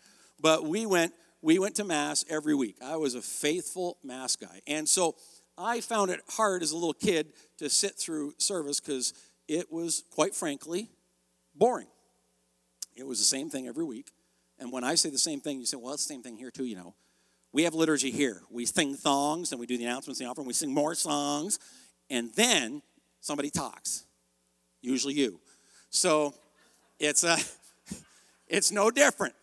But 0.42 0.66
we 0.66 0.86
went, 0.86 1.14
we 1.42 1.58
went 1.58 1.76
to 1.76 1.86
Mass 1.86 2.26
every 2.30 2.54
week. 2.54 2.76
I 2.84 2.98
was 2.98 3.16
a 3.16 3.22
faithful 3.22 3.98
Mass 4.04 4.36
guy. 4.36 4.62
And 4.68 4.88
so 4.88 5.16
I 5.58 5.80
found 5.80 6.12
it 6.12 6.20
hard 6.32 6.64
as 6.64 6.72
a 6.72 6.76
little 6.76 6.94
kid 6.94 7.32
to 7.60 7.70
sit 7.70 7.98
through 7.98 8.34
service 8.38 8.82
because 8.82 9.14
it 9.48 9.72
was, 9.72 10.04
quite 10.12 10.36
frankly, 10.36 10.90
boring. 11.56 11.88
It 13.00 13.08
was 13.08 13.20
the 13.20 13.26
same 13.26 13.50
thing 13.50 13.68
every 13.68 13.86
week. 13.86 14.12
And 14.60 14.72
when 14.72 14.84
I 14.84 14.96
say 14.96 15.10
the 15.10 15.18
same 15.18 15.40
thing, 15.40 15.60
you 15.60 15.66
say, 15.66 15.78
well, 15.78 15.94
it's 15.94 16.06
the 16.06 16.14
same 16.14 16.22
thing 16.22 16.38
here 16.38 16.52
too, 16.52 16.66
you 16.66 16.76
know. 16.76 16.96
We 17.52 17.64
have 17.64 17.74
liturgy 17.74 18.12
here. 18.12 18.42
We 18.52 18.66
sing 18.66 18.96
songs 18.96 19.52
and 19.52 19.60
we 19.60 19.66
do 19.66 19.78
the 19.78 19.86
announcements, 19.86 20.20
the 20.20 20.26
offering, 20.26 20.46
we 20.46 20.54
sing 20.54 20.74
more 20.74 20.94
songs, 20.94 21.58
and 22.10 22.32
then 22.36 22.82
somebody 23.22 23.50
talks. 23.50 24.06
Usually 24.82 25.14
you. 25.14 25.40
So 25.90 26.36
it's 27.00 27.24
uh, 27.24 27.38
a 27.40 27.96
it's 28.48 28.72
no 28.72 28.92
different. 28.92 29.34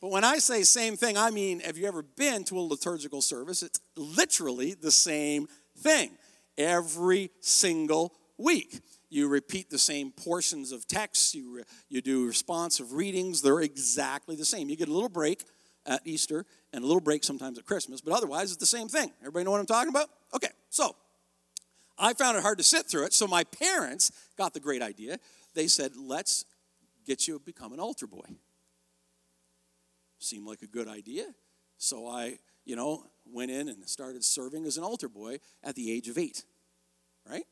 But 0.00 0.10
when 0.10 0.24
I 0.24 0.38
say 0.38 0.62
same 0.62 0.96
thing, 0.96 1.16
I 1.16 1.30
mean, 1.30 1.60
have 1.60 1.76
you 1.76 1.86
ever 1.86 2.02
been 2.02 2.44
to 2.44 2.58
a 2.58 2.60
liturgical 2.60 3.20
service? 3.22 3.62
It's 3.62 3.80
literally 3.96 4.74
the 4.74 4.92
same 4.92 5.48
thing 5.78 6.10
every 6.56 7.30
single 7.40 8.12
week. 8.36 8.80
You 9.10 9.28
repeat 9.28 9.70
the 9.70 9.78
same 9.78 10.12
portions 10.12 10.70
of 10.70 10.86
text, 10.86 11.34
you, 11.34 11.56
re, 11.56 11.62
you 11.88 12.02
do 12.02 12.26
responsive 12.26 12.92
readings, 12.92 13.40
they're 13.40 13.60
exactly 13.60 14.36
the 14.36 14.44
same. 14.44 14.68
You 14.68 14.76
get 14.76 14.88
a 14.88 14.92
little 14.92 15.08
break 15.08 15.44
at 15.86 16.02
Easter 16.04 16.44
and 16.72 16.84
a 16.84 16.86
little 16.86 17.00
break 17.00 17.24
sometimes 17.24 17.58
at 17.58 17.64
Christmas, 17.64 18.00
but 18.00 18.12
otherwise 18.12 18.50
it's 18.50 18.58
the 18.58 18.66
same 18.66 18.88
thing. 18.88 19.10
Everybody 19.20 19.44
know 19.44 19.52
what 19.52 19.60
I'm 19.60 19.66
talking 19.66 19.88
about? 19.88 20.08
Okay, 20.34 20.50
so 20.68 20.94
I 21.98 22.12
found 22.12 22.36
it 22.36 22.42
hard 22.42 22.58
to 22.58 22.64
sit 22.64 22.86
through 22.86 23.06
it, 23.06 23.14
so 23.14 23.26
my 23.26 23.44
parents 23.44 24.12
got 24.36 24.52
the 24.52 24.60
great 24.60 24.82
idea. 24.82 25.18
They 25.54 25.66
said, 25.66 25.92
let's 25.96 26.44
get 27.06 27.26
you 27.26 27.38
to 27.38 27.44
become 27.44 27.72
an 27.72 27.80
altar 27.80 28.06
boy. 28.06 28.26
Seemed 30.18 30.46
like 30.46 30.62
a 30.62 30.66
good 30.66 30.88
idea. 30.88 31.24
So 31.78 32.06
I, 32.06 32.38
you 32.64 32.76
know, 32.76 33.04
went 33.32 33.50
in 33.50 33.68
and 33.68 33.88
started 33.88 34.24
serving 34.24 34.66
as 34.66 34.76
an 34.76 34.84
altar 34.84 35.08
boy 35.08 35.38
at 35.64 35.74
the 35.74 35.90
age 35.90 36.08
of 36.08 36.18
eight, 36.18 36.44
right? 37.28 37.44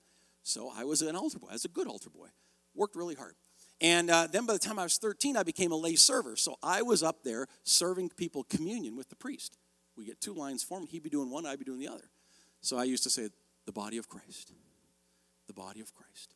So 0.47 0.71
I 0.73 0.85
was 0.85 1.03
an 1.03 1.17
altar 1.17 1.41
boy. 1.41 1.49
I 1.51 1.55
was 1.55 1.65
a 1.65 1.69
good 1.69 1.89
altar 1.89 2.09
boy. 2.09 2.29
Worked 2.73 2.95
really 2.95 3.17
hard. 3.17 3.35
And 3.81 4.09
uh, 4.09 4.29
then 4.31 4.47
by 4.47 4.53
the 4.53 4.61
time 4.61 4.79
I 4.79 4.85
was 4.85 4.97
13, 4.97 5.37
I 5.37 5.43
became 5.43 5.73
a 5.73 5.77
lay 5.77 5.97
server. 5.97 6.37
So 6.37 6.55
I 6.63 6.83
was 6.83 7.03
up 7.03 7.25
there 7.25 7.49
serving 7.65 8.11
people 8.11 8.45
communion 8.45 8.97
with 8.97 9.09
the 9.09 9.17
priest. 9.17 9.59
We 9.97 10.07
get 10.07 10.21
two 10.21 10.35
lines 10.35 10.63
formed. 10.63 10.89
He'd 10.91 11.03
be 11.03 11.11
doing 11.11 11.31
one, 11.31 11.47
I'd 11.47 11.59
be 11.59 11.65
doing 11.65 11.81
the 11.81 11.89
other. 11.89 12.11
So 12.61 12.79
I 12.79 12.85
used 12.85 13.03
to 13.03 13.11
say, 13.11 13.29
the 13.67 13.73
body 13.73 13.99
of 13.99 14.09
Christ. 14.09 14.53
The 15.49 15.53
body 15.53 15.81
of 15.81 15.93
Christ. 15.93 16.35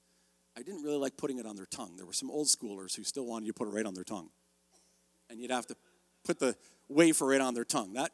I 0.59 0.63
didn't 0.63 0.83
really 0.83 0.99
like 0.99 1.17
putting 1.17 1.39
it 1.39 1.47
on 1.47 1.55
their 1.55 1.67
tongue. 1.67 1.97
There 1.97 2.07
were 2.07 2.13
some 2.13 2.33
old 2.33 2.49
schoolers 2.49 2.97
who 2.97 3.05
still 3.05 3.27
wanted 3.27 3.47
you 3.47 3.53
to 3.53 3.59
put 3.59 3.69
it 3.69 3.71
right 3.71 3.87
on 3.87 3.95
their 3.95 4.03
tongue. 4.03 4.31
And 5.31 5.41
you'd 5.41 5.53
have 5.53 5.69
to 5.69 5.77
put 6.25 6.41
the 6.41 6.57
wafer 6.89 7.27
right 7.27 7.41
on 7.41 7.55
their 7.55 7.65
tongue. 7.65 7.93
That, 7.93 8.11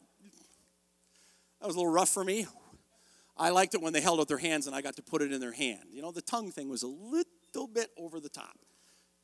that 1.61 1.67
was 1.67 1.75
a 1.75 1.79
little 1.79 1.93
rough 1.93 2.11
for 2.11 2.23
me. 2.23 2.47
I 3.37 3.51
liked 3.51 3.74
it 3.74 3.82
when 3.82 3.93
they 3.93 4.01
held 4.01 4.18
out 4.20 4.28
their 4.28 4.39
hands 4.39 4.66
and 4.66 4.74
I 4.74 4.80
got 4.80 4.97
to 4.97 5.03
put 5.03 5.22
it 5.22 5.32
in 5.32 5.41
their 5.41 5.53
hand. 5.53 5.84
You 5.93 6.03
know, 6.03 6.11
the 6.11 6.22
tongue 6.22 6.51
thing 6.51 6.68
was 6.68 6.82
a 6.82 6.87
little 6.87 7.68
bit 7.72 7.91
over 7.99 8.18
the 8.18 8.28
top. 8.28 8.59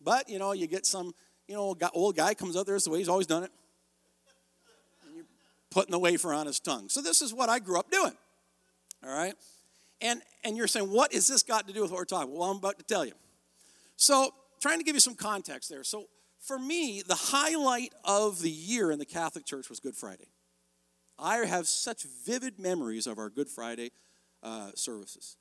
But, 0.01 0.29
you 0.29 0.39
know, 0.39 0.53
you 0.53 0.67
get 0.67 0.85
some, 0.85 1.15
you 1.49 1.55
know, 1.55 1.77
old 1.95 2.17
guy 2.17 2.35
comes 2.35 2.57
out 2.57 2.67
there, 2.67 2.77
it's 2.77 2.85
the 2.85 2.91
way 2.91 2.99
he's 2.99 3.09
always 3.09 3.27
done 3.27 3.45
it. 3.45 3.51
And 5.07 5.17
you're 5.17 5.25
putting 5.71 5.93
the 5.93 5.99
wafer 5.99 6.33
on 6.33 6.47
his 6.47 6.61
tongue. 6.61 6.89
So 6.89 7.01
this 7.01 7.23
is 7.23 7.33
what 7.33 7.49
I 7.49 7.59
grew 7.59 7.79
up 7.79 7.91
doing. 7.91 8.13
All 9.05 9.15
right? 9.15 9.35
And, 10.01 10.21
and 10.45 10.57
you're 10.57 10.67
saying, 10.67 10.91
what 10.91 11.15
has 11.15 11.29
this 11.29 11.43
got 11.43 11.67
to 11.69 11.73
do 11.73 11.83
with 11.83 11.91
what 11.91 11.99
we're 11.99 12.05
talking 12.05 12.29
about? 12.29 12.39
Well, 12.39 12.51
I'm 12.51 12.57
about 12.59 12.79
to 12.79 12.85
tell 12.85 13.07
you. 13.07 13.13
So, 13.97 14.35
trying 14.61 14.79
to 14.79 14.85
give 14.85 14.97
you 14.97 15.01
some 15.01 15.15
context 15.15 15.71
there. 15.71 15.85
So, 15.85 16.07
for 16.41 16.59
me, 16.59 17.03
the 17.07 17.15
highlight 17.15 17.95
of 18.05 18.43
the 18.43 18.51
year 18.51 18.91
in 18.91 18.99
the 18.99 19.07
Catholic 19.07 19.47
Church 19.47 19.69
was 19.69 19.79
Good 19.79 19.95
Friday. 19.95 20.27
I 21.19 21.37
have 21.39 21.67
such 21.67 22.05
vivid 22.25 22.59
memories 22.59 23.07
of 23.07 23.19
our 23.19 23.31
Good 23.31 23.49
Friday 23.49 23.91
uh, 24.43 24.71
services. 24.75 25.37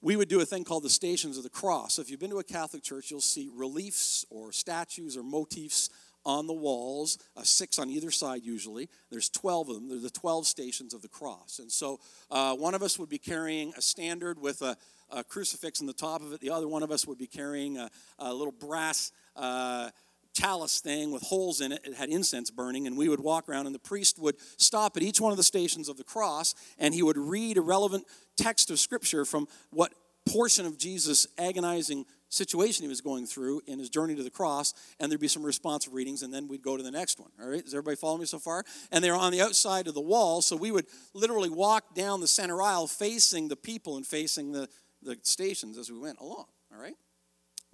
We 0.00 0.16
would 0.16 0.28
do 0.28 0.40
a 0.40 0.44
thing 0.44 0.64
called 0.64 0.82
the 0.82 0.90
Stations 0.90 1.36
of 1.36 1.44
the 1.44 1.50
Cross. 1.50 1.94
So 1.94 2.02
if 2.02 2.10
you've 2.10 2.18
been 2.18 2.30
to 2.30 2.38
a 2.38 2.44
Catholic 2.44 2.82
church, 2.82 3.10
you'll 3.10 3.20
see 3.20 3.48
reliefs 3.54 4.26
or 4.30 4.50
statues 4.50 5.16
or 5.16 5.22
motifs 5.22 5.90
on 6.24 6.46
the 6.46 6.52
walls, 6.52 7.18
uh, 7.36 7.42
six 7.42 7.78
on 7.78 7.90
either 7.90 8.10
side 8.10 8.42
usually. 8.44 8.88
There's 9.10 9.28
12 9.28 9.68
of 9.68 9.74
them. 9.76 9.88
They're 9.88 9.98
the 9.98 10.10
12 10.10 10.46
stations 10.46 10.94
of 10.94 11.02
the 11.02 11.08
cross. 11.08 11.58
And 11.58 11.70
so 11.70 12.00
uh, 12.30 12.54
one 12.54 12.74
of 12.74 12.82
us 12.82 12.98
would 12.98 13.08
be 13.08 13.18
carrying 13.18 13.72
a 13.76 13.82
standard 13.82 14.40
with 14.40 14.62
a, 14.62 14.76
a, 15.10 15.24
crucifix 15.24 15.80
on 15.80 15.86
the 15.86 15.92
top 15.92 16.22
of 16.22 16.32
it. 16.32 16.40
The 16.40 16.50
other 16.50 16.68
one 16.68 16.82
of 16.82 16.90
us 16.90 17.06
would 17.06 17.18
be 17.18 17.26
carrying 17.26 17.76
a, 17.76 17.90
a 18.18 18.32
little 18.32 18.52
brass 18.52 19.12
uh, 19.36 19.90
chalice 20.32 20.80
thing 20.80 21.12
with 21.12 21.22
holes 21.22 21.60
in 21.60 21.72
it. 21.72 21.80
It 21.84 21.94
had 21.94 22.08
incense 22.08 22.50
burning, 22.50 22.86
and 22.86 22.96
we 22.96 23.08
would 23.08 23.20
walk 23.20 23.48
around, 23.48 23.66
and 23.66 23.74
the 23.74 23.80
priest 23.80 24.18
would 24.18 24.36
stop 24.56 24.96
at 24.96 25.02
each 25.02 25.20
one 25.20 25.32
of 25.32 25.36
the 25.36 25.42
stations 25.42 25.88
of 25.88 25.96
the 25.96 26.04
cross, 26.04 26.54
and 26.78 26.94
he 26.94 27.02
would 27.02 27.18
read 27.18 27.58
a 27.58 27.62
relevant 27.62 28.04
text 28.36 28.70
of 28.70 28.78
scripture 28.78 29.24
from 29.24 29.46
what 29.70 29.92
portion 30.26 30.66
of 30.66 30.78
Jesus' 30.78 31.26
agonizing 31.38 32.06
situation 32.28 32.82
he 32.82 32.88
was 32.88 33.02
going 33.02 33.26
through 33.26 33.60
in 33.66 33.78
his 33.78 33.90
journey 33.90 34.14
to 34.14 34.22
the 34.22 34.30
cross, 34.30 34.72
and 34.98 35.10
there'd 35.10 35.20
be 35.20 35.28
some 35.28 35.42
responsive 35.42 35.92
readings, 35.92 36.22
and 36.22 36.32
then 36.32 36.48
we'd 36.48 36.62
go 36.62 36.76
to 36.76 36.82
the 36.82 36.90
next 36.90 37.20
one. 37.20 37.30
All 37.40 37.48
right, 37.48 37.62
does 37.62 37.74
everybody 37.74 37.96
follow 37.96 38.16
me 38.16 38.24
so 38.24 38.38
far? 38.38 38.64
And 38.90 39.04
they're 39.04 39.14
on 39.14 39.32
the 39.32 39.42
outside 39.42 39.86
of 39.86 39.94
the 39.94 40.00
wall, 40.00 40.40
so 40.40 40.56
we 40.56 40.70
would 40.70 40.86
literally 41.12 41.50
walk 41.50 41.94
down 41.94 42.20
the 42.20 42.26
center 42.26 42.62
aisle 42.62 42.86
facing 42.86 43.48
the 43.48 43.56
people 43.56 43.96
and 43.96 44.06
facing 44.06 44.52
the, 44.52 44.68
the 45.02 45.18
stations 45.22 45.76
as 45.76 45.90
we 45.90 45.98
went 45.98 46.20
along. 46.20 46.46
All 46.74 46.80
right, 46.80 46.96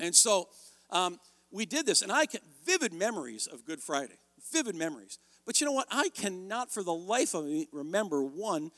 and 0.01 0.15
so 0.15 0.49
um, 0.91 1.21
we 1.51 1.67
did 1.67 1.87
this, 1.87 2.03
and 2.03 2.13
I 2.13 2.27
can 2.27 2.41
vivid 2.65 2.93
memories 2.93 3.47
of 3.47 3.65
Good 3.65 3.81
Friday, 3.81 4.19
vivid 4.53 4.75
memories. 4.75 5.19
But 5.47 5.61
you 5.61 5.67
know 5.67 5.73
what? 5.73 5.89
I 5.91 6.11
cannot 6.11 6.73
for 6.73 6.83
the 6.83 6.95
life 6.95 7.35
of 7.35 7.47
me 7.47 7.69
remember 7.73 8.23
one 8.23 8.71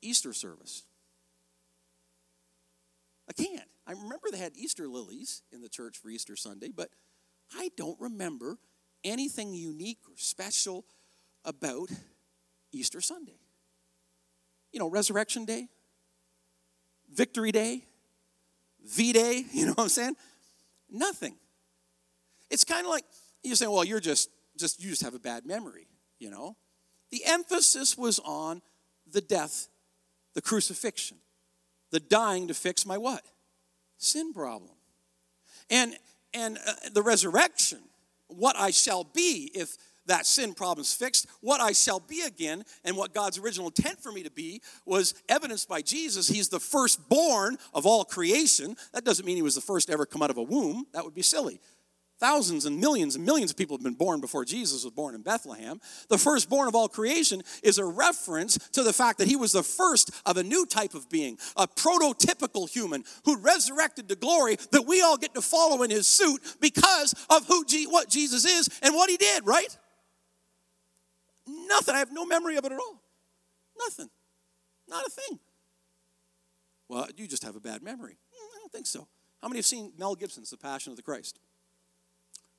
Easter 0.00 0.32
service. 0.32 0.84
I 3.28 3.32
can't. 3.32 3.68
I 3.86 3.92
remember 3.92 4.28
they 4.30 4.38
had 4.38 4.56
Easter 4.56 4.88
lilies 4.88 5.42
in 5.52 5.60
the 5.60 5.68
church 5.68 5.98
for 5.98 6.08
Easter 6.08 6.36
Sunday, 6.36 6.70
but 6.74 6.88
I 7.54 7.70
don't 7.76 8.00
remember 8.00 8.58
anything 9.02 9.52
unique 9.52 9.98
or 10.08 10.16
special 10.16 10.86
about 11.44 11.90
Easter 12.72 13.00
Sunday. 13.00 13.38
You 14.72 14.80
know, 14.80 14.88
Resurrection 14.88 15.44
Day, 15.44 15.68
Victory 17.12 17.52
Day, 17.52 17.84
V 18.84 19.12
Day, 19.12 19.44
you 19.52 19.66
know 19.66 19.72
what 19.72 19.84
I'm 19.84 19.88
saying? 19.90 20.16
Nothing. 20.90 21.36
It's 22.54 22.62
kind 22.62 22.86
of 22.86 22.90
like 22.90 23.04
you're 23.42 23.56
saying, 23.56 23.72
well, 23.72 23.84
you're 23.84 23.98
just, 23.98 24.30
just, 24.56 24.80
you 24.80 24.88
just 24.88 25.02
have 25.02 25.14
a 25.14 25.18
bad 25.18 25.44
memory, 25.44 25.88
you 26.20 26.30
know? 26.30 26.56
The 27.10 27.22
emphasis 27.26 27.98
was 27.98 28.20
on 28.20 28.62
the 29.10 29.20
death, 29.20 29.66
the 30.34 30.40
crucifixion, 30.40 31.16
the 31.90 31.98
dying 31.98 32.46
to 32.46 32.54
fix 32.54 32.86
my 32.86 32.96
what? 32.96 33.22
Sin 33.98 34.32
problem. 34.32 34.70
And, 35.68 35.96
and 36.32 36.58
uh, 36.64 36.90
the 36.92 37.02
resurrection, 37.02 37.80
what 38.28 38.56
I 38.56 38.70
shall 38.70 39.02
be 39.02 39.50
if 39.52 39.76
that 40.06 40.26
sin 40.26 40.54
problem's 40.54 40.92
fixed. 40.92 41.26
What 41.40 41.60
I 41.60 41.72
shall 41.72 42.00
be 42.00 42.22
again, 42.22 42.64
and 42.84 42.96
what 42.96 43.14
God's 43.14 43.38
original 43.38 43.68
intent 43.68 44.02
for 44.02 44.12
me 44.12 44.22
to 44.22 44.30
be, 44.30 44.60
was 44.84 45.14
evidenced 45.28 45.68
by 45.68 45.82
Jesus. 45.82 46.28
He's 46.28 46.48
the 46.48 46.60
firstborn 46.60 47.56
of 47.72 47.86
all 47.86 48.04
creation. 48.04 48.76
That 48.92 49.04
doesn't 49.04 49.24
mean 49.24 49.36
he 49.36 49.42
was 49.42 49.54
the 49.54 49.60
first 49.60 49.90
ever 49.90 50.06
come 50.06 50.22
out 50.22 50.30
of 50.30 50.36
a 50.36 50.42
womb. 50.42 50.86
That 50.92 51.04
would 51.04 51.14
be 51.14 51.22
silly. 51.22 51.60
Thousands 52.24 52.64
and 52.64 52.80
millions 52.80 53.16
and 53.16 53.26
millions 53.26 53.50
of 53.50 53.58
people 53.58 53.76
have 53.76 53.84
been 53.84 53.92
born 53.92 54.22
before 54.22 54.46
Jesus 54.46 54.82
was 54.82 54.94
born 54.94 55.14
in 55.14 55.20
Bethlehem. 55.20 55.78
The 56.08 56.16
firstborn 56.16 56.68
of 56.68 56.74
all 56.74 56.88
creation 56.88 57.42
is 57.62 57.76
a 57.76 57.84
reference 57.84 58.56
to 58.70 58.82
the 58.82 58.94
fact 58.94 59.18
that 59.18 59.28
he 59.28 59.36
was 59.36 59.52
the 59.52 59.62
first 59.62 60.10
of 60.24 60.38
a 60.38 60.42
new 60.42 60.64
type 60.64 60.94
of 60.94 61.10
being, 61.10 61.36
a 61.54 61.68
prototypical 61.68 62.66
human 62.66 63.04
who 63.26 63.36
resurrected 63.36 64.08
to 64.08 64.16
glory 64.16 64.56
that 64.70 64.86
we 64.86 65.02
all 65.02 65.18
get 65.18 65.34
to 65.34 65.42
follow 65.42 65.82
in 65.82 65.90
his 65.90 66.06
suit 66.06 66.40
because 66.62 67.14
of 67.28 67.46
who 67.46 67.62
G- 67.66 67.84
what 67.84 68.08
Jesus 68.08 68.46
is 68.46 68.70
and 68.80 68.94
what 68.94 69.10
he 69.10 69.18
did, 69.18 69.46
right? 69.46 69.78
Nothing. 71.46 71.94
I 71.94 71.98
have 71.98 72.10
no 72.10 72.24
memory 72.24 72.56
of 72.56 72.64
it 72.64 72.72
at 72.72 72.78
all. 72.78 73.02
Nothing. 73.78 74.08
Not 74.88 75.04
a 75.06 75.10
thing. 75.10 75.40
Well, 76.88 77.06
you 77.18 77.28
just 77.28 77.44
have 77.44 77.54
a 77.54 77.60
bad 77.60 77.82
memory. 77.82 78.14
Mm, 78.14 78.56
I 78.56 78.58
don't 78.60 78.72
think 78.72 78.86
so. 78.86 79.08
How 79.42 79.48
many 79.48 79.58
have 79.58 79.66
seen 79.66 79.92
Mel 79.98 80.14
Gibson's 80.14 80.48
The 80.48 80.56
Passion 80.56 80.90
of 80.90 80.96
the 80.96 81.02
Christ? 81.02 81.38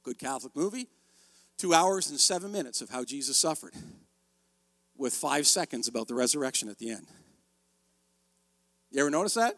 Good 0.05 0.19
Catholic 0.19 0.55
movie. 0.55 0.87
Two 1.57 1.73
hours 1.73 2.09
and 2.09 2.19
seven 2.19 2.51
minutes 2.51 2.81
of 2.81 2.89
how 2.89 3.03
Jesus 3.03 3.37
suffered, 3.37 3.73
with 4.97 5.13
five 5.13 5.47
seconds 5.47 5.87
about 5.87 6.07
the 6.07 6.13
resurrection 6.13 6.69
at 6.69 6.77
the 6.77 6.91
end. 6.91 7.07
You 8.91 9.01
ever 9.01 9.09
notice 9.09 9.33
that? 9.33 9.57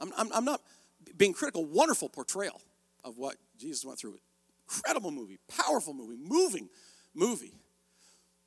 I'm, 0.00 0.12
I'm, 0.16 0.32
I'm 0.32 0.44
not 0.44 0.60
being 1.16 1.32
critical. 1.32 1.64
Wonderful 1.64 2.08
portrayal 2.08 2.60
of 3.04 3.18
what 3.18 3.36
Jesus 3.58 3.84
went 3.84 3.98
through. 3.98 4.18
Incredible 4.68 5.10
movie, 5.10 5.38
powerful 5.48 5.92
movie, 5.92 6.16
moving 6.18 6.68
movie. 7.14 7.54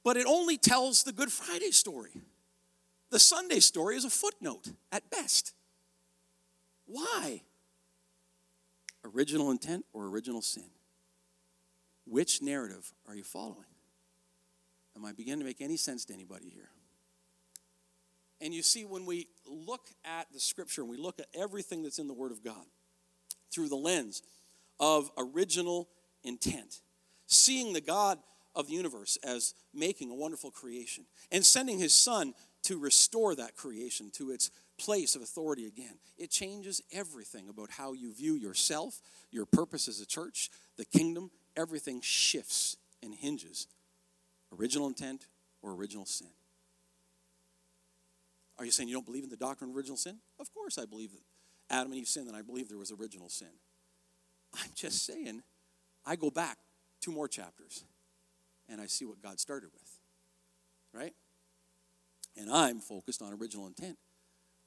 But 0.03 0.17
it 0.17 0.25
only 0.27 0.57
tells 0.57 1.03
the 1.03 1.11
Good 1.11 1.31
Friday 1.31 1.71
story. 1.71 2.11
The 3.09 3.19
Sunday 3.19 3.59
story 3.59 3.95
is 3.95 4.05
a 4.05 4.09
footnote 4.09 4.69
at 4.91 5.09
best. 5.09 5.53
Why? 6.85 7.41
Original 9.13 9.51
intent 9.51 9.85
or 9.93 10.07
original 10.07 10.41
sin? 10.41 10.69
Which 12.05 12.41
narrative 12.41 12.91
are 13.07 13.15
you 13.15 13.23
following? 13.23 13.65
Am 14.95 15.05
I 15.05 15.11
beginning 15.11 15.39
to 15.39 15.45
make 15.45 15.61
any 15.61 15.77
sense 15.77 16.05
to 16.05 16.13
anybody 16.13 16.49
here? 16.49 16.69
And 18.41 18.53
you 18.53 18.63
see, 18.63 18.85
when 18.85 19.05
we 19.05 19.27
look 19.47 19.89
at 20.03 20.31
the 20.31 20.39
scripture 20.39 20.81
and 20.81 20.89
we 20.89 20.97
look 20.97 21.19
at 21.19 21.27
everything 21.33 21.83
that's 21.83 21.99
in 21.99 22.07
the 22.07 22.13
Word 22.13 22.31
of 22.31 22.43
God 22.43 22.65
through 23.51 23.69
the 23.69 23.75
lens 23.75 24.21
of 24.79 25.09
original 25.17 25.89
intent, 26.23 26.81
seeing 27.27 27.73
the 27.73 27.81
God 27.81 28.19
of 28.55 28.67
the 28.67 28.73
universe 28.73 29.17
as 29.23 29.53
making 29.73 30.11
a 30.11 30.15
wonderful 30.15 30.51
creation 30.51 31.05
and 31.31 31.45
sending 31.45 31.79
his 31.79 31.93
son 31.93 32.33
to 32.63 32.79
restore 32.79 33.35
that 33.35 33.55
creation 33.55 34.09
to 34.11 34.31
its 34.31 34.49
place 34.77 35.15
of 35.15 35.21
authority 35.21 35.65
again. 35.65 35.97
It 36.17 36.31
changes 36.31 36.81
everything 36.91 37.49
about 37.49 37.71
how 37.71 37.93
you 37.93 38.13
view 38.13 38.35
yourself, 38.35 39.01
your 39.31 39.45
purpose 39.45 39.87
as 39.87 39.99
a 40.01 40.05
church, 40.05 40.49
the 40.77 40.85
kingdom, 40.85 41.31
everything 41.55 42.01
shifts 42.01 42.77
and 43.01 43.13
hinges. 43.13 43.67
Original 44.57 44.87
intent 44.87 45.27
or 45.61 45.73
original 45.73 46.05
sin. 46.05 46.29
Are 48.57 48.65
you 48.65 48.71
saying 48.71 48.87
you 48.87 48.95
don't 48.95 49.05
believe 49.05 49.23
in 49.23 49.29
the 49.29 49.35
doctrine 49.35 49.71
of 49.71 49.75
original 49.75 49.97
sin? 49.97 50.17
Of 50.39 50.53
course 50.53 50.77
I 50.77 50.85
believe 50.85 51.11
that 51.11 51.23
Adam 51.69 51.91
and 51.91 51.99
Eve 51.99 52.07
sinned 52.07 52.27
and 52.27 52.37
I 52.37 52.41
believe 52.41 52.69
there 52.69 52.77
was 52.77 52.91
original 52.91 53.29
sin. 53.29 53.49
I'm 54.53 54.69
just 54.75 55.05
saying, 55.05 55.41
I 56.05 56.15
go 56.15 56.29
back 56.29 56.57
two 57.01 57.11
more 57.11 57.27
chapters 57.27 57.83
and 58.69 58.79
I 58.79 58.85
see 58.85 59.05
what 59.05 59.21
God 59.21 59.39
started 59.39 59.69
with. 59.73 59.99
Right? 60.93 61.13
And 62.37 62.49
I'm 62.49 62.79
focused 62.79 63.21
on 63.21 63.33
original 63.33 63.67
intent. 63.67 63.97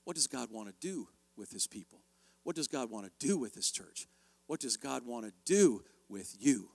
What 0.09 0.15
does 0.15 0.27
God 0.27 0.49
want 0.51 0.69
to 0.69 0.75
do 0.81 1.07
with 1.37 1.51
his 1.51 1.67
people? 1.67 1.99
What 2.43 2.57
does 2.57 2.67
God 2.67 2.91
want 2.91 3.05
to 3.05 3.27
do 3.27 3.37
with 3.37 3.55
his 3.55 3.71
church? 3.71 4.07
What 4.47 4.59
does 4.59 4.79
God 4.79 5.05
want 5.05 5.27
to 5.27 5.33
do 5.45 5.85
with 6.09 6.35
you? 6.41 6.71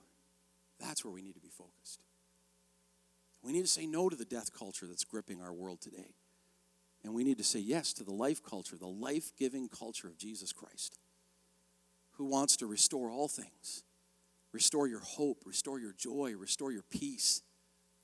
That's 0.79 1.03
where 1.03 1.11
we 1.11 1.23
need 1.23 1.33
to 1.33 1.41
be 1.41 1.49
focused. 1.49 2.03
We 3.41 3.51
need 3.51 3.63
to 3.63 3.67
say 3.67 3.87
no 3.87 4.07
to 4.07 4.15
the 4.15 4.23
death 4.23 4.53
culture 4.55 4.85
that's 4.85 5.03
gripping 5.03 5.41
our 5.41 5.51
world 5.51 5.81
today. 5.81 6.13
And 7.03 7.15
we 7.15 7.23
need 7.23 7.39
to 7.39 7.43
say 7.43 7.57
yes 7.57 7.91
to 7.93 8.03
the 8.03 8.13
life 8.13 8.43
culture, 8.43 8.75
the 8.75 8.85
life 8.85 9.31
giving 9.35 9.67
culture 9.67 10.07
of 10.07 10.15
Jesus 10.19 10.53
Christ, 10.53 10.99
who 12.17 12.25
wants 12.25 12.55
to 12.57 12.67
restore 12.67 13.09
all 13.09 13.27
things 13.27 13.81
restore 14.51 14.87
your 14.87 14.99
hope, 14.99 15.41
restore 15.43 15.79
your 15.79 15.93
joy, 15.93 16.35
restore 16.37 16.71
your 16.71 16.83
peace. 16.83 17.41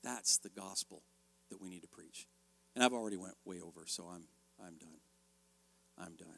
That's 0.02 0.38
the 0.38 0.48
gospel 0.48 1.04
that 1.50 1.60
we 1.60 1.68
need 1.68 1.82
to 1.82 1.88
preach. 1.88 2.26
And 2.74 2.82
I've 2.82 2.92
already 2.92 3.16
went 3.16 3.34
way 3.44 3.60
over, 3.60 3.82
so 3.86 4.08
I'm 4.12 4.24
I'm 4.60 4.74
done. 4.74 4.98
I'm 6.00 6.14
done. 6.14 6.28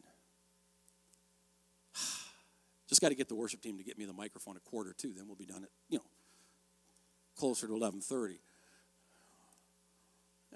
Just 2.88 3.00
got 3.00 3.08
to 3.08 3.14
get 3.14 3.28
the 3.28 3.34
worship 3.34 3.62
team 3.62 3.78
to 3.78 3.84
get 3.84 3.98
me 3.98 4.04
the 4.04 4.12
microphone 4.12 4.56
at 4.56 4.64
quarter 4.64 4.92
to, 4.92 5.12
then 5.12 5.26
we'll 5.26 5.36
be 5.36 5.46
done 5.46 5.62
at, 5.62 5.70
you 5.88 5.98
know, 5.98 6.04
closer 7.36 7.66
to 7.66 7.72
11:30. 7.72 8.38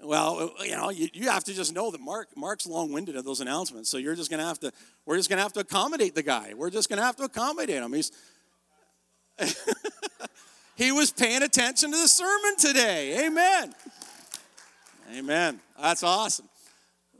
Well, 0.03 0.53
uh, 0.59 0.63
you 0.63 0.75
know, 0.75 0.89
you, 0.91 1.09
you 1.13 1.29
have 1.29 1.43
to 1.45 1.53
just 1.53 1.73
know 1.73 1.89
that 1.91 1.99
Mark 1.99 2.29
Mark's 2.35 2.67
long-winded 2.67 3.15
at 3.15 3.25
those 3.25 3.41
announcements, 3.41 3.89
so 3.89 3.97
you're 3.97 4.15
just 4.15 4.29
going 4.29 4.39
to 4.39 4.45
have 4.45 4.59
to 4.59 4.71
we're 5.05 5.17
just 5.17 5.29
going 5.29 5.37
to 5.37 5.43
have 5.43 5.53
to 5.53 5.61
accommodate 5.61 6.13
the 6.13 6.23
guy. 6.23 6.53
We're 6.55 6.69
just 6.69 6.89
going 6.89 6.97
to 6.97 7.05
have 7.05 7.15
to 7.17 7.23
accommodate 7.23 7.81
him. 7.81 7.93
He's 7.93 8.11
he 10.75 10.91
was 10.91 11.11
paying 11.11 11.43
attention 11.43 11.91
to 11.91 11.97
the 11.97 12.07
sermon 12.07 12.57
today. 12.57 13.25
Amen. 13.25 13.73
Amen. 15.15 15.59
That's 15.79 16.03
awesome. 16.03 16.49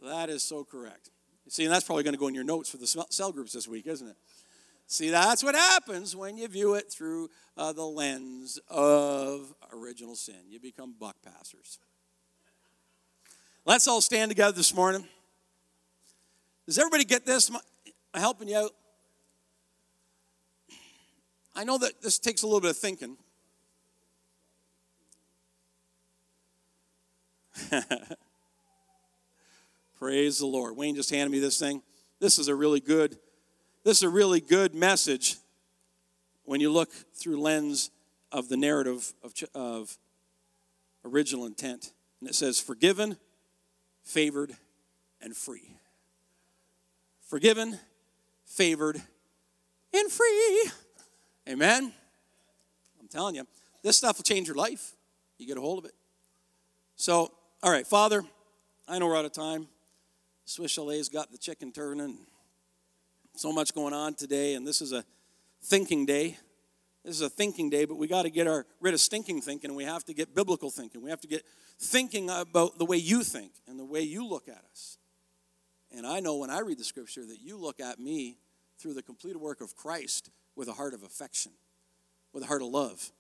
That 0.04 0.30
is 0.30 0.44
so 0.44 0.64
correct. 0.64 1.10
See, 1.50 1.64
and 1.64 1.74
that's 1.74 1.86
probably 1.86 2.04
going 2.04 2.14
to 2.14 2.20
go 2.20 2.28
in 2.28 2.36
your 2.36 2.44
notes 2.44 2.70
for 2.70 2.78
the 2.78 2.88
cell 2.88 3.32
groups 3.32 3.54
this 3.54 3.68
week, 3.68 3.88
isn't 3.88 4.08
it? 4.08 4.18
See, 4.88 5.10
that's 5.10 5.44
what 5.44 5.56
happens 5.56 6.16
when 6.16 6.38
you 6.38 6.48
view 6.48 6.76
it 6.76 6.92
through 6.92 7.30
uh, 7.58 7.74
the 7.74 7.84
lens 7.84 8.60
of 8.70 9.54
original 9.74 10.16
sin. 10.16 10.36
You 10.50 10.60
become 10.60 10.94
buck 10.98 11.18
passers. 11.24 11.80
Let's 13.66 13.88
all 13.88 14.00
stand 14.00 14.32
together 14.32 14.56
this 14.56 14.74
morning. 14.74 15.06
Does 16.66 16.80
everybody 16.80 17.04
get 17.04 17.26
this? 17.26 17.50
Am 17.50 17.58
I 18.14 18.20
helping 18.20 18.48
you 18.48 18.58
out? 18.58 18.72
I 21.56 21.64
know 21.64 21.78
that 21.78 22.02
this 22.02 22.20
takes 22.20 22.44
a 22.44 22.46
little 22.46 22.62
bit 22.62 22.72
of 22.72 22.78
thinking. 22.78 23.18
Praise 30.00 30.38
the 30.38 30.46
Lord. 30.46 30.78
Wayne 30.78 30.96
just 30.96 31.10
handed 31.10 31.32
me 31.32 31.40
this 31.40 31.58
thing. 31.58 31.82
This 32.20 32.38
is 32.38 32.50
a 32.50 32.56
really 32.56 32.80
good, 32.80 33.18
this 33.84 33.98
is 33.98 34.04
a 34.04 34.10
really 34.10 34.40
good 34.40 34.76
message 34.76 35.38
when 36.44 36.62
you 36.62 36.72
look 36.72 36.92
through 37.16 37.42
lens 37.42 37.90
of 38.32 38.48
the 38.48 38.58
narrative 38.58 39.14
of, 39.24 39.34
of 39.56 39.98
original 41.04 41.48
intent. 41.48 41.94
And 42.20 42.30
it 42.30 42.36
says, 42.36 42.60
forgiven, 42.60 43.18
favored, 44.04 44.56
and 45.20 45.36
free. 45.36 45.78
Forgiven, 47.28 47.80
favored, 48.46 49.02
and 49.94 50.12
free. 50.12 50.70
Amen? 51.50 51.92
I'm 53.00 53.08
telling 53.08 53.34
you, 53.34 53.48
this 53.82 53.98
stuff 53.98 54.18
will 54.18 54.24
change 54.24 54.48
your 54.48 54.58
life. 54.58 54.94
You 55.40 55.48
get 55.48 55.58
a 55.58 55.62
hold 55.62 55.80
of 55.80 55.86
it. 55.86 55.94
So, 56.96 57.32
all 57.64 57.72
right, 57.72 57.88
Father, 57.88 58.24
I 58.88 59.00
know 59.00 59.08
we're 59.08 59.18
out 59.18 59.26
of 59.26 59.32
time. 59.32 59.68
Swiss 60.48 60.72
Chalet's 60.72 61.10
got 61.10 61.30
the 61.30 61.38
chicken 61.38 61.74
turning. 61.74 62.20
So 63.36 63.52
much 63.52 63.74
going 63.74 63.94
on 63.94 64.14
today, 64.14 64.54
and 64.56 64.66
this 64.66 64.82
is 64.82 64.94
a 64.94 65.04
thinking 65.62 66.06
day. 66.06 66.38
This 67.04 67.16
is 67.16 67.22
a 67.22 67.30
thinking 67.30 67.70
day, 67.70 67.84
but 67.84 67.98
we 67.98 68.08
got 68.08 68.24
to 68.24 68.30
get 68.30 68.48
our 68.48 68.66
rid 68.80 68.94
of 68.94 69.02
stinking 69.02 69.42
thinking, 69.42 69.76
we 69.76 69.84
have 69.84 70.06
to 70.06 70.14
get 70.14 70.34
biblical 70.34 70.70
thinking. 70.70 71.02
We 71.02 71.10
have 71.10 71.20
to 71.22 71.28
get 71.28 71.44
thinking 71.80 72.30
about 72.30 72.80
the 72.80 72.86
way 72.86 72.96
you 72.96 73.24
think 73.24 73.52
and 73.68 73.78
the 73.78 73.84
way 73.84 74.02
you 74.02 74.26
look 74.26 74.48
at 74.48 74.64
us. 74.72 74.98
And 75.94 76.08
I 76.08 76.22
know 76.22 76.38
when 76.38 76.50
I 76.50 76.60
read 76.60 76.80
the 76.80 76.86
scripture 76.86 77.26
that 77.26 77.42
you 77.42 77.58
look 77.58 77.82
at 77.82 78.00
me 78.00 78.38
through 78.80 78.94
the 78.94 79.04
completed 79.04 79.40
work 79.40 79.60
of 79.60 79.76
Christ 79.76 80.30
with 80.56 80.70
a 80.70 80.74
heart 80.74 80.94
of 80.94 81.04
affection, 81.04 81.52
with 82.32 82.44
a 82.44 82.48
heart 82.48 82.62
of 82.62 82.70
love, 82.70 83.12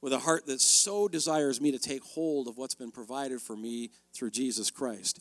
with 0.00 0.12
a 0.12 0.18
heart 0.18 0.46
that 0.46 0.60
so 0.60 1.06
desires 1.06 1.60
me 1.60 1.70
to 1.70 1.78
take 1.78 2.02
hold 2.02 2.48
of 2.48 2.56
what's 2.56 2.74
been 2.74 2.90
provided 2.90 3.40
for 3.40 3.56
me 3.56 3.90
through 4.12 4.30
Jesus 4.30 4.72
Christ, 4.72 5.20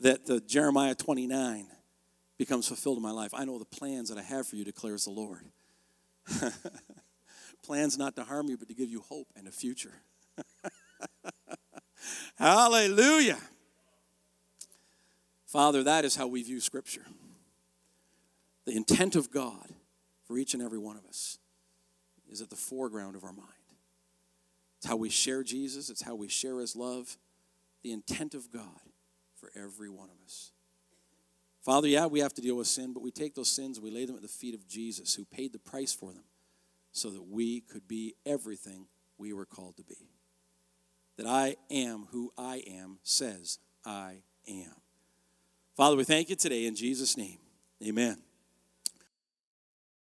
that 0.00 0.26
the 0.26 0.40
Jeremiah 0.40 0.94
29 0.94 1.66
becomes 2.38 2.68
fulfilled 2.68 2.96
in 2.96 3.02
my 3.02 3.10
life. 3.10 3.32
I 3.34 3.44
know 3.44 3.58
the 3.58 3.64
plans 3.64 4.08
that 4.08 4.18
I 4.18 4.22
have 4.22 4.46
for 4.46 4.56
you, 4.56 4.64
declares 4.64 5.04
the 5.04 5.10
Lord. 5.10 5.44
plans 7.64 7.98
not 7.98 8.14
to 8.16 8.24
harm 8.24 8.48
you, 8.48 8.56
but 8.56 8.68
to 8.68 8.74
give 8.74 8.88
you 8.88 9.00
hope 9.00 9.26
and 9.36 9.48
a 9.48 9.52
future. 9.52 9.94
Hallelujah. 12.38 13.38
Father, 15.46 15.82
that 15.82 16.04
is 16.04 16.14
how 16.14 16.26
we 16.26 16.42
view 16.42 16.60
Scripture. 16.60 17.06
The 18.66 18.76
intent 18.76 19.16
of 19.16 19.30
God 19.30 19.72
for 20.26 20.38
each 20.38 20.54
and 20.54 20.62
every 20.62 20.78
one 20.78 20.96
of 20.96 21.04
us 21.06 21.38
is 22.30 22.40
at 22.40 22.50
the 22.50 22.56
foreground 22.56 23.16
of 23.16 23.24
our 23.24 23.32
mind. 23.32 23.48
It's 24.76 24.86
how 24.86 24.96
we 24.96 25.08
share 25.08 25.42
Jesus, 25.42 25.90
it's 25.90 26.02
how 26.02 26.14
we 26.14 26.28
share 26.28 26.60
his 26.60 26.76
love, 26.76 27.16
the 27.82 27.90
intent 27.90 28.34
of 28.34 28.52
God 28.52 28.80
for 29.38 29.50
every 29.56 29.88
one 29.88 30.08
of 30.10 30.16
us. 30.24 30.52
Father, 31.64 31.88
yeah, 31.88 32.06
we 32.06 32.20
have 32.20 32.34
to 32.34 32.40
deal 32.40 32.56
with 32.56 32.66
sin, 32.66 32.92
but 32.92 33.02
we 33.02 33.10
take 33.10 33.34
those 33.34 33.50
sins 33.50 33.76
and 33.76 33.84
we 33.84 33.90
lay 33.90 34.06
them 34.06 34.16
at 34.16 34.22
the 34.22 34.28
feet 34.28 34.54
of 34.54 34.66
Jesus, 34.66 35.14
who 35.14 35.24
paid 35.24 35.52
the 35.52 35.58
price 35.58 35.92
for 35.92 36.12
them 36.12 36.24
so 36.92 37.10
that 37.10 37.28
we 37.28 37.60
could 37.60 37.86
be 37.86 38.14
everything 38.24 38.86
we 39.18 39.32
were 39.32 39.46
called 39.46 39.76
to 39.76 39.84
be. 39.84 40.08
That 41.16 41.26
I 41.26 41.56
am 41.70 42.06
who 42.10 42.32
I 42.38 42.62
am 42.66 42.98
says 43.02 43.58
I 43.84 44.22
am. 44.48 44.76
Father, 45.76 45.96
we 45.96 46.04
thank 46.04 46.30
you 46.30 46.36
today 46.36 46.66
in 46.66 46.74
Jesus' 46.74 47.16
name. 47.16 47.38
Amen. 47.84 48.27